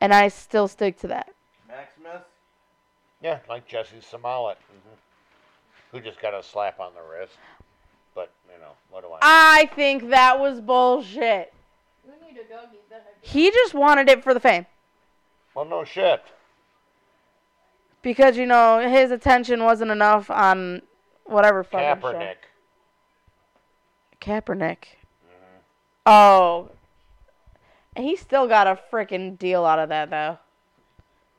And 0.00 0.12
I 0.12 0.28
still 0.28 0.66
stick 0.66 0.98
to 1.00 1.06
that. 1.08 1.32
Maximus? 1.68 2.22
Yeah, 3.22 3.38
like 3.48 3.68
Jussie 3.68 4.02
Smollett, 4.02 4.58
hmm 4.68 4.94
who 5.92 6.00
just 6.00 6.20
got 6.22 6.32
a 6.32 6.42
slap 6.42 6.80
on 6.80 6.92
the 6.94 7.02
wrist. 7.02 7.36
But 8.14 8.32
you 8.52 8.58
know, 8.60 8.72
what 8.90 9.02
do 9.02 9.08
I? 9.08 9.10
know? 9.10 9.18
I 9.20 9.70
think 9.76 10.08
that 10.08 10.40
was 10.40 10.60
bullshit. 10.60 11.52
You 12.04 12.12
need 12.26 12.40
a 12.40 12.44
doggy 12.44 12.78
then 12.88 13.00
again. 13.00 13.12
He 13.20 13.50
just 13.50 13.74
wanted 13.74 14.08
it 14.08 14.24
for 14.24 14.32
the 14.34 14.40
fame. 14.40 14.64
well, 15.54 15.66
no 15.66 15.84
shit. 15.84 16.24
Because, 18.02 18.36
you 18.36 18.46
know, 18.46 18.86
his 18.88 19.10
attention 19.10 19.62
wasn't 19.62 19.90
enough 19.90 20.30
on 20.30 20.82
whatever 21.24 21.62
fucking 21.62 22.00
show. 22.00 22.12
Kaepernick. 22.12 22.36
Kaepernick. 24.20 24.84
Mhm. 25.26 25.60
Oh. 26.06 26.70
And 27.94 28.04
he 28.04 28.16
still 28.16 28.48
got 28.48 28.66
a 28.66 28.78
freaking 28.90 29.38
deal 29.38 29.64
out 29.64 29.78
of 29.78 29.88
that, 29.90 30.10
though. 30.10 30.38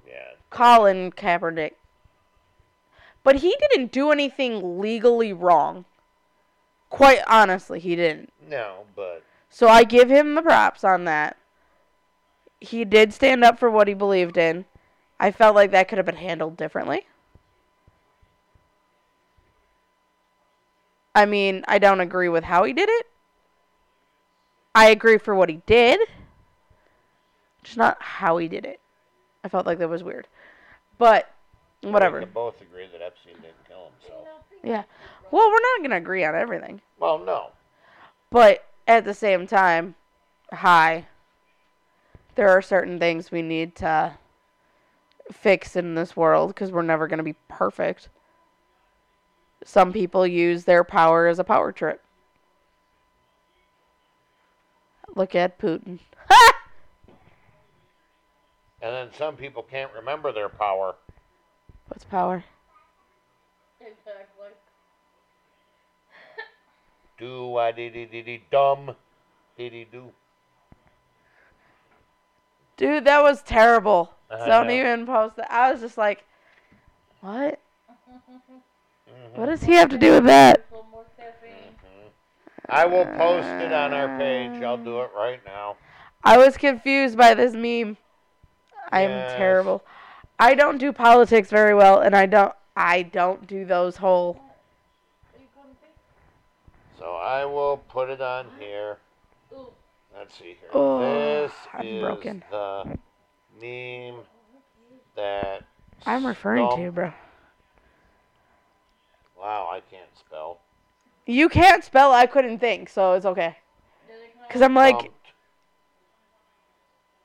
Yeah. 0.07 0.32
Colin 0.49 1.11
Kaepernick. 1.11 1.74
But 3.24 3.38
he 3.38 3.55
didn't 3.59 3.91
do 3.91 4.11
anything 4.11 4.80
legally 4.80 5.34
wrong. 5.34 5.86
Quite 6.89 7.22
honestly, 7.28 7.80
he 7.80 7.95
didn't. 7.95 8.32
No, 8.47 8.86
but 8.95 9.24
So 9.49 9.68
I 9.68 9.84
give 9.84 10.09
him 10.09 10.36
the 10.36 10.41
props 10.41 10.84
on 10.84 11.05
that. 11.05 11.38
He 12.59 12.86
did 12.86 13.14
stand 13.14 13.43
up 13.43 13.59
for 13.59 13.70
what 13.70 13.88
he 13.88 13.93
believed 13.93 14.38
in. 14.38 14.66
I 15.20 15.32
felt 15.32 15.55
like 15.55 15.72
that 15.72 15.88
could 15.88 15.97
have 15.97 16.05
been 16.05 16.16
handled 16.16 16.57
differently. 16.57 17.07
I 21.16 21.26
mean, 21.26 21.64
I 21.68 21.78
don't 21.78 21.99
agree 21.99 22.30
with 22.30 22.43
how 22.43 22.64
he 22.64 22.74
did 22.74 22.89
it. 22.89 23.07
I 24.76 24.89
agree 24.89 25.18
for 25.18 25.36
what 25.36 25.49
he 25.49 25.61
did. 25.66 25.99
Just 27.64 27.78
not 27.78 28.01
how 28.01 28.38
he 28.38 28.47
did 28.47 28.66
it. 28.66 28.80
I 29.43 29.49
felt 29.49 29.66
like 29.66 29.78
that 29.80 29.89
was 29.89 30.03
weird. 30.03 30.28
But 30.97 31.32
whatever. 31.82 32.20
We 32.20 32.26
both 32.26 32.59
agree 32.61 32.88
that 32.91 33.01
Epstein 33.01 33.36
didn't 33.36 33.68
kill 33.68 33.91
himself. 33.99 34.28
Yeah. 34.64 34.84
Well, 35.32 35.49
we're 35.49 35.53
not 35.53 35.80
going 35.80 35.91
to 35.91 35.97
agree 35.97 36.24
on 36.24 36.36
everything. 36.36 36.82
Well, 36.99 37.20
no. 37.20 37.49
But 38.30 38.66
at 38.88 39.05
the 39.05 39.14
same 39.14 39.45
time, 39.45 39.95
hi. 40.51 41.05
There 42.36 42.49
are 42.49 42.61
certain 42.61 42.97
things 42.97 43.32
we 43.32 43.41
need 43.43 43.76
to 43.76 44.18
fix 45.32 45.76
in 45.76 45.95
this 45.95 46.15
world 46.15 46.49
because 46.49 46.71
we're 46.71 46.82
never 46.82 47.07
going 47.07 47.17
to 47.17 47.24
be 47.24 47.36
perfect. 47.47 48.09
Some 49.63 49.93
people 49.93 50.28
use 50.28 50.65
their 50.65 50.84
power 50.84 51.28
as 51.28 51.39
a 51.39 51.43
power 51.43 51.71
trip. 51.71 52.01
Look 55.15 55.36
at 55.36 55.59
Putin. 55.59 55.99
And 58.84 58.93
then 58.93 59.07
some 59.17 59.38
people 59.38 59.63
can't 59.63 59.93
remember 59.93 60.34
their 60.34 60.49
power. 60.49 60.95
What's 61.88 62.03
power? 62.03 62.43
Exactly. 63.80 64.49
Do 67.17 67.55
I 67.55 67.71
dee 67.71 67.89
dee 67.89 68.05
dee 68.05 68.21
dee 68.21 68.43
dumb 68.51 68.93
dee 69.57 69.69
dee 69.69 69.88
do. 69.89 70.11
Dude, 72.78 73.05
that 73.05 73.21
was 73.21 73.41
terrible. 73.43 74.13
I 74.32 74.47
Don't 74.47 74.67
know. 74.67 74.74
even 74.74 75.05
post 75.05 75.36
that. 75.36 75.51
I 75.51 75.71
was 75.71 75.82
just 75.82 75.97
like, 75.97 76.24
what? 77.21 77.59
Mhm. 79.07 79.36
What 79.36 79.45
does 79.45 79.63
he 79.63 79.74
have 79.74 79.89
to 79.89 79.97
do 79.97 80.13
with 80.13 80.26
that? 80.26 80.65
A 80.71 80.74
little 80.76 80.88
more 80.91 81.05
caffeine. 81.17 81.76
Mhm. 81.84 82.09
I 82.69 82.86
will 82.86 83.05
post 83.05 83.47
it 83.47 83.71
on 83.71 83.93
our 83.93 84.17
page. 84.17 84.61
I'll 84.63 84.78
do 84.78 85.01
it 85.01 85.11
right 85.15 85.39
now. 85.45 85.76
I 86.24 86.38
was 86.38 86.57
confused 86.57 87.17
by 87.17 87.34
this 87.34 87.53
meme. 87.53 87.97
I'm 88.91 89.09
Yes. 89.09 89.34
terrible. 89.36 89.84
I 90.39 90.55
don't 90.55 90.78
do 90.78 90.91
politics 90.91 91.49
very 91.49 91.74
well, 91.74 91.99
and 91.99 92.15
I 92.15 92.26
don't. 92.26 92.53
I 92.76 93.03
don't 93.03 93.45
do 93.45 93.65
those 93.65 93.97
whole. 93.97 94.41
Are 95.36 95.39
you 95.39 95.47
comfy? 95.55 95.88
So 96.97 97.15
I 97.15 97.45
will 97.45 97.78
put 97.78 98.09
it 98.09 98.19
on 98.19 98.49
here. 98.59 98.97
Ooh. 100.14 100.18
Let's 100.20 100.38
see 100.38 100.57
here. 100.59 100.70
Oh, 100.74 100.99
this 100.99 101.51
I'm 101.74 101.86
is 101.86 102.01
broken. 102.01 102.43
the 102.51 102.84
meme 103.61 104.24
that. 105.16 105.64
I'm 106.05 106.26
referring 106.26 106.70
to, 106.78 106.91
bro. 106.91 107.14
Wow, 109.38 109.70
I 109.72 109.82
can't 109.91 110.09
spell. 110.18 110.59
You 111.26 111.49
can't 111.49 111.84
spell. 111.84 112.11
I 112.11 112.26
couldn't 112.26 112.59
think, 112.59 112.89
so 112.89 113.14
it's 113.14 113.26
okay. 113.26 113.57
Did 114.07 114.16
it 114.16 114.34
come 114.38 114.49
Cause 114.49 114.61
I'm 114.61 114.76
like 114.76 114.99
Stumped. 114.99 115.32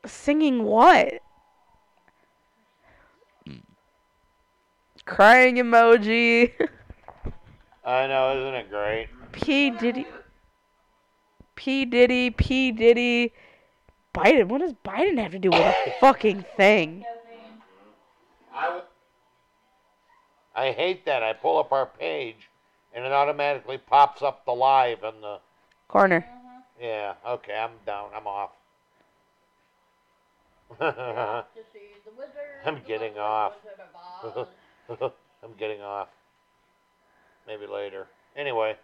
singing 0.06 0.64
what? 0.64 1.14
Crying 5.04 5.56
emoji. 5.56 6.52
I 7.84 8.06
know, 8.06 8.38
isn't 8.38 8.54
it 8.54 8.70
great? 8.70 9.08
P 9.32 9.70
Diddy. 9.70 10.06
P 11.58 11.84
Diddy. 11.84 12.30
P 12.30 12.70
Diddy. 12.70 13.32
Biden. 14.14 14.46
What 14.46 14.60
does 14.60 14.74
Biden 14.84 15.18
have 15.18 15.32
to 15.32 15.40
do 15.40 15.50
with 15.50 15.58
a 15.60 15.92
fucking 15.98 16.44
thing? 16.56 17.04
I 18.54 18.82
I 20.54 20.70
hate 20.70 21.04
that. 21.06 21.24
I 21.24 21.32
pull 21.32 21.58
up 21.58 21.72
our 21.72 21.86
page, 21.86 22.48
and 22.94 23.04
it 23.04 23.10
automatically 23.10 23.76
pops 23.76 24.22
up 24.22 24.44
the 24.44 24.52
live 24.52 25.02
and 25.02 25.20
the. 25.20 25.40
Corner. 25.88 26.20
Mhm. 26.20 26.62
Yeah. 26.80 27.14
Okay. 27.26 27.54
I'm 27.54 27.72
down. 27.84 28.10
I'm 28.14 28.28
off. 28.28 28.50
You're 30.78 30.88
off 30.88 31.46
to 31.54 31.60
see 31.72 31.88
the 32.04 32.12
wizard. 32.12 32.62
I'm 32.66 32.82
getting 32.86 33.18
off. 33.18 33.54
Wizard 33.64 33.80
of 34.92 35.00
Oz. 35.00 35.12
I'm 35.42 35.54
getting 35.58 35.80
off. 35.82 36.08
Maybe 37.48 37.66
later. 37.66 38.06
Anyway, 38.36 38.76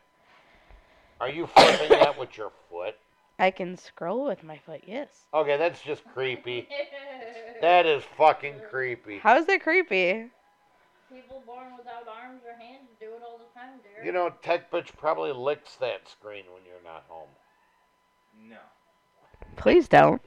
are 1.24 1.30
you 1.30 1.46
flipping 1.46 1.88
that 1.88 2.18
with 2.18 2.36
your 2.36 2.52
foot? 2.70 2.96
I 3.38 3.50
can 3.50 3.78
scroll 3.78 4.26
with 4.26 4.44
my 4.44 4.58
foot, 4.58 4.82
yes. 4.86 5.08
Okay, 5.32 5.56
that's 5.56 5.80
just 5.80 6.04
creepy. 6.12 6.68
That 7.62 7.86
is 7.86 8.04
fucking 8.18 8.56
creepy. 8.70 9.20
How 9.20 9.38
is 9.38 9.46
that 9.46 9.62
creepy? 9.62 10.28
People 11.10 11.42
born 11.46 11.68
without 11.78 12.06
arms 12.06 12.42
or 12.46 12.52
hands 12.62 12.90
do 13.00 13.06
it 13.06 13.22
all 13.26 13.38
the 13.38 13.58
time, 13.58 13.78
dear. 13.82 14.04
You 14.04 14.12
know, 14.12 14.34
Tech 14.42 14.70
Bitch 14.70 14.94
probably 14.98 15.32
licks 15.32 15.76
that 15.76 16.06
screen 16.06 16.44
when 16.52 16.62
you're 16.66 16.84
not 16.84 17.04
home. 17.08 17.30
No. 18.46 18.58
Please 19.56 19.88
don't. 19.88 20.20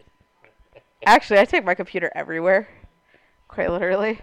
Actually, 1.05 1.39
I 1.39 1.45
take 1.45 1.63
my 1.63 1.75
computer 1.75 2.11
everywhere. 2.15 2.67
Quite 3.47 3.69
literally. 3.69 4.19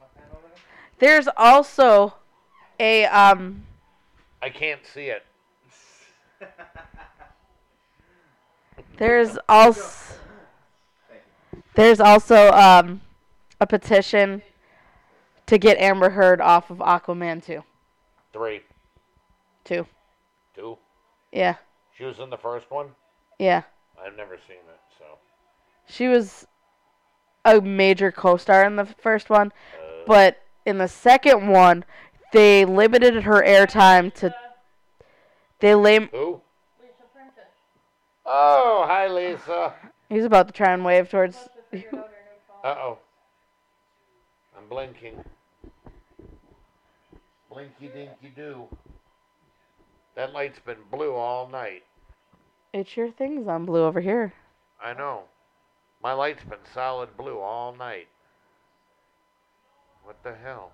My 0.00 0.06
pen 0.16 0.24
over 0.32 0.42
There's 0.98 1.28
also 1.36 2.14
a 2.80 3.04
um 3.06 3.64
I 4.44 4.50
can't 4.50 4.84
see 4.84 5.06
it. 5.06 5.24
there's 8.98 9.38
also 9.48 10.16
there's 11.74 11.98
also 11.98 12.50
um 12.50 13.00
a 13.58 13.66
petition 13.66 14.42
to 15.46 15.56
get 15.56 15.78
Amber 15.78 16.10
Heard 16.10 16.42
off 16.42 16.70
of 16.70 16.78
Aquaman 16.78 17.42
2. 17.42 17.64
Three, 18.34 18.60
2. 19.64 19.86
two. 20.54 20.78
Yeah. 21.32 21.56
She 21.96 22.04
was 22.04 22.18
in 22.18 22.28
the 22.28 22.36
first 22.36 22.70
one. 22.70 22.88
Yeah. 23.38 23.62
I've 24.04 24.16
never 24.16 24.36
seen 24.46 24.56
it, 24.56 24.80
so. 24.98 25.04
She 25.86 26.08
was 26.08 26.46
a 27.46 27.62
major 27.62 28.12
co-star 28.12 28.64
in 28.64 28.76
the 28.76 28.84
first 28.84 29.30
one, 29.30 29.52
Uh, 29.74 30.04
but 30.06 30.42
in 30.66 30.78
the 30.78 30.88
second 30.88 31.48
one 31.48 31.84
they 32.34 32.64
limited 32.64 33.22
her 33.22 33.42
airtime 33.42 34.12
to 34.14 34.34
they 35.60 35.74
lim- 35.74 36.08
who? 36.08 36.40
Lisa 36.80 36.92
Princess. 37.14 37.44
Oh, 38.26 38.84
hi, 38.86 39.08
Lisa. 39.08 39.72
He's 40.10 40.24
about 40.24 40.48
to 40.48 40.52
try 40.52 40.72
and 40.74 40.84
wave 40.84 41.08
towards 41.08 41.36
Supposed 41.36 41.54
to 41.54 41.62
figure 41.70 41.98
out 41.98 42.08
her 42.08 42.10
new 42.10 42.62
phone. 42.62 42.70
Uh 42.70 42.82
oh. 42.82 42.98
I'm 44.58 44.68
blinking. 44.68 45.24
Blinky 47.50 47.88
dinky 47.88 48.32
do. 48.34 48.64
That 50.16 50.32
light's 50.32 50.58
been 50.58 50.76
blue 50.90 51.14
all 51.14 51.48
night. 51.48 51.84
It's 52.72 52.96
your 52.96 53.10
things 53.10 53.46
on 53.46 53.64
blue 53.64 53.84
over 53.84 54.00
here. 54.00 54.34
I 54.84 54.92
know. 54.92 55.22
My 56.02 56.12
light's 56.12 56.44
been 56.44 56.58
solid 56.74 57.16
blue 57.16 57.38
all 57.38 57.74
night. 57.74 58.08
What 60.02 60.22
the 60.22 60.34
hell? 60.34 60.72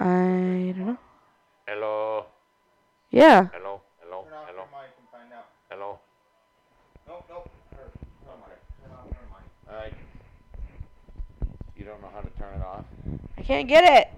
I 0.00 0.74
don't 0.76 0.86
know. 0.86 0.98
Hello? 1.66 2.26
Yeah. 3.10 3.48
Hello? 3.52 3.80
Hello? 4.00 4.26
Hello? 4.30 4.52
your 4.54 4.66
mic 4.66 4.90
and 4.98 5.08
find 5.10 5.32
out. 5.32 5.46
Hello? 5.70 5.98
Nope, 7.06 7.24
nope. 7.28 7.50
Her, 7.72 7.90
her 8.26 8.36
mic. 8.46 8.58
Turn 8.82 8.92
off 8.92 9.06
her 9.06 9.26
mic. 9.30 9.72
Alright. 9.72 9.94
You 11.76 11.84
don't 11.84 12.00
know 12.02 12.10
how 12.12 12.20
to 12.20 12.30
turn 12.38 12.60
it 12.60 12.64
off? 12.64 12.84
I 13.36 13.42
can't 13.42 13.68
get 13.68 13.84
it. 13.84 14.08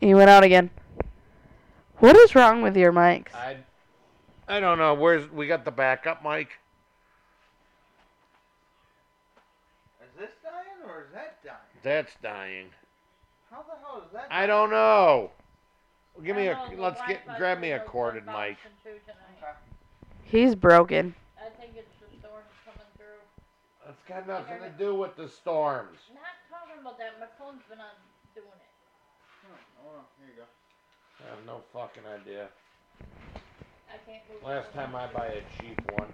He 0.00 0.14
went 0.14 0.30
out 0.30 0.44
again. 0.44 0.70
What 1.98 2.16
is 2.16 2.34
wrong 2.34 2.62
with 2.62 2.76
your 2.76 2.92
mics? 2.92 3.34
I 3.34 3.58
I 4.48 4.58
don't 4.58 4.78
know. 4.78 4.94
Where's 4.94 5.30
we 5.30 5.46
got 5.46 5.64
the 5.64 5.70
backup 5.70 6.24
mic? 6.24 6.48
Is 10.02 10.08
this 10.18 10.30
dying 10.42 10.90
or 10.90 11.02
is 11.02 11.12
that 11.14 11.44
dying? 11.44 11.69
That's 11.82 12.12
dying. 12.22 12.66
How 13.50 13.62
the 13.62 13.76
hell 13.82 14.02
is 14.04 14.12
that? 14.12 14.26
I 14.30 14.46
don't 14.46 14.70
know. 14.70 15.30
Give 16.24 16.36
me 16.36 16.48
a 16.48 16.58
let's 16.76 17.00
get 17.08 17.20
grab 17.38 17.60
me 17.60 17.72
a 17.72 17.80
corded 17.80 18.26
been 18.26 18.34
mic. 18.34 18.58
bouncing. 18.84 19.00
He's 20.24 20.54
broken. 20.54 21.14
I 21.38 21.48
think 21.58 21.72
it's 21.76 21.88
the 21.98 22.06
storm 22.18 22.42
coming 22.64 22.86
through. 22.96 23.88
It's 23.88 24.04
got 24.06 24.28
nothing 24.28 24.60
to 24.62 24.70
do 24.78 24.94
with 24.94 25.16
the 25.16 25.28
storms. 25.28 25.98
Not 26.14 26.36
talking 26.50 26.80
about 26.80 26.98
that. 26.98 27.18
My 27.18 27.26
phone's 27.38 27.62
been 27.68 27.80
on 27.80 27.96
doing 28.34 28.46
it. 28.46 28.70
Oh, 29.82 30.04
here 30.18 30.28
you 30.28 30.42
go. 30.42 30.46
I 31.24 31.30
have 31.34 31.46
no 31.46 31.62
fucking 31.72 32.04
idea. 32.06 32.48
I 33.88 33.96
can't 34.06 34.22
move. 34.30 34.42
Last 34.44 34.72
time 34.74 34.94
I 34.94 35.06
buy 35.08 35.26
a 35.26 35.42
cheap 35.58 35.80
one. 35.98 36.12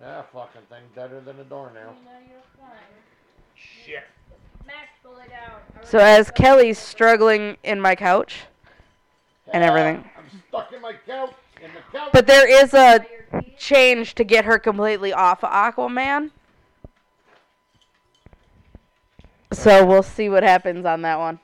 Yeah, 0.00 0.22
fucking 0.32 0.62
thing 0.68 0.82
deader 0.94 1.20
than 1.20 1.40
a 1.40 1.44
doornail. 1.44 1.74
You 1.74 2.04
know, 2.04 2.10
you're 2.28 2.42
fine. 2.58 2.76
Shit. 3.54 4.04
Max, 4.66 4.88
go 5.02 5.10
lay 5.10 5.28
down. 5.28 5.60
So 5.82 5.98
as 5.98 6.30
Kelly's 6.30 6.78
struggling 6.78 7.56
in 7.64 7.80
my 7.80 7.94
couch 7.94 8.42
and 9.52 9.64
everything. 9.64 10.04
I'm 10.16 10.42
stuck 10.48 10.72
in 10.72 10.80
my 10.80 10.92
couch. 11.06 11.34
In 11.60 11.70
the 11.72 11.98
couch. 11.98 12.10
But 12.12 12.26
there 12.26 12.48
is 12.48 12.74
a 12.74 12.98
By 13.00 13.06
your 13.32 13.42
keys. 13.42 13.52
change 13.58 14.14
to 14.16 14.24
get 14.24 14.44
her 14.44 14.58
completely 14.58 15.12
off 15.12 15.42
of 15.42 15.50
Aquaman. 15.50 16.30
So 19.52 19.84
we'll 19.84 20.02
see 20.02 20.28
what 20.28 20.42
happens 20.42 20.84
on 20.84 21.02
that 21.02 21.18
one. 21.18 21.40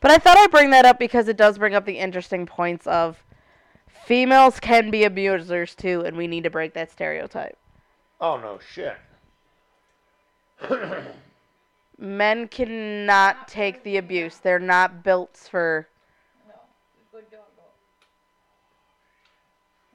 But 0.00 0.10
I 0.10 0.18
thought 0.18 0.36
I'd 0.36 0.50
bring 0.50 0.70
that 0.70 0.84
up 0.84 0.98
because 0.98 1.28
it 1.28 1.36
does 1.36 1.58
bring 1.58 1.74
up 1.74 1.86
the 1.86 1.98
interesting 1.98 2.44
points 2.46 2.86
of 2.86 3.22
females 4.04 4.60
can 4.60 4.90
be 4.90 5.04
abusers 5.04 5.74
too, 5.74 6.02
and 6.04 6.16
we 6.16 6.26
need 6.26 6.44
to 6.44 6.50
break 6.50 6.74
that 6.74 6.90
stereotype. 6.90 7.56
oh 8.20 8.36
no 8.38 8.58
shit. 8.72 8.96
Men 11.98 12.48
cannot 12.48 13.48
take 13.48 13.82
the 13.82 13.96
abuse. 13.98 14.38
They're 14.38 14.58
not 14.58 15.02
built 15.04 15.36
for. 15.36 15.86
No, 16.48 16.54
good 17.12 17.30
doggo. 17.30 17.44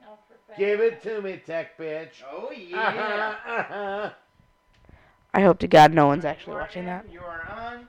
Now 0.00 0.18
for 0.28 0.36
fat. 0.48 0.58
Give 0.58 0.80
it 0.80 1.02
to 1.02 1.20
me, 1.20 1.40
tech 1.44 1.76
bitch. 1.76 2.22
Oh 2.30 2.50
Uh-huh, 2.52 3.34
uh-huh. 3.46 4.10
I 5.34 5.40
hope 5.40 5.58
to 5.58 5.68
God 5.68 5.92
no 5.92 6.06
one's 6.06 6.24
actually 6.24 6.56
watching 6.56 6.86
that. 6.86 7.04
You 7.12 7.20
are 7.20 7.46
on. 7.50 7.86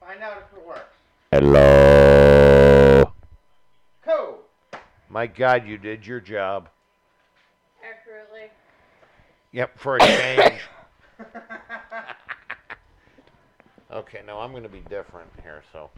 Find 0.00 0.22
out 0.22 0.38
if 0.38 0.58
it 0.58 0.66
works. 0.66 0.94
Hello. 1.32 2.65
Cool. 5.16 5.22
My 5.22 5.26
God, 5.28 5.66
you 5.66 5.78
did 5.78 6.06
your 6.06 6.20
job. 6.20 6.68
Accurately. 7.82 8.50
Yep, 9.52 9.78
for 9.78 9.96
a 9.96 10.00
change. 10.00 10.60
okay, 13.92 14.20
now 14.26 14.40
I'm 14.40 14.50
going 14.50 14.62
to 14.62 14.68
be 14.68 14.82
different 14.90 15.30
here, 15.42 15.62
so. 15.72 15.88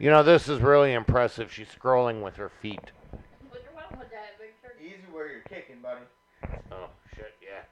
You 0.00 0.10
know, 0.10 0.24
this 0.24 0.48
is 0.48 0.60
really 0.60 0.92
impressive. 0.92 1.52
She's 1.52 1.68
scrolling 1.68 2.22
with 2.22 2.34
her 2.36 2.50
feet. 2.60 2.90
What's 3.50 3.64
wrong 3.72 4.00
with 4.00 4.10
that, 4.10 4.34
Victor? 4.40 4.74
Easy 4.82 5.06
where 5.12 5.28
you're 5.28 5.42
kicking, 5.42 5.76
buddy. 5.80 6.00
Oh, 6.72 6.88
shit, 7.14 7.36
yeah. 7.40 7.62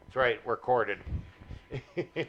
That's 0.00 0.16
right, 0.16 0.44
we're 0.44 0.56
corded. 0.56 0.98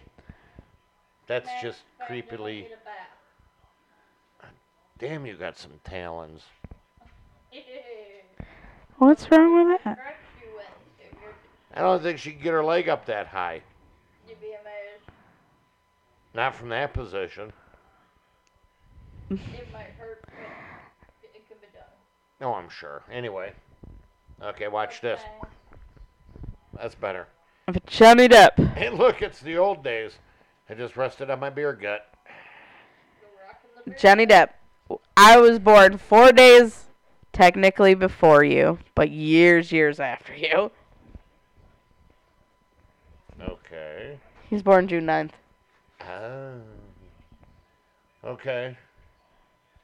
That's 1.29 1.45
Max, 1.45 1.61
just 1.61 1.79
Max, 1.99 2.11
you 2.11 2.23
creepily. 2.23 2.55
need 2.63 2.65
a 2.73 2.83
bath. 2.83 4.51
Damn, 4.97 5.25
you 5.25 5.35
got 5.35 5.57
some 5.57 5.71
talons. 5.85 6.41
What's 8.97 9.31
wrong 9.31 9.69
with 9.69 9.81
that? 9.85 9.93
Stretch 9.97 10.15
you 10.41 10.55
with, 10.55 10.65
if 10.99 11.13
you're- 11.21 11.33
I 11.73 11.81
don't 11.81 12.01
think 12.03 12.17
she 12.19 12.31
can 12.33 12.41
get 12.41 12.51
her 12.51 12.63
leg 12.65 12.89
up 12.89 13.05
that 13.05 13.27
high. 13.27 13.61
You'd 14.27 14.41
be 14.41 14.47
amazed. 14.47 15.05
Not 16.33 16.53
from 16.55 16.69
that 16.69 16.93
position. 16.93 17.53
It 19.29 19.37
might 19.71 19.91
hurt, 19.99 20.21
but 20.25 20.33
it 21.23 21.31
it 21.35 21.47
could 21.47 21.61
be 21.61 21.67
done. 21.73 21.83
No, 22.41 22.55
I'm 22.55 22.69
sure. 22.69 23.03
Anyway. 23.11 23.53
Okay, 24.41 24.67
watch 24.67 24.99
this. 25.01 25.19
Okay. 25.21 25.49
That's 26.75 26.95
better. 26.95 27.27
But 27.67 27.85
Johnny 27.85 28.25
up. 28.33 28.57
Hey, 28.75 28.89
look, 28.89 29.21
it's 29.21 29.39
the 29.41 29.57
old 29.57 29.83
days. 29.83 30.17
I 30.69 30.75
just 30.75 30.95
rested 30.95 31.29
on 31.29 31.39
my 31.39 31.49
beer 31.49 31.73
gut. 31.73 32.13
You're 33.19 33.29
rocking 33.45 33.69
the 33.75 33.91
beer. 33.91 33.99
Johnny 33.99 34.25
Depp. 34.27 34.49
I 35.17 35.37
was 35.39 35.59
born 35.59 35.97
four 35.97 36.31
days 36.31 36.85
technically 37.33 37.95
before 37.95 38.43
you, 38.43 38.79
but 38.95 39.09
years, 39.09 39.71
years 39.71 39.99
after 39.99 40.35
you. 40.35 40.71
Okay. 43.41 44.19
He's 44.49 44.61
born 44.63 44.87
June 44.87 45.05
9th. 45.05 45.31
Ah. 46.01 46.53
Okay. 48.23 48.77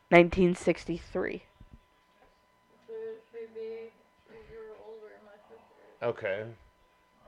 1963. 0.09 1.43
So 2.87 2.93
she'd 3.31 3.53
be 3.53 3.59
a 3.61 4.51
year 4.51 4.71
older 4.85 5.07
than 5.09 5.25
my 5.25 5.37
sister, 5.49 6.03
Okay. 6.03 6.43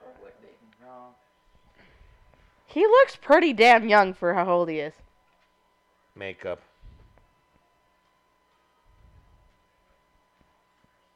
or 0.03 0.23
would 0.23 0.33
be. 0.41 0.47
No. 0.81 1.15
He 2.67 2.85
looks 2.85 3.15
pretty 3.15 3.53
damn 3.53 3.87
young 3.87 4.13
for 4.13 4.33
how 4.33 4.49
old 4.49 4.69
he 4.69 4.79
is. 4.79 4.93
Makeup. 6.15 6.59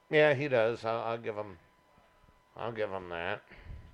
Yeah, 0.10 0.34
he 0.34 0.48
does. 0.48 0.84
I'll, 0.84 1.00
I'll 1.02 1.18
give 1.18 1.36
him. 1.36 1.58
I'll 2.58 2.72
give 2.72 2.90
him 2.90 3.10
that. 3.10 3.42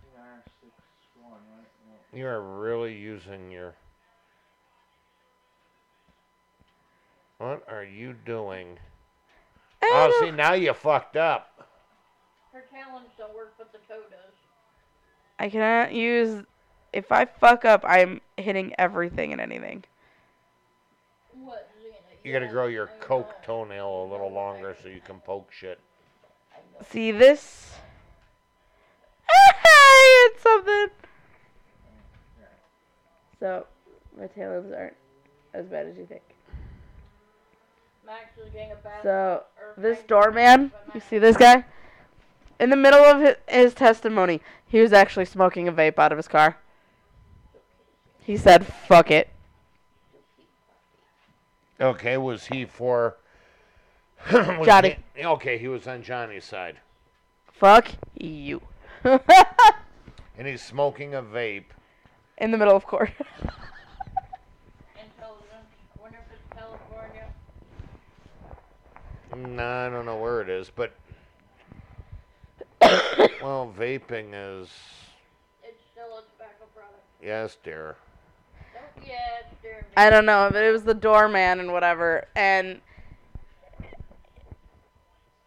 You 0.03 0.19
are 0.21 0.43
six 0.61 0.73
one, 1.21 1.31
right? 1.55 1.67
No. 2.13 2.17
You 2.19 2.27
are 2.27 2.41
really 2.41 2.93
using 2.95 3.51
your. 3.51 3.73
What 7.37 7.63
are 7.69 7.83
you 7.83 8.13
doing? 8.25 8.79
I 9.83 9.91
Oh, 9.93 10.07
don't- 10.19 10.29
see, 10.29 10.35
now 10.35 10.53
you 10.53 10.73
fucked 10.73 11.17
up. 11.17 11.69
Her 12.51 12.63
talons 12.71 13.09
don't 13.17 13.35
work, 13.35 13.53
but 13.59 13.71
the 13.71 13.77
toe 13.87 14.01
does. 14.09 14.33
I 15.37 15.49
cannot 15.49 15.93
use. 15.93 16.43
If 16.97 17.11
I 17.11 17.25
fuck 17.25 17.63
up, 17.63 17.85
I'm 17.85 18.21
hitting 18.37 18.73
everything 18.79 19.31
and 19.31 19.39
anything. 19.39 19.83
What, 21.31 21.69
Xena? 21.79 21.93
You 22.23 22.33
gotta 22.33 22.47
grow 22.47 22.65
your 22.65 22.89
coke 22.99 23.35
toenail 23.43 24.05
a 24.05 24.07
little 24.11 24.31
longer 24.31 24.75
so 24.81 24.89
you 24.89 25.01
can 25.05 25.19
poke 25.19 25.51
shit. 25.51 25.79
See 26.89 27.11
this? 27.11 27.75
I 29.29 30.29
hit 30.33 30.41
something. 30.41 30.87
So, 33.39 33.67
my 34.19 34.25
talons 34.25 34.73
aren't 34.73 34.95
as 35.53 35.67
bad 35.67 35.85
as 35.85 35.97
you 35.97 36.07
think. 36.07 36.23
Max 38.07 38.35
is 38.43 38.51
getting 38.51 38.71
a 38.71 38.75
bad. 38.77 39.03
So, 39.03 39.43
this 39.77 39.99
doorman, 40.07 40.71
you 40.95 40.99
see 40.99 41.19
this 41.19 41.37
guy? 41.37 41.63
In 42.59 42.71
the 42.71 42.75
middle 42.75 43.03
of 43.03 43.21
his, 43.21 43.35
his 43.47 43.73
testimony, 43.75 44.41
he 44.65 44.81
was 44.81 44.93
actually 44.93 45.25
smoking 45.25 45.67
a 45.67 45.71
vape 45.71 45.99
out 45.99 46.11
of 46.11 46.17
his 46.17 46.27
car. 46.27 46.57
He 48.27 48.35
said, 48.35 48.67
fuck 48.67 49.09
it. 49.09 49.29
Okay, 51.79 52.17
was 52.17 52.47
he 52.47 52.65
for. 52.65 53.15
was 54.33 54.65
Johnny. 54.65 54.97
he- 55.15 55.23
okay, 55.23 55.57
he 55.57 55.69
was 55.69 55.87
on 55.87 56.03
Johnny's 56.03 56.43
side. 56.43 56.75
Fuck 57.53 57.87
you. 58.15 58.61
And 60.39 60.45
he's 60.45 60.61
smoking 60.61 61.15
a 61.15 61.21
vape. 61.23 61.63
In 62.37 62.51
the 62.51 62.59
middle 62.59 62.75
of 62.75 62.85
court. 62.85 63.09
Intelligence. 64.93 65.71
I 65.97 66.01
wonder 66.01 66.19
California. 66.55 67.25
Nah, 69.35 69.87
I 69.87 69.89
don't 69.89 70.05
know 70.05 70.17
where 70.17 70.41
it 70.41 70.49
is, 70.49 70.69
but. 70.69 70.93
well, 73.41 73.73
vaping 73.75 74.33
is. 74.33 74.69
It's 75.63 75.81
still 75.91 76.19
a 76.19 76.21
tobacco 76.33 76.65
product. 76.75 77.01
Yes, 77.23 77.57
dear. 77.63 77.95
Don't, 79.07 79.71
yeah. 79.71 79.81
I 79.95 80.09
don't 80.09 80.25
know, 80.25 80.49
but 80.51 80.63
it 80.63 80.71
was 80.71 80.83
the 80.83 80.93
doorman 80.93 81.59
and 81.59 81.71
whatever, 81.71 82.27
and 82.35 82.81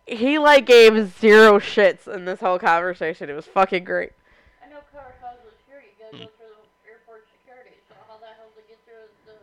he 0.06 0.38
like 0.38 0.66
gave 0.66 1.18
zero 1.20 1.58
shits 1.58 2.12
in 2.12 2.24
this 2.24 2.40
whole 2.40 2.58
conversation. 2.58 3.30
It 3.30 3.34
was 3.34 3.46
fucking 3.46 3.84
great. 3.84 4.10
I 4.64 4.68
know 4.68 4.78
car 4.92 5.14
cause 5.20 5.36
security. 5.58 5.88
You 5.98 6.04
gotta 6.04 6.24
go 6.24 6.30
through 6.36 6.90
airport 6.90 7.24
security. 7.38 7.76
So 7.88 7.94
how 8.08 8.18
the 8.18 8.26
hell 8.26 8.50
to 8.56 8.62
get 8.68 8.78
through 8.84 9.08
the 9.26 9.38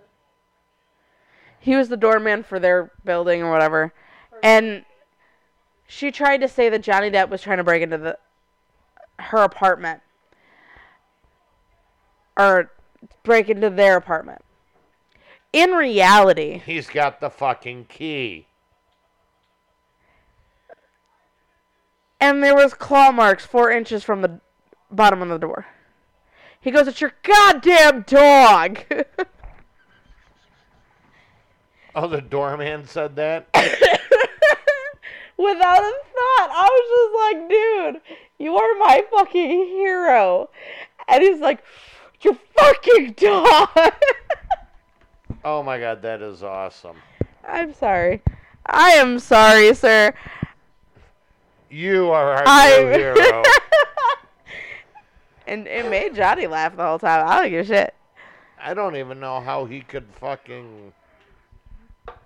He 1.60 1.76
was 1.76 1.90
the 1.90 1.98
doorman 1.98 2.44
for 2.44 2.60
their 2.60 2.92
building 3.06 3.42
or 3.44 3.52
whatever, 3.52 3.94
and 4.44 4.84
she 5.88 6.12
tried 6.12 6.42
to 6.42 6.48
say 6.50 6.70
that 6.70 6.82
Johnny 6.82 7.10
Depp 7.10 7.30
was 7.30 7.42
trying 7.42 7.58
to 7.58 7.64
break 7.64 7.82
into 7.82 7.98
the 7.98 8.18
her 9.20 9.40
apartment 9.40 10.02
or 12.38 12.72
break 13.24 13.50
into 13.50 13.70
their 13.70 13.98
apartment. 13.98 14.42
In 15.54 15.72
reality, 15.72 16.62
He's 16.66 16.88
got 16.90 17.20
the 17.20 17.30
fucking 17.30 17.86
key. 17.86 18.48
and 22.20 22.44
there 22.44 22.56
was 22.56 22.74
claw 22.74 23.12
marks 23.12 23.46
four 23.46 23.72
inches 23.72 24.04
from 24.04 24.22
the 24.22 24.40
bottom 24.92 25.22
of 25.22 25.30
the 25.30 25.38
door. 25.38 25.66
He 26.60 26.72
goes, 26.72 26.88
"It's 26.88 27.00
your 27.02 27.14
goddamn 27.24 28.02
dog." 28.04 28.80
Oh, 32.00 32.06
the 32.08 32.22
doorman 32.22 32.86
said 32.86 33.16
that? 33.16 33.48
Without 33.56 33.72
a 35.80 35.94
thought, 36.14 36.50
I 36.52 36.70
was 36.72 36.86
just 36.94 37.12
like, 37.24 37.50
"Dude, 37.50 38.02
you 38.38 38.56
are 38.56 38.76
my 38.78 39.04
fucking 39.10 39.50
hero," 39.50 40.52
and 41.08 41.24
he's 41.24 41.40
like, 41.40 41.64
"Your 42.22 42.36
fucking 42.58 43.14
dog." 43.14 43.70
Oh 45.44 45.64
my 45.64 45.80
god, 45.80 46.02
that 46.02 46.22
is 46.22 46.44
awesome. 46.44 46.98
I'm 47.48 47.74
sorry. 47.74 48.22
I 48.66 48.92
am 48.92 49.20
sorry, 49.20 49.74
sir. 49.74 50.14
You 51.70 52.12
are 52.12 52.34
our 52.34 52.44
I 52.46 52.80
new 52.82 52.88
hero. 52.98 53.44
and 55.46 55.68
it 55.68 55.90
made 55.90 56.16
Johnny 56.16 56.48
laugh 56.48 56.76
the 56.76 56.84
whole 56.84 57.00
time. 57.00 57.28
I 57.28 57.42
don't 57.42 57.50
give 57.52 57.66
a 57.66 57.68
shit. 57.68 57.94
I 58.60 58.74
don't 58.74 58.96
even 58.96 59.20
know 59.20 59.40
how 59.40 59.66
he 59.66 59.82
could 59.82 60.06
fucking. 60.20 60.92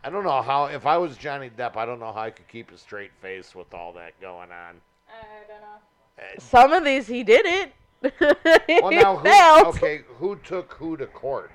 I 0.03 0.09
don't 0.09 0.23
know 0.23 0.41
how. 0.41 0.65
If 0.65 0.85
I 0.85 0.97
was 0.97 1.17
Johnny 1.17 1.49
Depp, 1.49 1.75
I 1.75 1.85
don't 1.85 1.99
know 1.99 2.11
how 2.13 2.21
I 2.21 2.29
could 2.31 2.47
keep 2.47 2.71
a 2.71 2.77
straight 2.77 3.11
face 3.21 3.53
with 3.53 3.73
all 3.73 3.93
that 3.93 4.19
going 4.21 4.49
on. 4.51 4.75
I 5.09 5.47
don't 5.47 5.61
know. 5.61 5.77
Uh, 6.19 6.39
Some 6.39 6.73
of 6.73 6.83
these 6.83 7.07
he 7.07 7.23
did 7.23 7.45
it. 7.45 7.73
Well, 8.01 8.91
now, 8.91 9.15
who, 9.17 9.23
failed. 9.23 9.67
okay, 9.75 10.01
who 10.17 10.35
took 10.37 10.73
who 10.73 10.97
to 10.97 11.05
court? 11.07 11.51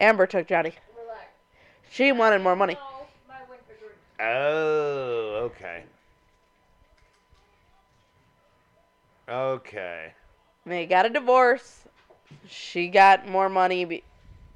Amber 0.00 0.26
took 0.26 0.46
Johnny. 0.48 0.74
Relax. 1.00 1.24
She 1.90 2.12
wanted 2.12 2.40
more 2.42 2.56
money. 2.56 2.74
No, 2.74 3.06
my 3.28 3.36
winter 3.48 3.74
drink. 3.78 3.94
Oh, 4.20 5.50
okay. 5.50 5.84
Okay. 9.28 10.12
They 10.64 10.86
got 10.86 11.06
a 11.06 11.10
divorce. 11.10 11.80
She 12.48 12.88
got 12.88 13.28
more 13.28 13.48
money, 13.48 13.84
be- 13.84 14.02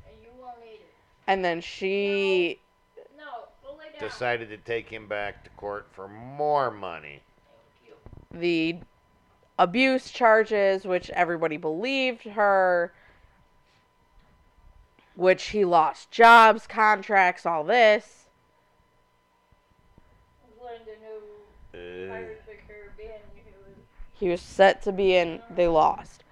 And 0.08 0.16
you 0.22 0.28
won't 0.40 0.56
eat 0.64 0.74
it. 0.80 0.92
and 1.26 1.44
then 1.44 1.60
she 1.60 2.58
No, 3.16 3.24
go 3.64 3.76
lay 3.78 3.84
down. 3.98 4.08
Decided 4.08 4.48
to 4.50 4.56
take 4.58 4.88
him 4.88 5.06
back 5.06 5.44
to 5.44 5.50
court 5.50 5.86
for 5.92 6.08
more 6.08 6.70
money. 6.70 7.20
Thank 7.82 7.88
you. 8.32 8.38
the 8.40 8.76
abuse 9.60 10.10
charges, 10.10 10.86
which 10.86 11.10
everybody 11.10 11.58
believed 11.58 12.24
her, 12.24 12.94
which 15.14 15.48
he 15.48 15.66
lost 15.66 16.10
jobs, 16.10 16.66
contracts, 16.66 17.44
all 17.44 17.62
this. 17.62 18.24
Uh, 21.72 21.76
Pirates 22.08 22.40
of 22.40 22.46
the 22.46 22.54
Caribbean. 22.66 23.20
He 24.14 24.28
was, 24.28 24.40
set 24.40 24.82
to 24.82 24.92
be 24.92 25.14
in. 25.14 25.40
They 25.54 25.68
lost. 25.68 26.24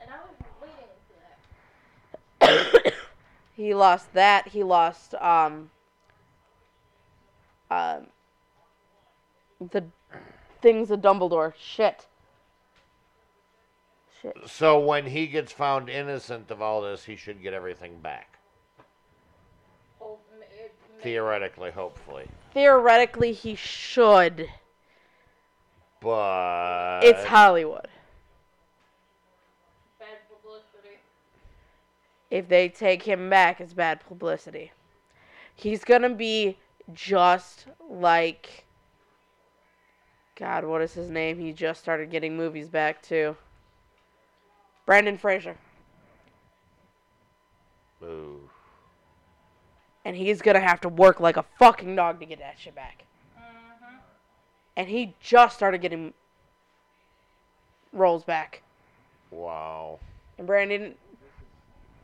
and 0.00 0.10
I 0.10 0.16
was 0.22 0.46
waiting 0.62 0.86
for 2.38 2.84
that. 2.84 2.94
he 3.56 3.74
lost 3.74 4.12
that. 4.12 4.48
He 4.48 4.62
lost 4.62 5.14
um 5.14 5.70
um 7.70 8.06
the 9.72 9.84
things 10.62 10.90
of 10.90 11.00
Dumbledore. 11.00 11.52
Shit. 11.58 12.06
Shit. 14.22 14.36
so 14.46 14.78
when 14.78 15.06
he 15.06 15.26
gets 15.26 15.52
found 15.52 15.88
innocent 15.88 16.50
of 16.50 16.60
all 16.60 16.82
this, 16.82 17.04
he 17.04 17.16
should 17.16 17.42
get 17.42 17.54
everything 17.54 18.00
back. 18.00 18.38
It 20.00 20.74
Theoretically, 21.02 21.70
hopefully. 21.70 22.28
Theoretically, 22.52 23.32
he 23.32 23.54
should. 23.54 24.50
But 26.00 27.00
It's 27.02 27.24
Hollywood. 27.24 27.88
bad 29.98 30.08
publicity. 30.30 30.96
If 32.30 32.48
they 32.48 32.68
take 32.68 33.02
him 33.02 33.30
back, 33.30 33.60
it's 33.60 33.72
bad 33.72 34.00
publicity. 34.06 34.72
He's 35.54 35.84
gonna 35.84 36.10
be 36.10 36.58
just 36.92 37.66
like 37.88 38.64
God, 40.36 40.64
what 40.64 40.80
is 40.80 40.94
his 40.94 41.10
name? 41.10 41.38
He 41.38 41.52
just 41.52 41.82
started 41.82 42.10
getting 42.10 42.34
movies 42.34 42.68
back 42.68 43.02
too. 43.02 43.36
Brendan 44.90 45.18
Fraser. 45.18 45.56
Ooh. 48.02 48.40
And 50.04 50.16
he's 50.16 50.42
gonna 50.42 50.58
have 50.58 50.80
to 50.80 50.88
work 50.88 51.20
like 51.20 51.36
a 51.36 51.44
fucking 51.60 51.94
dog 51.94 52.18
to 52.18 52.26
get 52.26 52.40
that 52.40 52.58
shit 52.58 52.74
back. 52.74 53.04
Mm-hmm. 53.38 53.96
And 54.76 54.88
he 54.88 55.14
just 55.20 55.54
started 55.54 55.80
getting 55.80 56.12
rolls 57.92 58.24
back. 58.24 58.62
Wow. 59.30 60.00
And 60.38 60.46
Brandon 60.48 60.96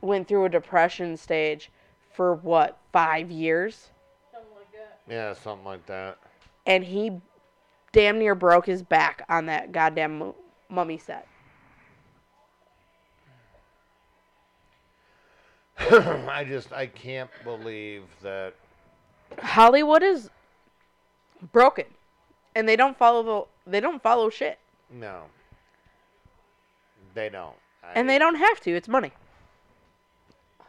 went 0.01 0.29
through 0.29 0.45
a 0.45 0.49
depression 0.49 1.17
stage 1.17 1.73
for 2.15 2.35
what 2.35 2.79
five 2.93 3.33
years, 3.33 3.89
Something 4.31 4.53
like 4.55 4.73
that. 4.73 5.01
Yeah, 5.13 5.33
something 5.33 5.67
like 5.67 5.85
that. 5.87 6.19
and 6.67 6.85
he 6.85 7.21
damn 7.91 8.21
near 8.21 8.37
broke 8.37 8.67
his 8.67 8.85
back 8.85 9.25
on 9.29 9.47
that 9.47 9.73
goddamn 9.73 10.33
mummy 10.69 10.99
set. 10.99 11.27
I 15.91 16.45
just 16.49 16.73
I 16.73 16.87
can't 16.87 17.31
believe 17.45 18.05
that 18.23 18.55
Hollywood 19.41 20.03
is 20.03 20.31
broken, 21.53 21.85
and 22.55 22.69
they 22.69 22.77
don't 22.77 22.97
follow 22.97 23.23
the, 23.67 23.71
they 23.71 23.81
don't 23.81 24.03
follow 24.03 24.31
shit, 24.31 24.59
no. 24.91 25.23
They 27.15 27.29
don't. 27.29 27.57
I, 27.83 27.93
and 27.95 28.09
they 28.09 28.19
don't 28.19 28.37
have 28.37 28.61
to. 28.61 28.71
It's 28.73 28.89
money. 28.89 29.13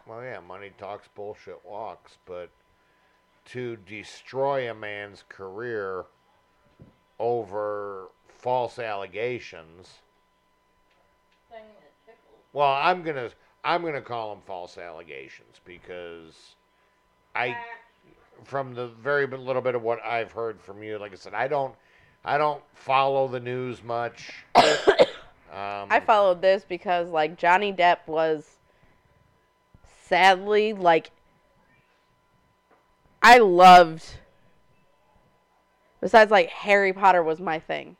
Well, 0.05 0.23
yeah, 0.23 0.39
money 0.39 0.71
talks, 0.77 1.09
bullshit 1.13 1.59
walks, 1.65 2.17
but 2.25 2.49
to 3.47 3.75
destroy 3.75 4.69
a 4.69 4.73
man's 4.73 5.23
career 5.27 6.05
over 7.19 8.07
false 8.27 8.79
allegations. 8.79 9.99
Thing 11.49 11.63
that 12.05 12.17
well, 12.53 12.73
I'm 12.73 13.03
gonna 13.03 13.29
I'm 13.63 13.83
gonna 13.83 14.01
call 14.01 14.33
them 14.33 14.43
false 14.45 14.77
allegations 14.77 15.59
because 15.65 16.55
I 17.35 17.55
from 18.43 18.73
the 18.73 18.87
very 18.87 19.27
little 19.27 19.61
bit 19.61 19.75
of 19.75 19.83
what 19.83 20.03
I've 20.05 20.31
heard 20.31 20.61
from 20.61 20.83
you, 20.83 20.97
like 20.97 21.11
I 21.11 21.15
said, 21.15 21.33
I 21.33 21.47
don't 21.47 21.75
I 22.23 22.37
don't 22.37 22.61
follow 22.73 23.27
the 23.27 23.39
news 23.39 23.83
much. 23.83 24.45
um, 24.55 24.65
I 25.51 26.01
followed 26.05 26.41
this 26.41 26.65
because 26.67 27.09
like 27.09 27.37
Johnny 27.37 27.73
Depp 27.73 27.99
was 28.07 28.57
sadly 30.03 30.73
like 30.73 31.11
I 33.21 33.39
loved 33.39 34.03
besides 35.99 36.31
like 36.31 36.49
Harry 36.49 36.93
Potter 36.93 37.23
was 37.23 37.39
my 37.39 37.59
thing. 37.59 37.95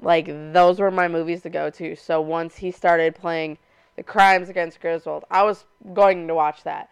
Like 0.00 0.26
those 0.26 0.80
were 0.80 0.90
my 0.90 1.08
movies 1.08 1.42
to 1.42 1.50
go 1.50 1.70
to. 1.70 1.94
So 1.96 2.20
once 2.20 2.56
he 2.56 2.70
started 2.70 3.14
playing 3.14 3.58
The 4.02 4.10
Crimes 4.10 4.48
Against 4.48 4.80
Griswold, 4.80 5.24
I 5.30 5.44
was 5.44 5.64
going 5.94 6.26
to 6.26 6.34
watch 6.34 6.64
that. 6.64 6.90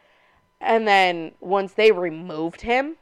And 0.60 0.86
then 0.86 1.32
once 1.40 1.72
they 1.72 1.90
removed 1.90 2.60
him, 2.60 2.98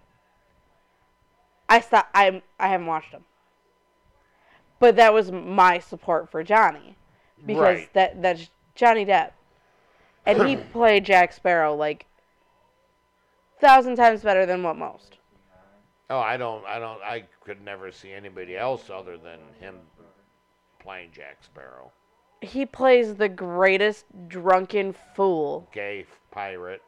I 1.69 1.81
stopped 1.81 2.09
I 2.15 2.41
I 2.59 2.69
haven't 2.69 2.87
watched 2.87 3.11
him. 3.11 3.27
But 4.79 4.97
that 4.97 5.13
was 5.13 5.31
my 5.31 5.79
support 5.79 6.31
for 6.31 6.43
Johnny 6.43 6.97
because 7.45 7.81
Right. 7.81 7.93
that 7.93 8.23
that's 8.23 8.49
Johnny 8.75 9.05
Depp, 9.05 9.33
and 10.25 10.49
he 10.49 10.57
played 10.73 11.05
Jack 11.05 11.35
Sparrow 11.35 11.75
like 11.75 12.07
thousand 13.61 13.97
times 13.97 14.23
better 14.23 14.47
than 14.47 14.63
what 14.63 14.77
most. 14.77 15.19
Oh, 16.09 16.21
I 16.21 16.39
don't 16.39 16.65
I 16.65 16.79
don't 16.79 17.03
I 17.03 17.25
could 17.45 17.61
never 17.61 17.93
see 17.93 18.13
anybody 18.13 18.57
else 18.57 18.89
other 18.89 19.19
than 19.19 19.41
him 19.61 19.75
playing 20.79 21.11
Jack 21.13 21.45
Sparrow. 21.45 21.93
He 22.41 22.67
plays 22.67 23.17
the 23.17 23.29
greatest 23.29 24.05
drunken 24.29 24.95
fool. 25.17 25.69
Gay 25.73 26.07
pirate 26.31 26.83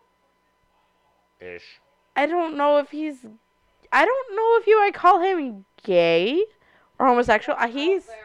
ish. 1.40 1.80
I 2.16 2.26
don't 2.26 2.56
know 2.56 2.78
if 2.78 2.90
he's. 2.90 3.26
I 3.92 4.04
don't 4.04 4.36
know 4.36 4.56
if 4.60 4.66
you 4.66 4.80
I 4.80 4.90
call 4.92 5.20
him 5.20 5.64
gay 5.82 6.44
or 6.98 7.06
homosexual. 7.06 7.58
Uh, 7.58 7.66
He's 7.68 8.06
There. 8.06 8.16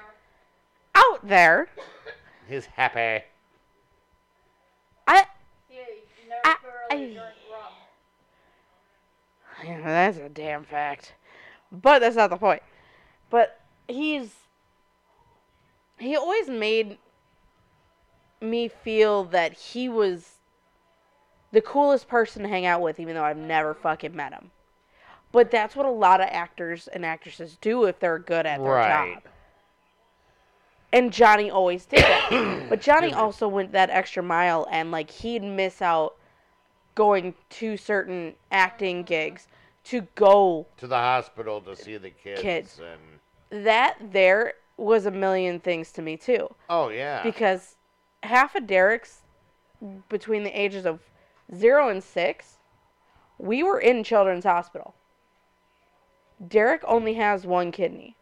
out 0.95 1.27
there. 1.27 1.68
He's 2.47 2.65
happy. 2.68 3.23
I. 5.07 5.26
Yeah, 5.69 5.77
you 5.77 6.31
I- 6.43 6.56
I- 6.91 7.22
Yeah, 9.65 9.81
that's 9.84 10.18
a 10.18 10.30
damn 10.30 10.64
fact. 10.64 11.14
But 11.72 11.99
that's 11.99 12.15
not 12.15 12.30
the 12.30 12.38
point. 12.38 12.61
But 13.31 13.60
he's 13.88 14.30
he 15.97 16.15
always 16.15 16.47
made 16.49 16.97
me 18.41 18.67
feel 18.67 19.23
that 19.25 19.53
he 19.53 19.89
was 19.89 20.33
the 21.51 21.61
coolest 21.61 22.07
person 22.07 22.43
to 22.43 22.49
hang 22.49 22.65
out 22.65 22.81
with 22.81 22.99
even 22.99 23.15
though 23.15 23.23
I've 23.23 23.37
never 23.37 23.73
fucking 23.73 24.15
met 24.15 24.33
him. 24.33 24.51
But 25.31 25.51
that's 25.51 25.75
what 25.75 25.85
a 25.85 25.91
lot 25.91 26.21
of 26.21 26.27
actors 26.31 26.87
and 26.87 27.05
actresses 27.05 27.57
do 27.59 27.85
if 27.85 27.99
they're 27.99 28.19
good 28.19 28.45
at 28.45 28.63
their 28.63 28.73
Right. 28.73 29.13
job. 29.15 29.23
And 30.93 31.11
Johnny 31.11 31.49
always 31.51 31.85
did 31.85 32.01
that. 32.01 32.69
but 32.69 32.79
Johnny 32.81 33.11
also 33.13 33.47
went 33.47 33.71
that 33.73 33.89
extra 33.89 34.23
mile 34.23 34.67
and 34.71 34.91
like 34.91 35.09
he'd 35.09 35.43
miss 35.43 35.81
out 35.81 36.15
going 36.95 37.35
to 37.49 37.75
certain 37.75 38.35
acting 38.51 39.03
gigs 39.03 39.47
to 39.85 40.01
go 40.15 40.65
To 40.77 40.87
the 40.87 40.95
hospital 40.95 41.61
to 41.61 41.75
see 41.75 41.97
the 41.97 42.09
kids, 42.09 42.41
Kids. 42.41 42.81
and 43.51 43.65
that 43.65 43.97
there 44.11 44.53
was 44.77 45.05
a 45.05 45.11
million 45.11 45.59
things 45.59 45.91
to 45.93 46.01
me 46.01 46.17
too 46.17 46.53
oh 46.69 46.89
yeah. 46.89 47.23
because 47.23 47.74
half 48.26 48.56
of 48.56 48.68
Derek's 48.68 49.22
between 50.10 50.43
the 50.43 50.60
ages 50.60 50.85
of 50.85 50.99
0 51.53 51.89
and 51.89 52.03
6 52.03 52.57
we 53.38 53.64
were 53.64 53.80
in 53.80 54.03
children's 54.03 54.45
hospital 54.45 54.95
Derek 56.45 56.84
only 56.85 57.14
has 57.15 57.45
one 57.45 57.72
kidney 57.72 58.15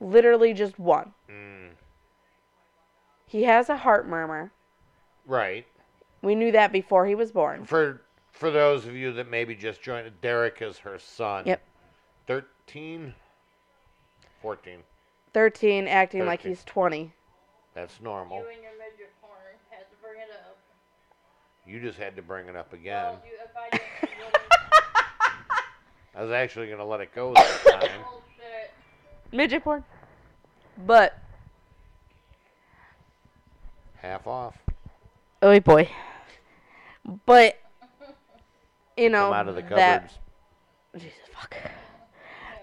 literally 0.00 0.52
just 0.54 0.78
one 0.78 1.12
Mm, 1.28 1.70
he 3.26 3.44
has 3.44 3.68
a 3.68 3.76
heart 3.78 4.06
murmur 4.08 4.52
right. 5.26 5.66
we 6.22 6.34
knew 6.34 6.52
that 6.52 6.72
before 6.72 7.06
he 7.06 7.14
was 7.14 7.32
born 7.32 7.64
For 7.64 8.02
for 8.32 8.50
those 8.50 8.86
of 8.86 8.94
you 8.94 9.12
that 9.12 9.28
maybe 9.28 9.54
just 9.54 9.82
joined, 9.82 10.10
Derek 10.22 10.62
is 10.62 10.78
her 10.78 10.98
son. 10.98 11.44
Yep. 11.46 11.62
13? 12.26 13.12
14. 14.40 14.78
13 15.34 15.88
acting 15.88 16.24
like 16.24 16.40
he's 16.42 16.64
20 16.64 17.12
That's 17.74 18.00
normal. 18.00 18.38
You 18.38 18.48
and 18.52 18.62
your 18.62 18.72
midget 18.78 19.12
porn 19.22 19.38
had 19.70 19.80
to 19.90 19.96
bring 20.02 20.20
it 20.20 20.30
up. 20.46 20.58
You 21.66 21.80
just 21.80 21.98
had 21.98 22.16
to 22.16 22.22
bring 22.22 22.48
it 22.48 22.56
up 22.56 22.72
again. 22.72 23.04
Well, 23.04 23.22
you, 23.24 23.32
if 23.44 23.56
I 23.56 23.70
didn't, 23.70 23.84
you. 24.18 24.40
I 26.16 26.22
was 26.22 26.32
actually 26.32 26.66
going 26.66 26.78
to 26.78 26.84
let 26.84 27.00
it 27.00 27.14
go 27.14 27.32
this 27.34 27.64
time. 27.64 27.80
Bullshit. 27.80 28.72
midget 29.32 29.62
porn 29.62 29.84
but 30.86 31.18
Half 33.96 34.26
off. 34.26 34.56
oh 35.42 35.60
boy 35.60 35.88
but 37.26 37.58
you 38.96 39.10
know 39.10 39.26
Come 39.26 39.34
out 39.34 39.48
of 39.48 39.54
the 39.54 39.62
that. 39.62 40.12
Jesus 40.96 41.12
fuck. 41.32 41.56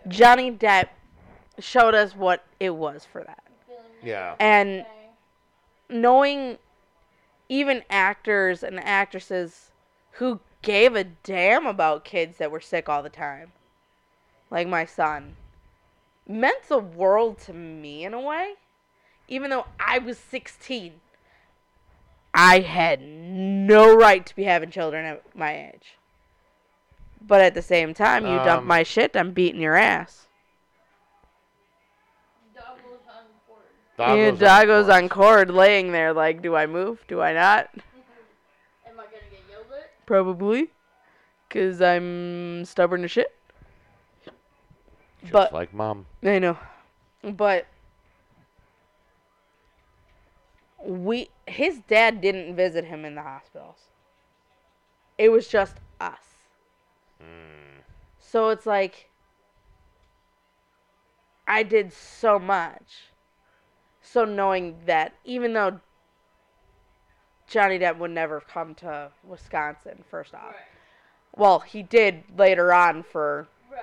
Johnny 0.07 0.51
Depp 0.51 0.87
showed 1.59 1.95
us 1.95 2.15
what 2.15 2.43
it 2.59 2.71
was 2.71 3.05
for 3.11 3.23
that. 3.23 3.43
Yeah. 4.03 4.35
And 4.39 4.81
Okay. 4.81 4.89
Knowing 5.89 6.57
even 7.49 7.83
actors 7.89 8.63
and 8.63 8.79
actresses 8.79 9.71
who 10.13 10.39
gave 10.61 10.95
a 10.95 11.03
damn 11.03 11.65
about 11.65 12.03
kids 12.03 12.37
that 12.37 12.51
were 12.51 12.59
sick 12.59 12.89
all 12.89 13.03
the 13.03 13.09
time, 13.09 13.51
like 14.49 14.67
my 14.67 14.85
son, 14.85 15.35
meant 16.27 16.67
the 16.67 16.79
world 16.79 17.39
to 17.39 17.53
me 17.53 18.03
in 18.03 18.13
a 18.13 18.21
way. 18.21 18.55
Even 19.27 19.49
though 19.49 19.65
I 19.79 19.97
was 19.99 20.17
16, 20.17 20.93
I 22.33 22.59
had 22.59 23.01
no 23.01 23.95
right 23.95 24.25
to 24.25 24.35
be 24.35 24.43
having 24.43 24.71
children 24.71 25.05
at 25.05 25.35
my 25.35 25.71
age. 25.73 25.97
But 27.25 27.41
at 27.41 27.53
the 27.53 27.61
same 27.61 27.93
time, 27.93 28.25
you 28.25 28.35
dump 28.37 28.61
Um, 28.61 28.67
my 28.67 28.83
shit, 28.83 29.15
I'm 29.15 29.31
beating 29.31 29.59
your 29.61 29.75
ass. 29.75 30.26
Doggo's 33.97 34.39
doggo's 34.39 34.89
on 34.89 35.09
course. 35.09 35.25
cord 35.25 35.51
laying 35.51 35.91
there 35.91 36.13
like, 36.13 36.41
do 36.41 36.55
I 36.55 36.67
move? 36.67 37.03
Do 37.07 37.19
I 37.19 37.33
not? 37.33 37.69
Am 37.75 37.81
I 38.93 38.95
gonna 38.95 39.07
get 39.31 39.41
yelled 39.49 39.65
at? 39.73 40.05
Probably. 40.05 40.69
Because 41.47 41.81
I'm 41.81 42.63
stubborn 42.65 43.03
as 43.03 43.11
shit. 43.11 43.33
Just 45.21 45.33
but- 45.33 45.51
like 45.51 45.73
mom. 45.73 46.05
I 46.23 46.39
know. 46.39 46.57
But 47.23 47.65
we 50.85 51.29
his 51.47 51.79
dad 51.87 52.21
didn't 52.21 52.55
visit 52.55 52.85
him 52.85 53.03
in 53.03 53.15
the 53.15 53.23
hospitals. 53.23 53.79
It 55.17 55.29
was 55.29 55.47
just 55.47 55.77
us. 55.99 56.19
Mm. 57.19 57.81
So 58.19 58.49
it's 58.49 58.67
like 58.67 59.09
I 61.47 61.63
did 61.63 61.91
so 61.91 62.37
much. 62.37 63.09
So 64.09 64.23
knowing 64.23 64.77
that 64.85 65.13
even 65.25 65.53
though 65.53 65.81
Johnny 67.47 67.77
Depp 67.79 67.97
would 67.97 68.11
never 68.11 68.39
come 68.39 68.73
to 68.75 69.11
Wisconsin 69.23 70.03
first 70.09 70.33
off. 70.33 70.43
Right. 70.43 70.55
Well, 71.35 71.59
he 71.59 71.83
did 71.83 72.23
later 72.37 72.73
on 72.73 73.03
for 73.03 73.47
Right. 73.69 73.81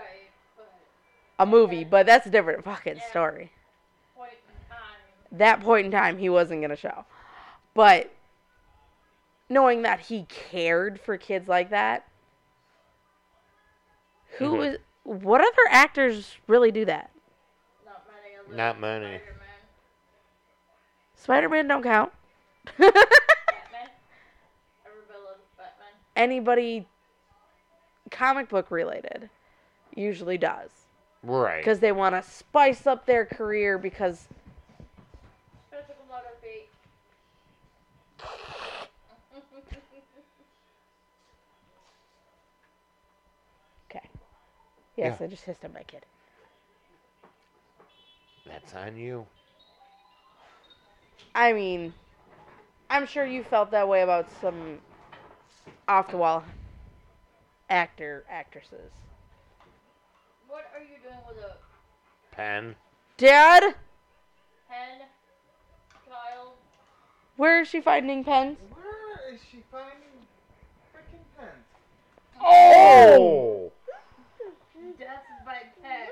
But 0.57 0.73
a 1.39 1.47
movie, 1.47 1.85
but 1.85 2.07
that's 2.07 2.27
a 2.27 2.31
different 2.31 2.65
fucking 2.65 2.97
Yeah. 2.97 3.11
story. 3.11 3.53
point 4.15 4.31
that 5.33 5.61
point 5.61 5.87
in 5.87 5.93
time 5.93 6.19
he 6.19 6.29
wasn't 6.29 6.61
going 6.61 6.71
to 6.71 6.77
show. 6.77 7.05
But 7.75 8.11
knowing 9.49 9.83
that 9.83 10.01
he 10.01 10.25
cared 10.25 11.01
for 11.01 11.19
kids 11.19 11.49
like 11.49 11.71
that. 11.71 12.09
Who 14.39 14.57
Mhm. 14.57 14.65
is? 14.67 14.79
What 15.03 15.43
other 15.43 15.69
actors 15.69 16.39
really 16.47 16.71
do 16.73 16.85
that? 16.87 17.11
Not 17.85 18.07
many 18.09 18.57
Not 18.57 18.81
many. 18.81 19.21
Spider-Man. 21.25 21.65
Spider-Man 21.65 21.69
don't 21.69 21.83
count. 21.83 22.13
Batman. 22.79 22.93
Everybody 24.85 25.19
loves 25.25 25.41
Batman. 25.57 25.95
Anybody 26.17 26.87
comic 28.11 28.51
book 28.51 28.71
related 28.71 29.31
usually 29.97 30.37
does 30.37 30.69
Right. 31.23 31.61
because 31.65 31.79
they 31.81 31.93
want 31.93 32.15
to 32.15 32.23
spice 32.31 32.87
up 32.87 33.07
their 33.07 33.25
career 33.25 33.79
because 33.79 34.27
okay. 43.91 44.09
Yes, 44.97 45.17
Yeah. 45.21 45.27
I 45.27 45.29
just 45.29 45.45
hissed 45.45 45.65
at 45.65 45.73
my 45.73 45.83
kid. 45.83 46.05
That's 48.47 48.75
on 48.75 48.97
you. 48.97 49.27
I 51.35 51.53
mean, 51.53 51.93
I'm 52.89 53.07
sure 53.07 53.27
you 53.27 53.43
felt 53.43 53.73
that 53.73 53.89
way 53.89 54.03
about 54.03 54.29
some 54.41 54.79
off 55.89 56.11
the 56.11 56.17
wall 56.17 56.45
actor 57.69 58.25
actresses. 58.31 58.93
what 60.47 60.65
are 60.75 60.81
you 60.81 60.97
doing 61.03 61.19
with 61.29 61.39
a 61.45 61.57
Pen. 62.31 62.75
Dad, 63.17 63.63
pen, 64.69 65.07
child? 66.07 66.53
where 67.37 67.63
is 67.63 67.69
she 67.69 67.81
finding 67.81 68.25
pens? 68.25 68.57
Where 68.73 69.35
is 69.35 69.41
she 69.51 69.63
finding 69.71 70.27
freaking 70.93 71.25
pens? 71.39 71.51
Oh! 72.41 73.17
oh! 73.21 73.73
That's 74.99 75.27
my 75.47 75.63
pen. 75.83 76.09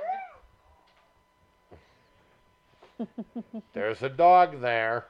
There's 3.72 4.02
a 4.02 4.08
dog 4.08 4.60
there. 4.60 5.06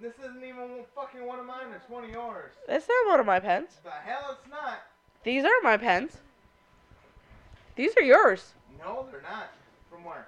This 0.00 0.14
isn't 0.18 0.44
even 0.44 0.84
fucking 0.94 1.24
one 1.26 1.38
of 1.38 1.46
mine. 1.46 1.66
It's 1.74 1.88
one 1.88 2.04
of 2.04 2.10
yours. 2.10 2.52
That's 2.66 2.88
not 2.88 3.10
one 3.12 3.20
of 3.20 3.26
my 3.26 3.40
pens. 3.40 3.78
The 3.84 3.90
hell 3.90 4.36
it's 4.38 4.50
not. 4.50 4.80
These 5.22 5.44
are 5.44 5.62
my 5.62 5.76
pens. 5.76 6.18
These 7.76 7.96
are 7.96 8.02
yours. 8.02 8.54
No, 8.78 9.06
they're 9.10 9.22
not. 9.22 9.52
From 9.88 10.04
where? 10.04 10.26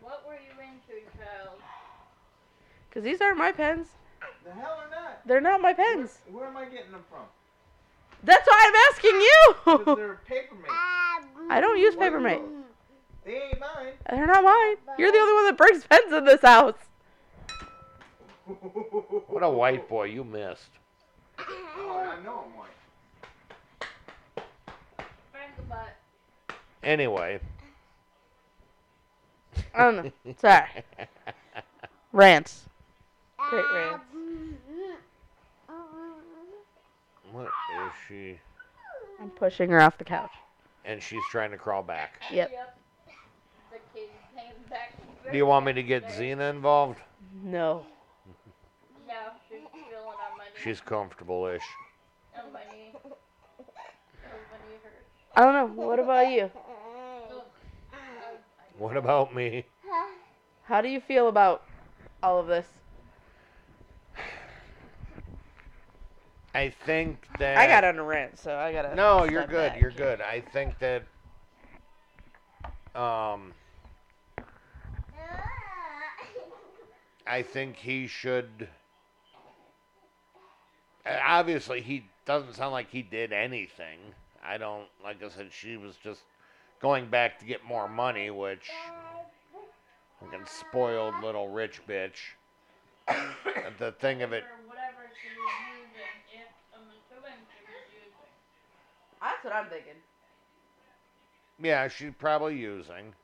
What 0.00 0.24
were 0.26 0.34
you 0.34 0.62
into, 0.62 1.04
child? 1.18 1.58
Because 2.88 3.02
these 3.02 3.20
aren't 3.20 3.38
my 3.38 3.52
pens. 3.52 3.88
The 4.44 4.52
hell 4.52 4.80
are 4.80 4.90
not. 4.90 5.26
They're 5.26 5.40
not 5.40 5.60
my 5.60 5.72
pens. 5.72 6.18
Where, 6.30 6.42
where 6.42 6.48
am 6.48 6.56
I 6.56 6.64
getting 6.64 6.92
them 6.92 7.04
from? 7.10 7.24
That's 8.28 8.46
why 8.46 8.62
I'm 8.66 8.74
asking 8.92 9.20
you. 9.22 9.96
they're 9.96 10.20
paper 10.26 10.54
mate. 10.54 10.68
Ah, 10.68 11.20
I 11.48 11.62
don't 11.62 11.78
use 11.78 11.96
Papermate. 11.96 12.42
They 13.24 13.36
ain't 13.36 13.58
mine. 13.58 13.94
They're 14.10 14.26
not 14.26 14.44
mine. 14.44 14.76
You're 14.98 15.10
the 15.12 15.18
only 15.18 15.32
one 15.32 15.46
that 15.46 15.56
brings 15.56 15.84
pens 15.84 16.12
in 16.12 16.24
this 16.26 16.42
house. 16.42 16.74
What 19.28 19.42
a 19.42 19.48
white 19.48 19.88
boy 19.88 20.04
you 20.04 20.24
missed. 20.24 20.70
Oh, 21.38 22.04
I 22.04 22.22
know 22.24 22.44
I'm 22.44 22.56
white. 22.58 22.68
Frank 25.30 25.56
the 25.56 25.62
butt. 25.62 25.96
Anyway. 26.82 27.40
I 29.74 29.84
don't 29.84 30.04
know. 30.04 30.34
Sorry. 30.40 30.66
Rants. 32.12 32.64
Ah, 33.38 33.50
Great 33.50 33.64
rants. 33.72 34.04
What 37.32 37.46
is 37.46 37.92
she? 38.06 38.38
I'm 39.20 39.30
pushing 39.30 39.70
her 39.70 39.80
off 39.80 39.98
the 39.98 40.04
couch. 40.04 40.32
And 40.84 41.02
she's 41.02 41.22
trying 41.30 41.50
to 41.50 41.56
crawl 41.56 41.82
back. 41.82 42.20
Yep. 42.30 42.50
The 43.70 43.78
kid 43.94 44.08
came 44.34 44.52
back. 44.70 44.94
Do 45.30 45.36
you 45.36 45.46
want 45.46 45.66
me 45.66 45.72
to 45.74 45.82
get 45.82 46.06
Xena 46.08 46.50
involved? 46.50 46.98
No. 47.42 47.84
No, 49.06 49.14
she's 49.48 49.58
feeling 49.72 50.04
on 50.06 50.38
my 50.38 50.44
knee. 50.44 50.50
She's 50.62 50.80
comfortable-ish. 50.80 51.62
on 52.38 52.52
my 52.52 52.60
knee. 52.72 52.92
Oh, 52.94 53.10
my 53.10 54.58
knee 54.68 54.78
hurts. 54.82 55.04
I 55.36 55.44
don't 55.44 55.54
know. 55.54 55.82
What 55.82 55.98
about 55.98 56.30
you? 56.30 56.50
What 58.78 58.96
about 58.96 59.34
me? 59.34 59.64
How 60.64 60.80
do 60.80 60.88
you 60.88 61.00
feel 61.00 61.28
about 61.28 61.64
all 62.22 62.38
of 62.38 62.46
this? 62.46 62.66
I 66.58 66.70
think 66.70 67.24
that 67.38 67.56
I 67.56 67.68
got 67.68 67.84
on 67.84 68.00
a 68.00 68.02
rant, 68.02 68.36
so 68.36 68.56
I 68.56 68.72
gotta. 68.72 68.92
No, 68.96 69.22
you're 69.22 69.46
good. 69.46 69.70
back. 69.70 69.80
You're 69.80 69.92
good. 69.92 70.20
I 70.20 70.40
think 70.40 70.76
that 70.80 71.04
um 72.96 73.52
I 77.28 77.42
think 77.42 77.76
he 77.76 78.08
should 78.08 78.68
obviously 81.06 81.80
he 81.80 82.06
doesn't 82.26 82.54
sound 82.54 82.72
like 82.72 82.90
he 82.90 83.02
did 83.02 83.32
anything. 83.32 83.98
I 84.44 84.58
don't 84.58 84.88
like 85.04 85.22
I 85.22 85.28
said 85.28 85.50
she 85.52 85.76
was 85.76 85.94
just 86.02 86.22
going 86.82 87.06
back 87.08 87.38
to 87.38 87.44
get 87.44 87.64
more 87.64 87.88
money, 87.88 88.30
which 88.30 88.68
fucking 90.18 90.46
spoiled 90.46 91.14
little 91.22 91.48
rich 91.48 91.80
bitch. 91.86 92.34
the 93.78 93.92
thing 93.92 94.22
of 94.22 94.32
it 94.32 94.44
Or 94.44 94.68
whatever 94.68 95.08
she 95.16 95.28
was 95.32 95.52
using, 95.80 96.44
if 96.44 96.48
I'm 96.76 96.84
assuming 96.92 97.40
she 97.48 97.64
was 97.64 97.88
using. 97.88 98.32
That's 99.20 99.37
what 99.48 99.56
I'm 99.56 99.70
thinking. 99.70 99.94
yeah, 101.58 101.88
she's 101.88 102.12
probably 102.18 102.56
using. 102.56 103.14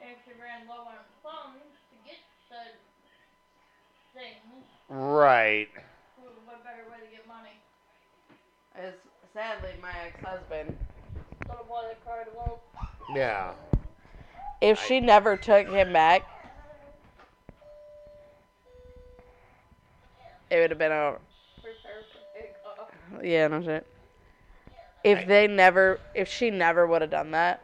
If 0.00 0.18
she 0.24 0.30
ran 0.40 0.68
low 0.68 0.84
on 0.86 0.94
funds 1.24 1.64
to 1.90 1.96
get 2.08 2.18
said 2.48 2.74
things, 4.14 4.64
Right. 4.88 5.68
who- 6.16 6.22
what 6.46 6.62
better 6.62 6.88
way 6.88 7.00
to 7.00 7.06
get 7.10 7.26
money? 7.26 7.58
Is 8.78 8.94
sadly 9.32 9.74
my 9.82 9.90
ex-husband. 10.06 10.78
Little 11.48 11.64
boy 11.64 11.82
that 11.88 12.04
cried 12.04 12.32
wolf. 12.34 12.60
Yeah. 13.12 13.54
If 14.60 14.80
she 14.84 15.00
never 15.00 15.36
took 15.36 15.66
him 15.68 15.92
back, 15.92 16.22
it 20.50 20.60
would 20.60 20.70
have 20.70 20.78
been 20.78 20.92
a 20.92 21.18
Prepare 21.60 22.04
for 22.12 22.40
takeoff. 22.40 23.24
yeah, 23.24 23.48
no 23.48 23.62
shit. 23.62 23.86
If 25.06 25.26
they 25.28 25.46
never, 25.46 26.00
if 26.14 26.28
she 26.28 26.50
never 26.50 26.86
would 26.86 27.00
have 27.00 27.10
done 27.10 27.30
that, 27.30 27.62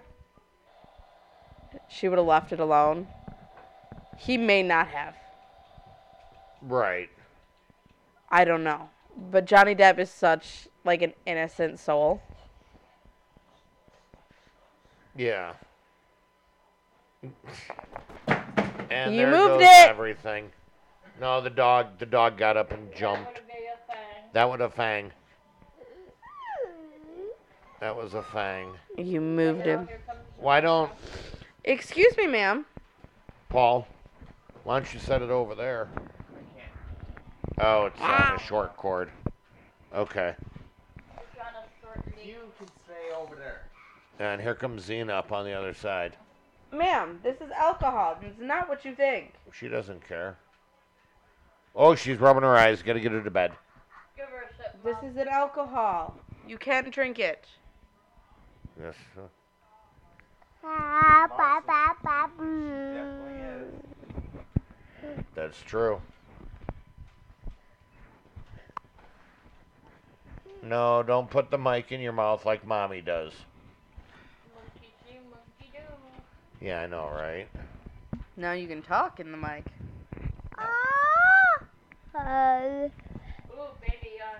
she 1.89 2.09
would 2.09 2.19
have 2.19 2.27
left 2.27 2.52
it 2.52 2.60
alone. 2.60 3.09
He 4.16 4.36
may 4.36 4.62
not 4.62 4.86
have. 4.89 5.16
Right. 6.60 7.10
I 8.31 8.44
don't 8.44 8.62
know. 8.62 8.90
But 9.31 9.44
Johnny 9.44 9.74
Depp 9.74 9.98
is 9.98 10.10
such 10.10 10.69
like 10.85 11.02
an 11.02 11.14
innocent 11.27 11.78
soul. 11.78 12.23
Yeah. 15.16 15.55
And 18.90 19.14
You 19.14 19.23
there 19.23 19.31
moved 19.31 19.60
goes 19.60 19.62
it. 19.62 19.89
everything. 19.89 20.51
No, 21.19 21.40
the 21.40 21.48
dog 21.48 21.98
the 21.98 22.05
dog 22.05 22.36
got 22.36 22.59
up 22.59 22.73
and 22.73 22.94
jumped. 22.94 23.36
That 23.36 23.43
would 23.43 23.47
be 23.47 23.52
a 23.55 23.86
thing. 23.86 24.24
That 24.35 24.51
was 24.51 24.60
a 24.60 24.69
fang. 24.69 25.12
That 27.83 27.97
was 27.97 28.15
a 28.15 28.23
fang. 28.23 28.69
You 28.97 29.21
moved 29.21 29.67
him. 29.67 29.89
Why 30.37 30.61
don't 30.61 30.93
Excuse 31.65 32.17
me, 32.17 32.29
ma'am. 32.29 32.65
Paul? 33.49 33.89
Why 34.63 34.79
don't 34.79 34.95
you 34.95 35.01
set 35.01 35.21
it 35.21 35.31
over 35.31 35.57
there? 35.57 35.89
Oh, 37.61 37.87
it's 37.87 38.01
on 38.01 38.09
a 38.09 38.13
ah. 38.13 38.39
short 38.39 38.77
cord. 38.77 39.11
Okay. 39.93 40.37
trying 41.35 41.55
to 41.55 41.69
sort 41.83 42.07
me. 42.07 42.23
You 42.25 42.37
can 42.57 42.69
stay 42.85 43.13
over 43.21 43.35
there. 43.35 43.63
And 44.21 44.41
here 44.41 44.55
comes 44.55 44.89
Xena 44.89 45.11
up 45.11 45.33
on 45.33 45.45
the 45.45 45.53
other 45.53 45.75
side. 45.75 46.17
Ma'am, 46.71 47.19
this 47.25 47.41
is 47.41 47.51
alcohol. 47.51 48.17
It's 48.23 48.41
not 48.41 48.69
what 48.69 48.85
you 48.85 48.95
think. 48.95 49.33
She 49.53 49.67
doesn't 49.67 50.07
care. 50.07 50.39
Oh, 51.75 51.97
she's 51.97 52.19
rubbing 52.19 52.45
her 52.45 52.57
eyes. 52.57 52.81
Gotta 52.81 53.01
get 53.01 53.11
her 53.11 53.25
to 53.25 53.31
bed. 53.33 53.51
Give 54.17 54.27
her 54.27 54.45
a 54.49 54.57
sip. 54.57 54.85
This 54.85 55.11
is 55.11 55.17
an 55.17 55.27
alcohol. 55.27 56.15
You 56.47 56.59
can't 56.59 56.89
drink 56.93 57.19
it. 57.19 57.45
Yes, 58.81 58.94
sir. 59.15 59.28
Mm. 62.40 63.65
That's 65.35 65.61
true. 65.62 66.01
No, 70.62 71.03
don't 71.03 71.28
put 71.28 71.51
the 71.51 71.59
mic 71.59 71.90
in 71.90 72.01
your 72.01 72.12
mouth 72.12 72.47
like 72.47 72.65
mommy 72.66 73.01
does. 73.03 73.32
Yeah, 76.61 76.82
I 76.82 76.86
know, 76.86 77.09
right? 77.12 77.49
Now 78.36 78.53
you 78.53 78.69
can 78.69 78.82
talk 78.82 79.19
in 79.19 79.32
the 79.32 79.36
mic. 79.36 79.65
Uh, 82.15 82.89
Ooh, 83.51 83.73
baby 83.81 84.20
uh. 84.20 84.39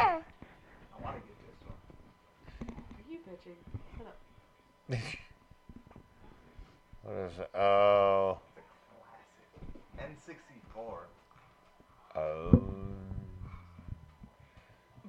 yawn. 0.00 0.22
What 7.02 7.16
is 7.16 7.38
it? 7.38 7.50
Oh. 7.54 8.38
N64. 9.98 11.06
Oh. 12.14 12.60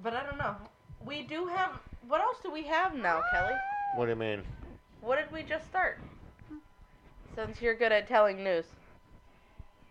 But 0.02 0.14
I 0.14 0.22
don't 0.24 0.38
know. 0.38 0.56
We 1.04 1.22
do 1.22 1.46
have. 1.46 1.70
What 2.08 2.20
else 2.20 2.38
do 2.42 2.50
we 2.50 2.64
have 2.64 2.94
now, 2.94 3.22
Kelly? 3.32 3.54
What 3.94 4.06
do 4.06 4.10
you 4.10 4.16
mean? 4.16 4.42
What 5.00 5.16
did 5.16 5.30
we 5.32 5.42
just 5.42 5.66
start? 5.66 6.00
Since 7.34 7.60
you're 7.60 7.74
good 7.74 7.92
at 7.92 8.08
telling 8.08 8.42
news, 8.42 8.66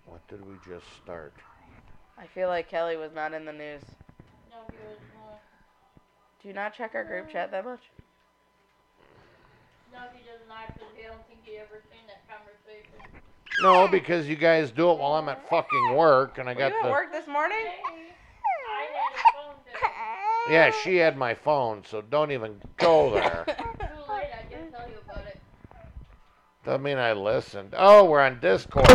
What 0.06 0.26
did 0.28 0.46
we 0.46 0.56
just 0.68 0.86
start? 1.04 1.34
I 2.18 2.28
feel 2.28 2.48
like 2.48 2.70
Kelly 2.70 2.98
was 2.98 3.12
not 3.14 3.34
in 3.34 3.46
the 3.46 3.54
news. 3.54 3.82
No, 4.50 4.58
he 4.72 4.78
was 4.88 5.00
not. 5.16 5.42
Do 6.42 6.48
you 6.48 6.54
not 6.54 6.74
check 6.74 6.96
our 6.96 7.04
group 7.04 7.30
chat 7.30 7.52
that 7.52 7.66
much? 7.66 7.82
No, 9.94 10.00
he 10.14 10.20
does 10.24 10.42
not, 10.50 10.74
because 10.74 10.90
I 10.98 11.08
don't 11.08 11.28
think 11.28 11.40
he 11.46 11.58
ever 11.58 11.82
seen 11.92 12.02
that 12.08 12.24
conversation. 12.28 13.22
No, 13.62 13.88
because 13.88 14.28
you 14.28 14.36
guys 14.36 14.72
do 14.72 14.90
it 14.92 14.98
while 14.98 15.14
I'm 15.14 15.30
at 15.30 15.48
fucking 15.50 15.94
work, 15.96 16.38
and 16.40 16.50
I 16.50 16.54
Were 16.54 16.60
got 16.60 16.72
you 16.72 16.78
at 16.80 16.84
the. 16.86 16.92
work 16.92 17.12
this 17.12 17.28
morning? 17.28 17.58
I 17.58 18.88
had 18.92 19.14
a 19.14 19.34
phone 19.34 19.56
today. 19.66 20.54
Yeah, 20.54 20.72
she 20.84 20.98
had 20.98 21.16
my 21.18 21.34
phone, 21.36 21.84
so 21.86 22.02
don't 22.02 22.32
even 22.32 22.60
go 22.78 23.12
there. 23.14 23.46
Too 23.48 23.54
late, 24.12 24.28
I 24.34 24.44
didn't 24.50 24.72
tell 24.72 24.90
you 24.90 24.98
about 25.10 25.26
it. 25.28 25.40
Doesn't 26.66 26.82
mean 26.84 26.98
I 26.98 27.14
listened. 27.14 27.76
Oh, 27.78 28.06
we're 28.06 28.22
on 28.22 28.40
Discord. 28.40 28.88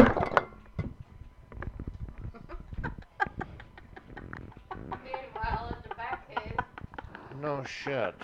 Meanwhile, 5.05 5.69
at 5.70 5.83
the 5.89 5.95
back 5.95 6.29
cave, 6.35 6.57
No 7.41 7.62
shit. 7.65 8.15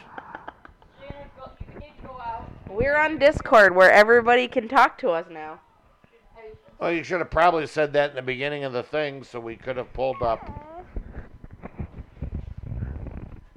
you 1.01 1.07
need 1.07 1.11
to 1.11 1.29
go, 1.39 1.51
you 1.73 1.81
need 1.81 1.93
to 2.01 2.07
go 2.07 2.19
out. 2.21 2.49
We're 2.85 2.99
on 2.99 3.17
Discord 3.17 3.75
where 3.75 3.91
everybody 3.91 4.47
can 4.47 4.69
talk 4.69 4.99
to 4.99 5.09
us 5.09 5.25
now. 5.31 5.59
Well, 6.79 6.93
you 6.93 7.03
should 7.03 7.21
have 7.21 7.31
probably 7.31 7.67
said 7.67 7.95
that 7.95 8.11
in 8.11 8.17
the 8.17 8.21
beginning 8.21 8.65
of 8.65 8.75
the 8.75 8.83
thing, 8.83 9.25
so 9.25 9.41
we 9.41 9.57
could 9.57 9.79
have 9.79 9.91
pulled 9.95 10.23
up. 10.23 10.45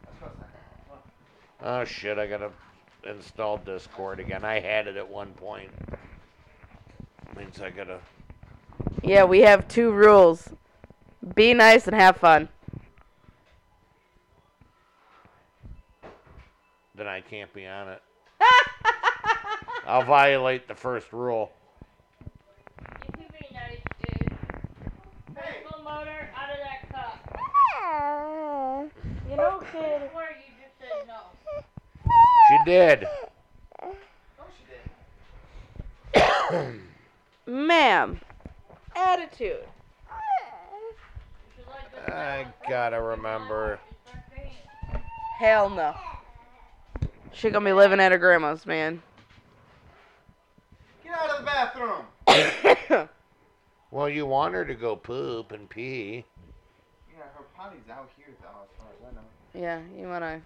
That's 0.05 0.21
what's 0.21 0.39
that. 0.39 1.01
Oh 1.61 1.83
shit! 1.83 2.17
I 2.17 2.25
gotta 2.25 2.51
install 3.03 3.57
Discord 3.57 4.21
again. 4.21 4.45
I 4.45 4.61
had 4.61 4.87
it 4.87 4.95
at 4.95 5.09
one 5.09 5.33
point. 5.33 5.71
Means 7.35 7.59
I 7.61 7.69
gotta. 7.69 7.99
Yeah, 9.03 9.25
we 9.25 9.41
have 9.41 9.67
two 9.67 9.91
rules 9.91 10.47
be 11.35 11.53
nice 11.53 11.85
and 11.85 11.95
have 11.97 12.15
fun. 12.15 12.47
Then 16.95 17.07
I 17.07 17.19
can't 17.19 17.53
be 17.53 17.67
on 17.67 17.89
it. 17.89 18.01
I'll 19.87 20.03
violate 20.03 20.67
the 20.67 20.75
first 20.75 21.13
rule. 21.13 21.49
You 23.05 23.11
can 23.13 23.23
be 23.31 23.47
nice, 23.53 23.79
dude. 24.05 24.37
Principal 25.33 25.81
motor 25.81 26.29
out 26.35 26.49
of 26.51 26.57
that 26.61 26.89
cup. 26.91 27.23
you 29.29 29.37
know, 29.37 29.63
kid. 29.71 30.01
Before 30.01 30.27
you 30.27 30.51
just 30.59 30.77
said 30.77 31.07
no. 31.07 31.19
She 32.49 32.57
did. 32.65 33.07
No, 33.81 34.43
she 34.57 34.65
didn't. 36.51 36.81
Ma'am. 37.67 38.19
Attitude. 38.93 39.39
You 39.39 39.67
should 41.55 41.65
let 41.69 42.05
this 42.05 42.13
I 42.13 42.45
gotta 42.69 43.01
remember. 43.01 43.79
It's 43.89 44.13
not 44.13 44.23
green. 44.35 45.01
Hell 45.39 45.69
no. 45.69 45.95
She 47.31 47.49
gonna 47.49 47.63
be 47.63 47.71
living 47.71 48.01
at 48.01 48.11
her 48.11 48.17
grandma's, 48.17 48.65
man. 48.65 49.01
Get 51.07 51.17
out 51.17 51.29
of 51.29 51.39
the 51.39 51.45
bathroom. 51.45 53.09
Well, 53.89 54.09
you 54.09 54.25
want 54.25 54.53
her 54.53 54.65
to 54.65 54.75
go 54.75 54.97
poop 54.97 55.53
and 55.53 55.69
pee. 55.69 56.25
Yeah, 57.09 57.23
her 57.37 57.45
potty's 57.55 57.89
out 57.89 58.09
here, 58.17 58.35
though, 58.41 58.47
as 58.63 58.69
far 58.77 58.87
as 58.91 59.13
I 59.13 59.15
know. 59.15 59.21
yeah, 59.53 59.79
you 59.97 60.09
wanna. 60.09 60.41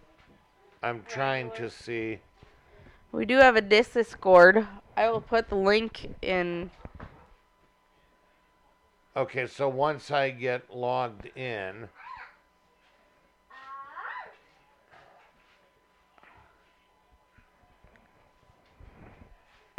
I'm 0.84 1.04
trying 1.08 1.50
to 1.56 1.68
see. 1.68 2.20
We 3.12 3.26
do 3.26 3.38
have 3.38 3.56
a 3.56 3.62
Discord. 3.62 4.68
I 4.96 5.10
will 5.10 5.22
put 5.22 5.50
the 5.50 5.56
link 5.56 6.14
in. 6.22 6.70
Okay, 9.18 9.48
so 9.48 9.68
once 9.68 10.12
I 10.12 10.30
get 10.30 10.74
logged 10.74 11.26
in, 11.36 11.90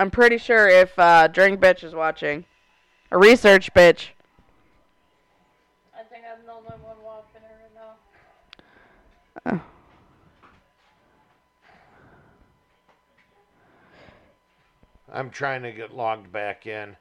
I'm 0.02 0.10
pretty 0.10 0.36
sure 0.36 0.68
if 0.68 0.98
uh, 0.98 1.28
Drink 1.28 1.60
Bitch 1.60 1.84
is 1.84 1.94
watching, 1.94 2.44
a 3.12 3.18
research 3.18 3.72
bitch. 3.72 4.08
I 5.96 6.02
think 6.02 6.24
I'm 6.28 6.44
the 6.44 6.50
only 6.50 6.70
one 6.82 6.96
watching 7.04 7.40
her 7.40 7.54
right 9.46 9.54
now. 9.54 9.62
I'm 15.12 15.30
trying 15.30 15.62
to 15.62 15.70
get 15.70 15.94
logged 15.94 16.32
back 16.32 16.66
in. 16.66 16.96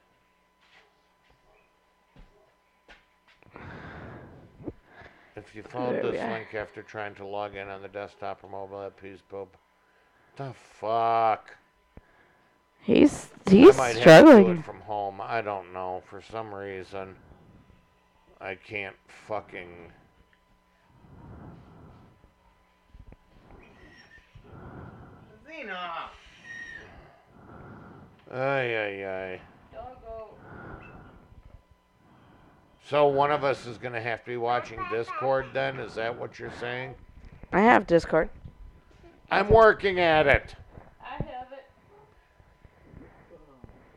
If 5.34 5.56
you 5.56 5.64
followed 5.64 6.04
this 6.04 6.22
link 6.22 6.54
after 6.54 6.84
trying 6.84 7.16
to 7.16 7.26
log 7.26 7.56
in 7.56 7.66
on 7.66 7.82
the 7.82 7.88
desktop 7.88 8.44
or 8.44 8.48
mobile 8.48 8.80
app, 8.80 8.96
please 8.96 9.18
poop. 9.28 9.56
The 10.36 10.52
fuck? 10.54 11.56
He's 12.82 13.30
he's 13.48 13.78
I 13.78 13.78
might 13.78 13.86
have 13.86 13.94
to 13.94 13.94
do 13.94 14.00
struggling. 14.00 14.58
it 14.58 14.64
from 14.64 14.80
home. 14.80 15.20
I 15.20 15.40
don't 15.40 15.72
know. 15.72 16.02
For 16.08 16.20
some 16.20 16.54
reason, 16.54 17.16
I 18.40 18.54
can't 18.54 18.96
fucking. 19.26 19.90
Xena! 25.46 26.08
Ay, 28.32 28.76
ay, 28.76 29.04
ay. 29.04 29.40
Don't. 29.72 29.88
So 32.88 33.06
one 33.06 33.30
of 33.30 33.44
us 33.44 33.66
is 33.66 33.78
gonna 33.78 34.00
have 34.00 34.24
to 34.24 34.30
be 34.30 34.36
watching 34.36 34.78
Discord 34.90 35.46
then? 35.52 35.78
Is 35.78 35.94
that 35.94 36.18
what 36.18 36.38
you're 36.38 36.52
saying? 36.60 36.94
I 37.52 37.60
have 37.60 37.86
Discord. 37.86 38.28
I'm 39.30 39.48
working 39.48 39.98
at 40.00 40.26
it. 40.26 40.54
I 41.02 41.14
have 41.14 41.52
it. 41.52 41.64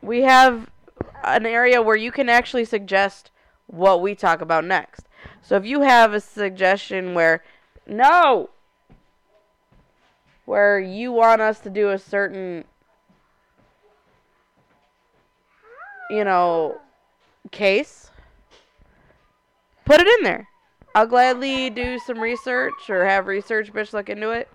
We 0.06 0.22
have 0.22 0.70
an 1.24 1.46
area 1.46 1.82
where 1.82 1.96
you 1.96 2.12
can 2.12 2.28
actually 2.28 2.64
suggest 2.64 3.32
what 3.66 4.00
we 4.00 4.14
talk 4.14 4.40
about 4.40 4.64
next. 4.64 5.06
So 5.42 5.56
if 5.56 5.66
you 5.66 5.80
have 5.80 6.14
a 6.14 6.20
suggestion 6.20 7.12
where 7.12 7.42
no 7.86 8.50
where 10.44 10.78
you 10.78 11.10
want 11.10 11.40
us 11.40 11.58
to 11.60 11.70
do 11.70 11.90
a 11.90 11.98
certain 11.98 12.64
you 16.08 16.22
know 16.22 16.80
case 17.50 18.10
put 19.84 20.00
it 20.00 20.06
in 20.06 20.24
there. 20.24 20.48
I'll 20.94 21.06
gladly 21.06 21.68
do 21.68 21.98
some 21.98 22.20
research 22.20 22.88
or 22.88 23.04
have 23.04 23.26
research 23.26 23.72
bitch 23.72 23.92
look 23.92 24.08
into 24.08 24.30
it. 24.30 24.48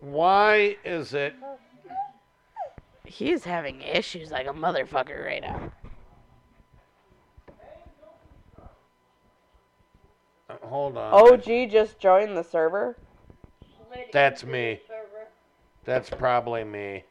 Why 0.00 0.76
is 0.84 1.14
it? 1.14 1.34
He's 3.06 3.44
having 3.44 3.80
issues 3.80 4.30
like 4.30 4.46
a 4.46 4.52
motherfucker 4.52 5.24
right 5.24 5.42
now. 5.42 5.72
uh, 10.50 10.54
Hold 10.62 10.96
on. 10.96 11.12
OG 11.32 11.70
just 11.70 11.98
joined 11.98 12.36
the 12.36 12.42
server. 12.42 12.96
Slid 13.88 14.06
That's 14.12 14.44
me. 14.44 14.80
server. 14.86 15.28
That's 15.84 16.10
probably 16.10 16.64
me. 16.64 17.04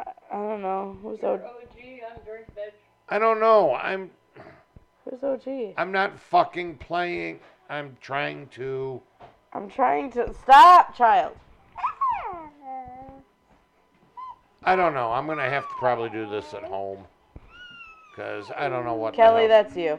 I 0.00 0.36
don't 0.36 0.62
know 0.62 0.96
who's 1.02 1.20
You're 1.20 1.34
OG. 1.34 1.40
OG, 1.42 1.76
I'm 1.78 2.24
drink 2.24 2.46
bitch. 2.56 2.72
I 3.08 3.18
don't 3.18 3.40
know. 3.40 3.74
I'm 3.74 4.10
Who's 5.04 5.22
OG? 5.22 5.74
I'm 5.76 5.92
not 5.92 6.18
fucking 6.18 6.78
playing. 6.78 7.40
I'm 7.68 7.96
trying 8.00 8.46
to. 8.48 9.02
I'm 9.52 9.68
trying 9.68 10.10
to 10.12 10.32
stop, 10.34 10.96
child. 10.96 11.36
I 14.64 14.76
don't 14.76 14.94
know. 14.94 15.10
I'm 15.10 15.26
gonna 15.26 15.48
have 15.48 15.64
to 15.68 15.74
probably 15.78 16.10
do 16.10 16.28
this 16.28 16.54
at 16.54 16.62
home. 16.62 17.04
Cause 18.14 18.50
I 18.56 18.68
don't 18.68 18.84
know 18.84 18.94
what. 18.94 19.14
Kelly, 19.14 19.46
that's 19.46 19.74
you. 19.74 19.98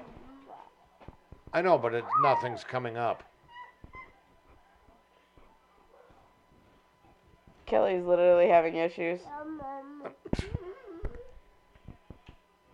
I 1.52 1.62
know, 1.62 1.78
but 1.78 1.94
it, 1.94 2.04
nothing's 2.22 2.64
coming 2.64 2.98
up. 2.98 3.24
Kelly's 7.66 8.06
literally 8.06 8.48
having 8.48 8.76
issues. 8.76 9.20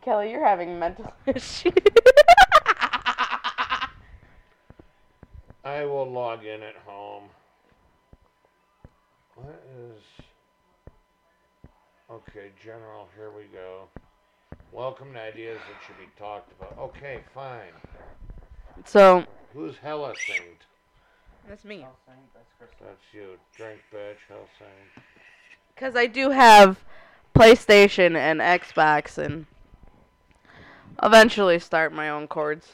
Kelly, 0.01 0.31
you're 0.31 0.45
having 0.45 0.77
mental 0.77 1.13
issues. 1.25 1.73
I 5.63 5.85
will 5.85 6.09
log 6.09 6.45
in 6.45 6.63
at 6.63 6.75
home. 6.85 7.29
What 9.35 9.63
is? 9.77 10.28
Okay, 12.11 12.49
general, 12.63 13.07
here 13.15 13.29
we 13.29 13.43
go. 13.53 13.83
Welcome 14.71 15.13
to 15.13 15.21
ideas 15.21 15.59
that 15.59 15.85
should 15.85 15.99
be 15.99 16.09
talked 16.17 16.51
about. 16.59 16.75
Okay, 16.79 17.19
fine. 17.35 17.71
So 18.83 19.23
Who's 19.53 19.77
Hella 19.77 20.15
Saint? 20.27 20.65
that's 21.47 21.63
me. 21.63 21.85
That's 22.59 23.01
you. 23.13 23.37
Drink 23.55 23.81
bitch, 23.93 24.15
Hell 24.27 24.47
Saint. 24.57 25.05
Because 25.75 25.95
I 25.95 26.07
do 26.07 26.31
have 26.31 26.83
PlayStation 27.35 28.15
and 28.15 28.39
Xbox 28.39 29.19
and 29.19 29.45
eventually 31.03 31.59
start 31.59 31.93
my 31.93 32.09
own 32.09 32.27
chords. 32.27 32.71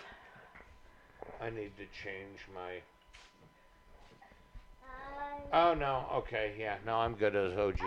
I 1.41 1.49
need 1.49 1.71
to 1.75 1.83
change 2.01 2.39
my. 2.55 2.79
Oh 5.51 5.73
no. 5.73 6.05
Okay. 6.19 6.53
Yeah. 6.57 6.77
No, 6.85 6.95
I'm 6.95 7.15
good 7.15 7.35
as 7.35 7.57
OG. 7.57 7.81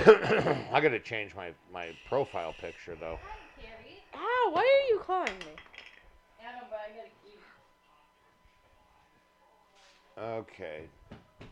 I 0.72 0.80
gotta 0.80 0.98
change 0.98 1.34
my 1.34 1.52
my 1.72 1.90
profile 2.08 2.54
picture 2.58 2.96
though. 2.98 3.18
Carrie. 3.60 4.02
Ow, 4.14 4.50
why 4.52 4.60
are 4.60 4.88
you 4.94 5.00
calling 5.00 5.38
me? 5.40 5.52
I 6.40 6.52
but 6.70 6.78
I 6.78 6.96
gotta 6.96 7.10
keep. 7.22 7.38
Okay. 10.18 10.88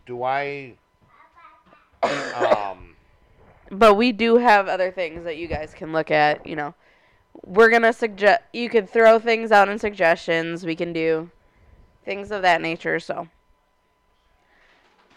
Do 0.06 0.22
I? 0.22 0.76
Um. 2.02 2.96
But 3.70 3.96
we 3.96 4.12
do 4.12 4.38
have 4.38 4.66
other 4.66 4.90
things 4.90 5.24
that 5.24 5.36
you 5.36 5.46
guys 5.46 5.74
can 5.74 5.92
look 5.92 6.10
at, 6.10 6.46
you 6.46 6.56
know. 6.56 6.74
We're 7.44 7.68
going 7.68 7.82
to 7.82 7.92
suggest 7.92 8.42
you 8.54 8.70
could 8.70 8.88
throw 8.88 9.18
things 9.18 9.52
out 9.52 9.68
in 9.68 9.78
suggestions. 9.78 10.64
We 10.64 10.74
can 10.74 10.94
do 10.94 11.30
things 12.04 12.30
of 12.30 12.40
that 12.42 12.62
nature, 12.62 12.98
so 12.98 13.28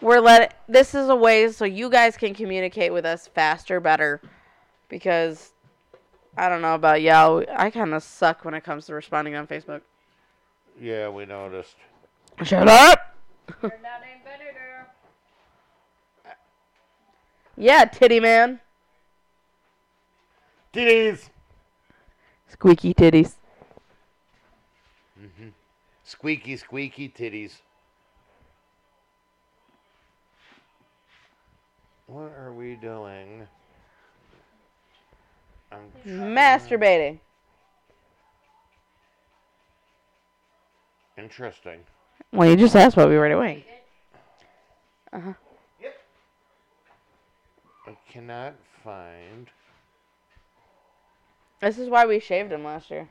we're 0.02 0.20
let 0.20 0.62
this 0.68 0.94
is 0.94 1.08
a 1.08 1.16
way 1.16 1.50
so 1.50 1.64
you 1.64 1.88
guys 1.88 2.16
can 2.16 2.34
communicate 2.34 2.92
with 2.92 3.06
us 3.06 3.28
faster, 3.28 3.80
better 3.80 4.20
because 4.88 5.52
I 6.36 6.48
don't 6.48 6.60
know 6.60 6.74
about 6.74 7.00
y'all, 7.02 7.44
I 7.56 7.70
kind 7.70 7.94
of 7.94 8.02
suck 8.02 8.44
when 8.44 8.54
it 8.54 8.62
comes 8.64 8.86
to 8.86 8.94
responding 8.94 9.34
on 9.36 9.46
Facebook. 9.46 9.82
Yeah, 10.80 11.08
we 11.08 11.24
noticed. 11.24 11.76
Shut 12.42 12.68
up. 12.68 13.16
You're 13.62 13.70
not 13.82 14.02
any. 14.02 14.22
Yeah, 17.56 17.84
titty 17.84 18.18
man. 18.18 18.60
Titties. 20.72 21.28
Squeaky 22.48 22.94
titties. 22.94 23.34
hmm 25.18 25.48
Squeaky, 26.02 26.56
squeaky 26.56 27.08
titties. 27.08 27.60
What 32.12 32.32
are 32.38 32.52
we 32.52 32.74
doing? 32.74 33.48
I'm 35.72 35.90
Masturbating. 36.06 37.20
Interesting. 41.16 41.80
Well, 42.30 42.50
you 42.50 42.56
just 42.56 42.76
asked 42.76 42.98
what 42.98 43.08
we 43.08 43.16
were 43.16 43.30
doing. 43.30 43.58
Eat. 43.58 43.66
Uh-huh. 45.10 45.32
Yep. 45.80 45.94
I 47.86 47.96
cannot 48.10 48.56
find. 48.84 49.46
This 51.62 51.78
is 51.78 51.88
why 51.88 52.04
we 52.04 52.20
shaved 52.20 52.52
him 52.52 52.62
last 52.62 52.90
year. 52.90 53.08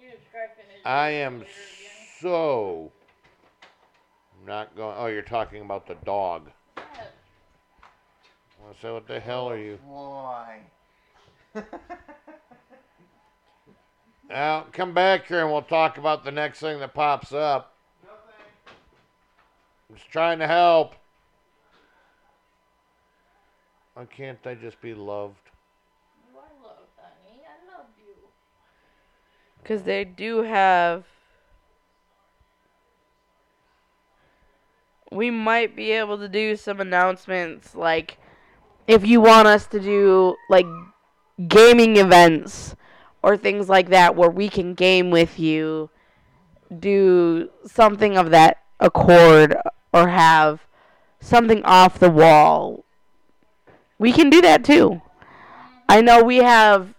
You 0.00 0.08
describing 0.10 0.64
his 0.74 0.82
I 0.84 1.10
am 1.10 1.44
so 2.20 2.90
not 4.44 4.74
going. 4.74 4.96
Oh, 4.98 5.06
you're 5.06 5.22
talking 5.22 5.62
about 5.62 5.86
the 5.86 5.94
dog. 6.04 6.50
Yeah. 8.64 8.70
Well, 8.70 8.76
so 8.80 8.94
what 8.94 9.06
the 9.06 9.20
hell 9.20 9.48
are 9.48 9.58
you? 9.58 9.78
Oh, 9.88 10.10
Why? 10.10 10.60
Now, 14.30 14.64
come 14.72 14.94
back 14.94 15.26
here 15.26 15.42
and 15.42 15.52
we'll 15.52 15.62
talk 15.62 15.98
about 15.98 16.24
the 16.24 16.32
next 16.32 16.58
thing 16.58 16.80
that 16.80 16.94
pops 16.94 17.32
up. 17.32 17.74
I'm 19.88 19.96
just 19.96 20.10
trying 20.10 20.38
to 20.38 20.46
help. 20.46 20.94
Why 23.92 24.06
can't 24.06 24.38
I 24.46 24.54
just 24.54 24.80
be 24.80 24.94
loved? 24.94 25.36
You 26.32 26.38
are 26.38 26.42
loved, 26.64 26.88
honey. 26.96 27.42
I 27.44 27.76
love 27.76 27.86
you. 27.98 28.14
Because 29.62 29.82
they 29.82 30.04
do 30.04 30.42
have. 30.42 31.04
We 35.12 35.30
might 35.30 35.76
be 35.76 35.92
able 35.92 36.18
to 36.18 36.28
do 36.28 36.56
some 36.56 36.80
announcements, 36.80 37.74
like 37.74 38.18
if 38.86 39.06
you 39.06 39.20
want 39.20 39.48
us 39.48 39.66
to 39.68 39.80
do 39.80 40.36
like 40.48 40.66
gaming 41.48 41.96
events 41.96 42.76
or 43.22 43.36
things 43.36 43.68
like 43.68 43.88
that 43.90 44.14
where 44.14 44.30
we 44.30 44.48
can 44.48 44.74
game 44.74 45.10
with 45.10 45.38
you, 45.38 45.90
do 46.78 47.50
something 47.66 48.16
of 48.16 48.30
that 48.30 48.58
accord, 48.80 49.56
or 49.92 50.08
have 50.08 50.66
something 51.20 51.62
off 51.64 51.98
the 51.98 52.10
wall. 52.10 52.84
We 53.98 54.12
can 54.12 54.28
do 54.28 54.40
that 54.42 54.64
too. 54.64 55.00
I 55.88 56.00
know 56.00 56.22
we 56.22 56.38
have 56.38 56.94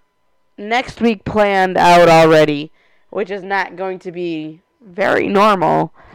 next 0.57 1.02
week 1.02 1.26
planned 1.26 1.78
out 1.78 2.07
already, 2.07 2.72
which 3.10 3.30
is 3.30 3.44
not 3.44 3.76
going 3.76 3.99
to 3.99 4.12
be 4.12 4.62
very 4.82 5.28
normal. 5.28 5.94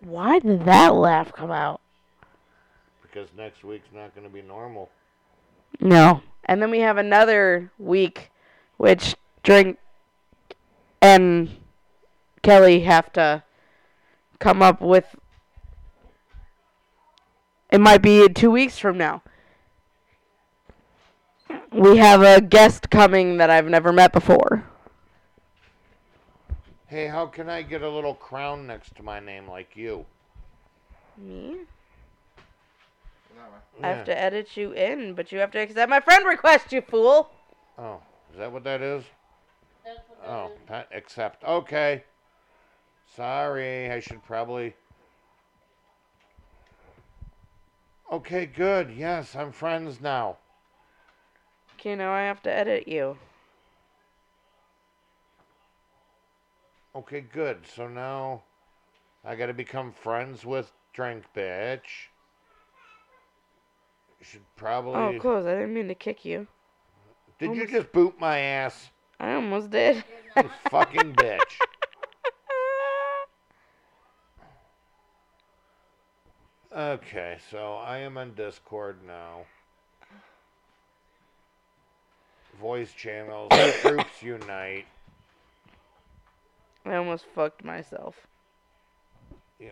Why 0.00 0.38
did 0.38 0.64
that 0.64 0.94
laugh 0.94 1.32
come 1.32 1.50
out? 1.50 1.80
Because 3.16 3.30
next 3.34 3.64
week's 3.64 3.88
not 3.94 4.14
going 4.14 4.26
to 4.26 4.32
be 4.32 4.42
normal. 4.42 4.90
No. 5.80 6.20
And 6.44 6.60
then 6.60 6.70
we 6.70 6.80
have 6.80 6.98
another 6.98 7.72
week, 7.78 8.30
which 8.76 9.16
Drink 9.42 9.78
and 11.00 11.48
Kelly 12.42 12.80
have 12.80 13.10
to 13.14 13.42
come 14.38 14.60
up 14.60 14.82
with. 14.82 15.16
It 17.70 17.80
might 17.80 18.02
be 18.02 18.28
two 18.28 18.50
weeks 18.50 18.78
from 18.78 18.98
now. 18.98 19.22
We 21.72 21.96
have 21.96 22.20
a 22.20 22.42
guest 22.42 22.90
coming 22.90 23.38
that 23.38 23.48
I've 23.48 23.66
never 23.66 23.94
met 23.94 24.12
before. 24.12 24.64
Hey, 26.86 27.06
how 27.06 27.26
can 27.26 27.48
I 27.48 27.62
get 27.62 27.80
a 27.80 27.88
little 27.88 28.14
crown 28.14 28.66
next 28.66 28.94
to 28.96 29.02
my 29.02 29.20
name 29.20 29.48
like 29.48 29.74
you? 29.74 30.04
Me? 31.16 31.60
That 33.36 33.52
way. 33.82 33.88
I 33.88 33.88
have 33.88 34.04
to 34.06 34.18
edit 34.18 34.56
you 34.56 34.72
in, 34.72 35.14
but 35.14 35.32
you 35.32 35.38
have 35.38 35.50
to 35.52 35.58
accept 35.58 35.90
my 35.90 36.00
friend 36.00 36.26
request, 36.26 36.72
you 36.72 36.80
fool. 36.80 37.30
Oh, 37.78 38.00
is 38.32 38.38
that 38.38 38.50
what 38.50 38.64
that 38.64 38.80
is? 38.82 39.04
That's 39.84 39.98
what 40.08 40.22
that 40.22 40.30
Oh, 40.30 40.46
is. 40.46 40.58
pa- 40.66 40.84
accept. 40.96 41.44
Okay. 41.44 42.04
Sorry, 43.14 43.90
I 43.90 44.00
should 44.00 44.22
probably. 44.24 44.74
Okay, 48.10 48.46
good. 48.46 48.90
Yes, 48.90 49.34
I'm 49.34 49.52
friends 49.52 50.00
now. 50.00 50.38
Okay, 51.74 51.94
now 51.94 52.12
I 52.12 52.22
have 52.22 52.42
to 52.42 52.52
edit 52.52 52.88
you. 52.88 53.18
Okay, 56.94 57.20
good. 57.20 57.66
So 57.66 57.88
now 57.88 58.44
I 59.24 59.34
got 59.36 59.46
to 59.46 59.54
become 59.54 59.92
friends 59.92 60.44
with 60.46 60.72
Drink 60.92 61.24
Bitch. 61.34 62.08
Should 64.30 64.42
probably. 64.56 64.94
Oh, 64.94 65.20
close. 65.20 65.46
I 65.46 65.54
didn't 65.54 65.74
mean 65.74 65.88
to 65.88 65.94
kick 65.94 66.24
you. 66.24 66.46
Did 67.38 67.54
you 67.54 67.66
just 67.66 67.92
boot 67.92 68.14
my 68.18 68.38
ass? 68.38 68.90
I 69.20 69.34
almost 69.34 69.70
did. 69.70 69.96
You're 70.34 70.44
You 70.44 70.50
not. 70.50 70.70
fucking 70.70 71.14
bitch. 71.14 71.40
Okay, 76.74 77.38
so 77.50 77.74
I 77.76 77.98
am 77.98 78.18
on 78.18 78.34
Discord 78.34 78.96
now. 79.06 79.44
Voice 82.60 82.92
channels, 82.92 83.50
troops 83.80 84.22
unite. 84.22 84.86
I 86.84 86.96
almost 86.96 87.26
fucked 87.34 87.64
myself. 87.64 88.14
Yeah, 89.60 89.70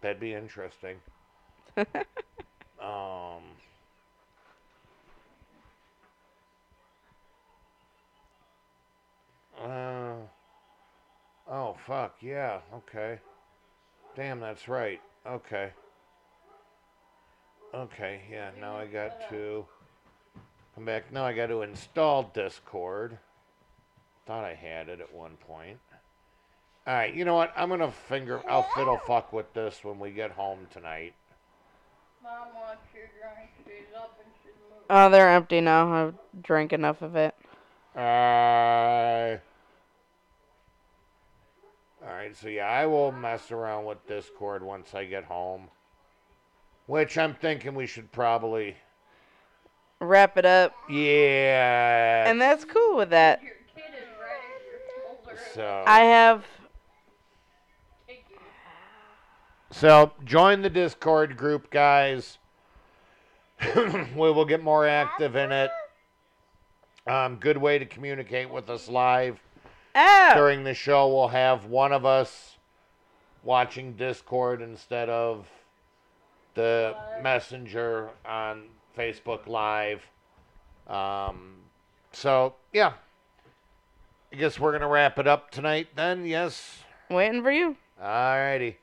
that'd 0.00 0.20
be 0.20 0.32
interesting. 0.34 0.96
Um. 2.80 3.42
Uh. 9.62 10.14
Oh 11.48 11.76
fuck 11.86 12.16
yeah. 12.20 12.60
Okay. 12.74 13.18
Damn, 14.14 14.40
that's 14.40 14.68
right. 14.68 15.00
Okay. 15.26 15.70
Okay. 17.74 18.20
Yeah. 18.30 18.50
Now 18.60 18.76
I 18.76 18.86
got 18.86 19.28
to 19.30 19.64
come 20.74 20.84
back. 20.84 21.12
Now 21.12 21.24
I 21.24 21.32
got 21.32 21.46
to 21.46 21.62
install 21.62 22.30
Discord. 22.34 23.18
Thought 24.26 24.44
I 24.44 24.54
had 24.54 24.88
it 24.88 25.00
at 25.00 25.14
one 25.14 25.36
point. 25.46 25.78
All 26.86 26.94
right, 26.94 27.12
you 27.12 27.24
know 27.24 27.34
what? 27.34 27.52
I'm 27.56 27.68
gonna 27.68 27.90
finger. 27.90 28.40
I'll 28.48 28.68
fiddle 28.76 28.98
fuck 29.06 29.32
with 29.32 29.52
this 29.54 29.80
when 29.82 29.98
we 29.98 30.12
get 30.12 30.30
home 30.30 30.68
tonight. 30.70 31.14
Mom 32.26 32.48
wants 32.60 32.82
your 32.92 33.06
drink. 33.20 33.50
She's 33.64 33.94
up 33.96 34.18
and 34.20 34.32
she's 34.42 34.52
moving. 34.68 34.84
Oh, 34.90 35.08
they're 35.10 35.30
empty 35.30 35.60
now. 35.60 35.92
I've 35.92 36.14
drank 36.42 36.72
enough 36.72 37.00
of 37.00 37.14
it. 37.14 37.36
Uh, 37.94 39.38
all 42.04 42.12
right, 42.12 42.36
so 42.36 42.48
yeah, 42.48 42.66
I 42.66 42.84
will 42.86 43.12
mess 43.12 43.52
around 43.52 43.84
with 43.84 44.04
Discord 44.08 44.64
once 44.64 44.92
I 44.92 45.04
get 45.04 45.22
home. 45.22 45.68
Which 46.86 47.16
I'm 47.16 47.34
thinking 47.34 47.76
we 47.76 47.86
should 47.86 48.10
probably. 48.10 48.76
Wrap 50.00 50.36
it 50.36 50.44
up. 50.44 50.74
Yeah. 50.90 52.28
And 52.28 52.40
that's 52.40 52.64
cool 52.64 52.96
with 52.96 53.10
that. 53.10 53.40
Your 53.40 53.52
kid 53.72 53.84
is. 53.96 54.08
Your 54.66 55.16
older 55.16 55.40
so. 55.54 55.84
I 55.86 56.00
have. 56.00 56.44
So 59.78 60.10
join 60.24 60.62
the 60.62 60.70
Discord 60.70 61.36
group, 61.36 61.70
guys. 61.70 62.38
we 63.76 64.00
will 64.14 64.46
get 64.46 64.62
more 64.62 64.88
active 64.88 65.36
in 65.36 65.52
it. 65.52 65.70
Um, 67.06 67.36
good 67.36 67.58
way 67.58 67.78
to 67.78 67.84
communicate 67.84 68.48
with 68.50 68.70
us 68.70 68.88
live. 68.88 69.38
Oh! 69.94 70.30
During 70.34 70.64
the 70.64 70.72
show, 70.72 71.14
we'll 71.14 71.28
have 71.28 71.66
one 71.66 71.92
of 71.92 72.06
us 72.06 72.56
watching 73.44 73.92
Discord 73.92 74.62
instead 74.62 75.10
of 75.10 75.46
the 76.54 76.96
messenger 77.22 78.08
on 78.24 78.62
Facebook 78.96 79.46
Live. 79.46 80.02
Um, 80.88 81.56
so, 82.12 82.54
yeah. 82.72 82.94
I 84.32 84.36
guess 84.36 84.58
we're 84.58 84.70
going 84.70 84.80
to 84.80 84.88
wrap 84.88 85.18
it 85.18 85.26
up 85.26 85.50
tonight 85.50 85.88
then. 85.94 86.24
Yes. 86.24 86.78
Waiting 87.10 87.42
for 87.42 87.52
you. 87.52 87.76
Alrighty. 88.02 88.76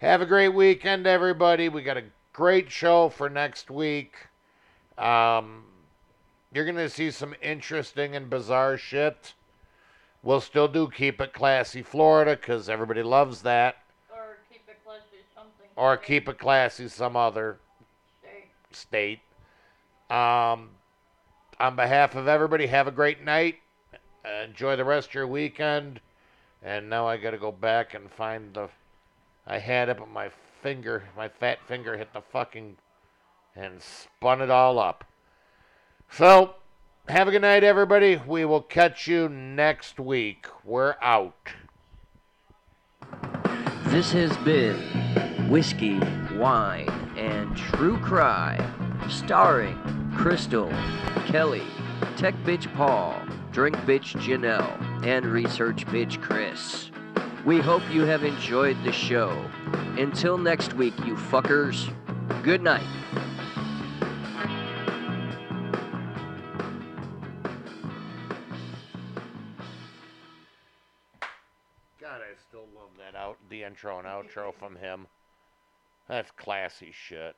Have 0.00 0.22
a 0.22 0.26
great 0.26 0.50
weekend, 0.50 1.08
everybody. 1.08 1.68
We 1.68 1.82
got 1.82 1.96
a 1.96 2.04
great 2.32 2.70
show 2.70 3.08
for 3.08 3.28
next 3.28 3.68
week. 3.68 4.14
Um, 4.96 5.64
you're 6.54 6.64
going 6.64 6.76
to 6.76 6.88
see 6.88 7.10
some 7.10 7.34
interesting 7.42 8.14
and 8.14 8.30
bizarre 8.30 8.76
shit. 8.76 9.34
We'll 10.22 10.40
still 10.40 10.68
do 10.68 10.88
Keep 10.88 11.20
It 11.20 11.32
Classy 11.32 11.82
Florida 11.82 12.36
because 12.36 12.68
everybody 12.68 13.02
loves 13.02 13.42
that. 13.42 13.78
Or 14.08 14.36
keep 14.48 14.62
it 14.68 14.78
to 14.84 15.16
something. 15.34 15.66
Or 15.74 15.96
Keep 15.96 16.28
It 16.28 16.38
Classy 16.38 16.86
some 16.86 17.16
other 17.16 17.58
safe. 18.22 18.44
state. 18.70 19.18
Um, 20.10 20.70
on 21.58 21.74
behalf 21.74 22.14
of 22.14 22.28
everybody, 22.28 22.68
have 22.68 22.86
a 22.86 22.92
great 22.92 23.24
night. 23.24 23.56
Uh, 24.24 24.44
enjoy 24.44 24.76
the 24.76 24.84
rest 24.84 25.08
of 25.08 25.14
your 25.14 25.26
weekend. 25.26 25.98
And 26.62 26.88
now 26.88 27.08
I 27.08 27.16
got 27.16 27.32
to 27.32 27.38
go 27.38 27.50
back 27.50 27.94
and 27.94 28.08
find 28.08 28.54
the. 28.54 28.68
I 29.50 29.58
had 29.58 29.88
it, 29.88 29.96
but 29.96 30.10
my 30.10 30.30
finger, 30.62 31.04
my 31.16 31.28
fat 31.28 31.58
finger 31.66 31.96
hit 31.96 32.12
the 32.12 32.20
fucking. 32.20 32.76
and 33.56 33.82
spun 33.82 34.42
it 34.42 34.50
all 34.50 34.78
up. 34.78 35.04
So, 36.10 36.54
have 37.08 37.26
a 37.26 37.30
good 37.30 37.42
night, 37.42 37.64
everybody. 37.64 38.20
We 38.24 38.44
will 38.44 38.60
catch 38.60 39.08
you 39.08 39.28
next 39.28 39.98
week. 39.98 40.46
We're 40.64 40.96
out. 41.00 41.48
This 43.86 44.12
has 44.12 44.36
been 44.38 44.76
Whiskey, 45.48 45.98
Wine, 46.36 46.90
and 47.16 47.56
True 47.56 47.96
Crime, 47.98 49.00
starring 49.08 49.78
Crystal, 50.14 50.70
Kelly, 51.26 51.66
Tech 52.16 52.34
Bitch 52.44 52.72
Paul, 52.74 53.18
Drink 53.50 53.76
Bitch 53.78 54.14
Janelle, 54.20 55.04
and 55.06 55.24
Research 55.24 55.86
Bitch 55.86 56.20
Chris. 56.20 56.90
We 57.48 57.60
hope 57.60 57.80
you 57.90 58.02
have 58.02 58.24
enjoyed 58.24 58.76
the 58.84 58.92
show. 58.92 59.30
Until 59.96 60.36
next 60.36 60.74
week, 60.74 60.92
you 61.06 61.14
fuckers, 61.14 61.90
good 62.42 62.62
night. 62.62 62.86
God, 71.98 72.20
I 72.20 72.36
still 72.46 72.66
love 72.76 72.90
that 72.98 73.16
out 73.16 73.38
the 73.48 73.62
intro 73.62 73.98
and 73.98 74.06
outro 74.06 74.52
from 74.52 74.76
him. 74.76 75.06
That's 76.06 76.30
classy 76.32 76.92
shit. 76.92 77.34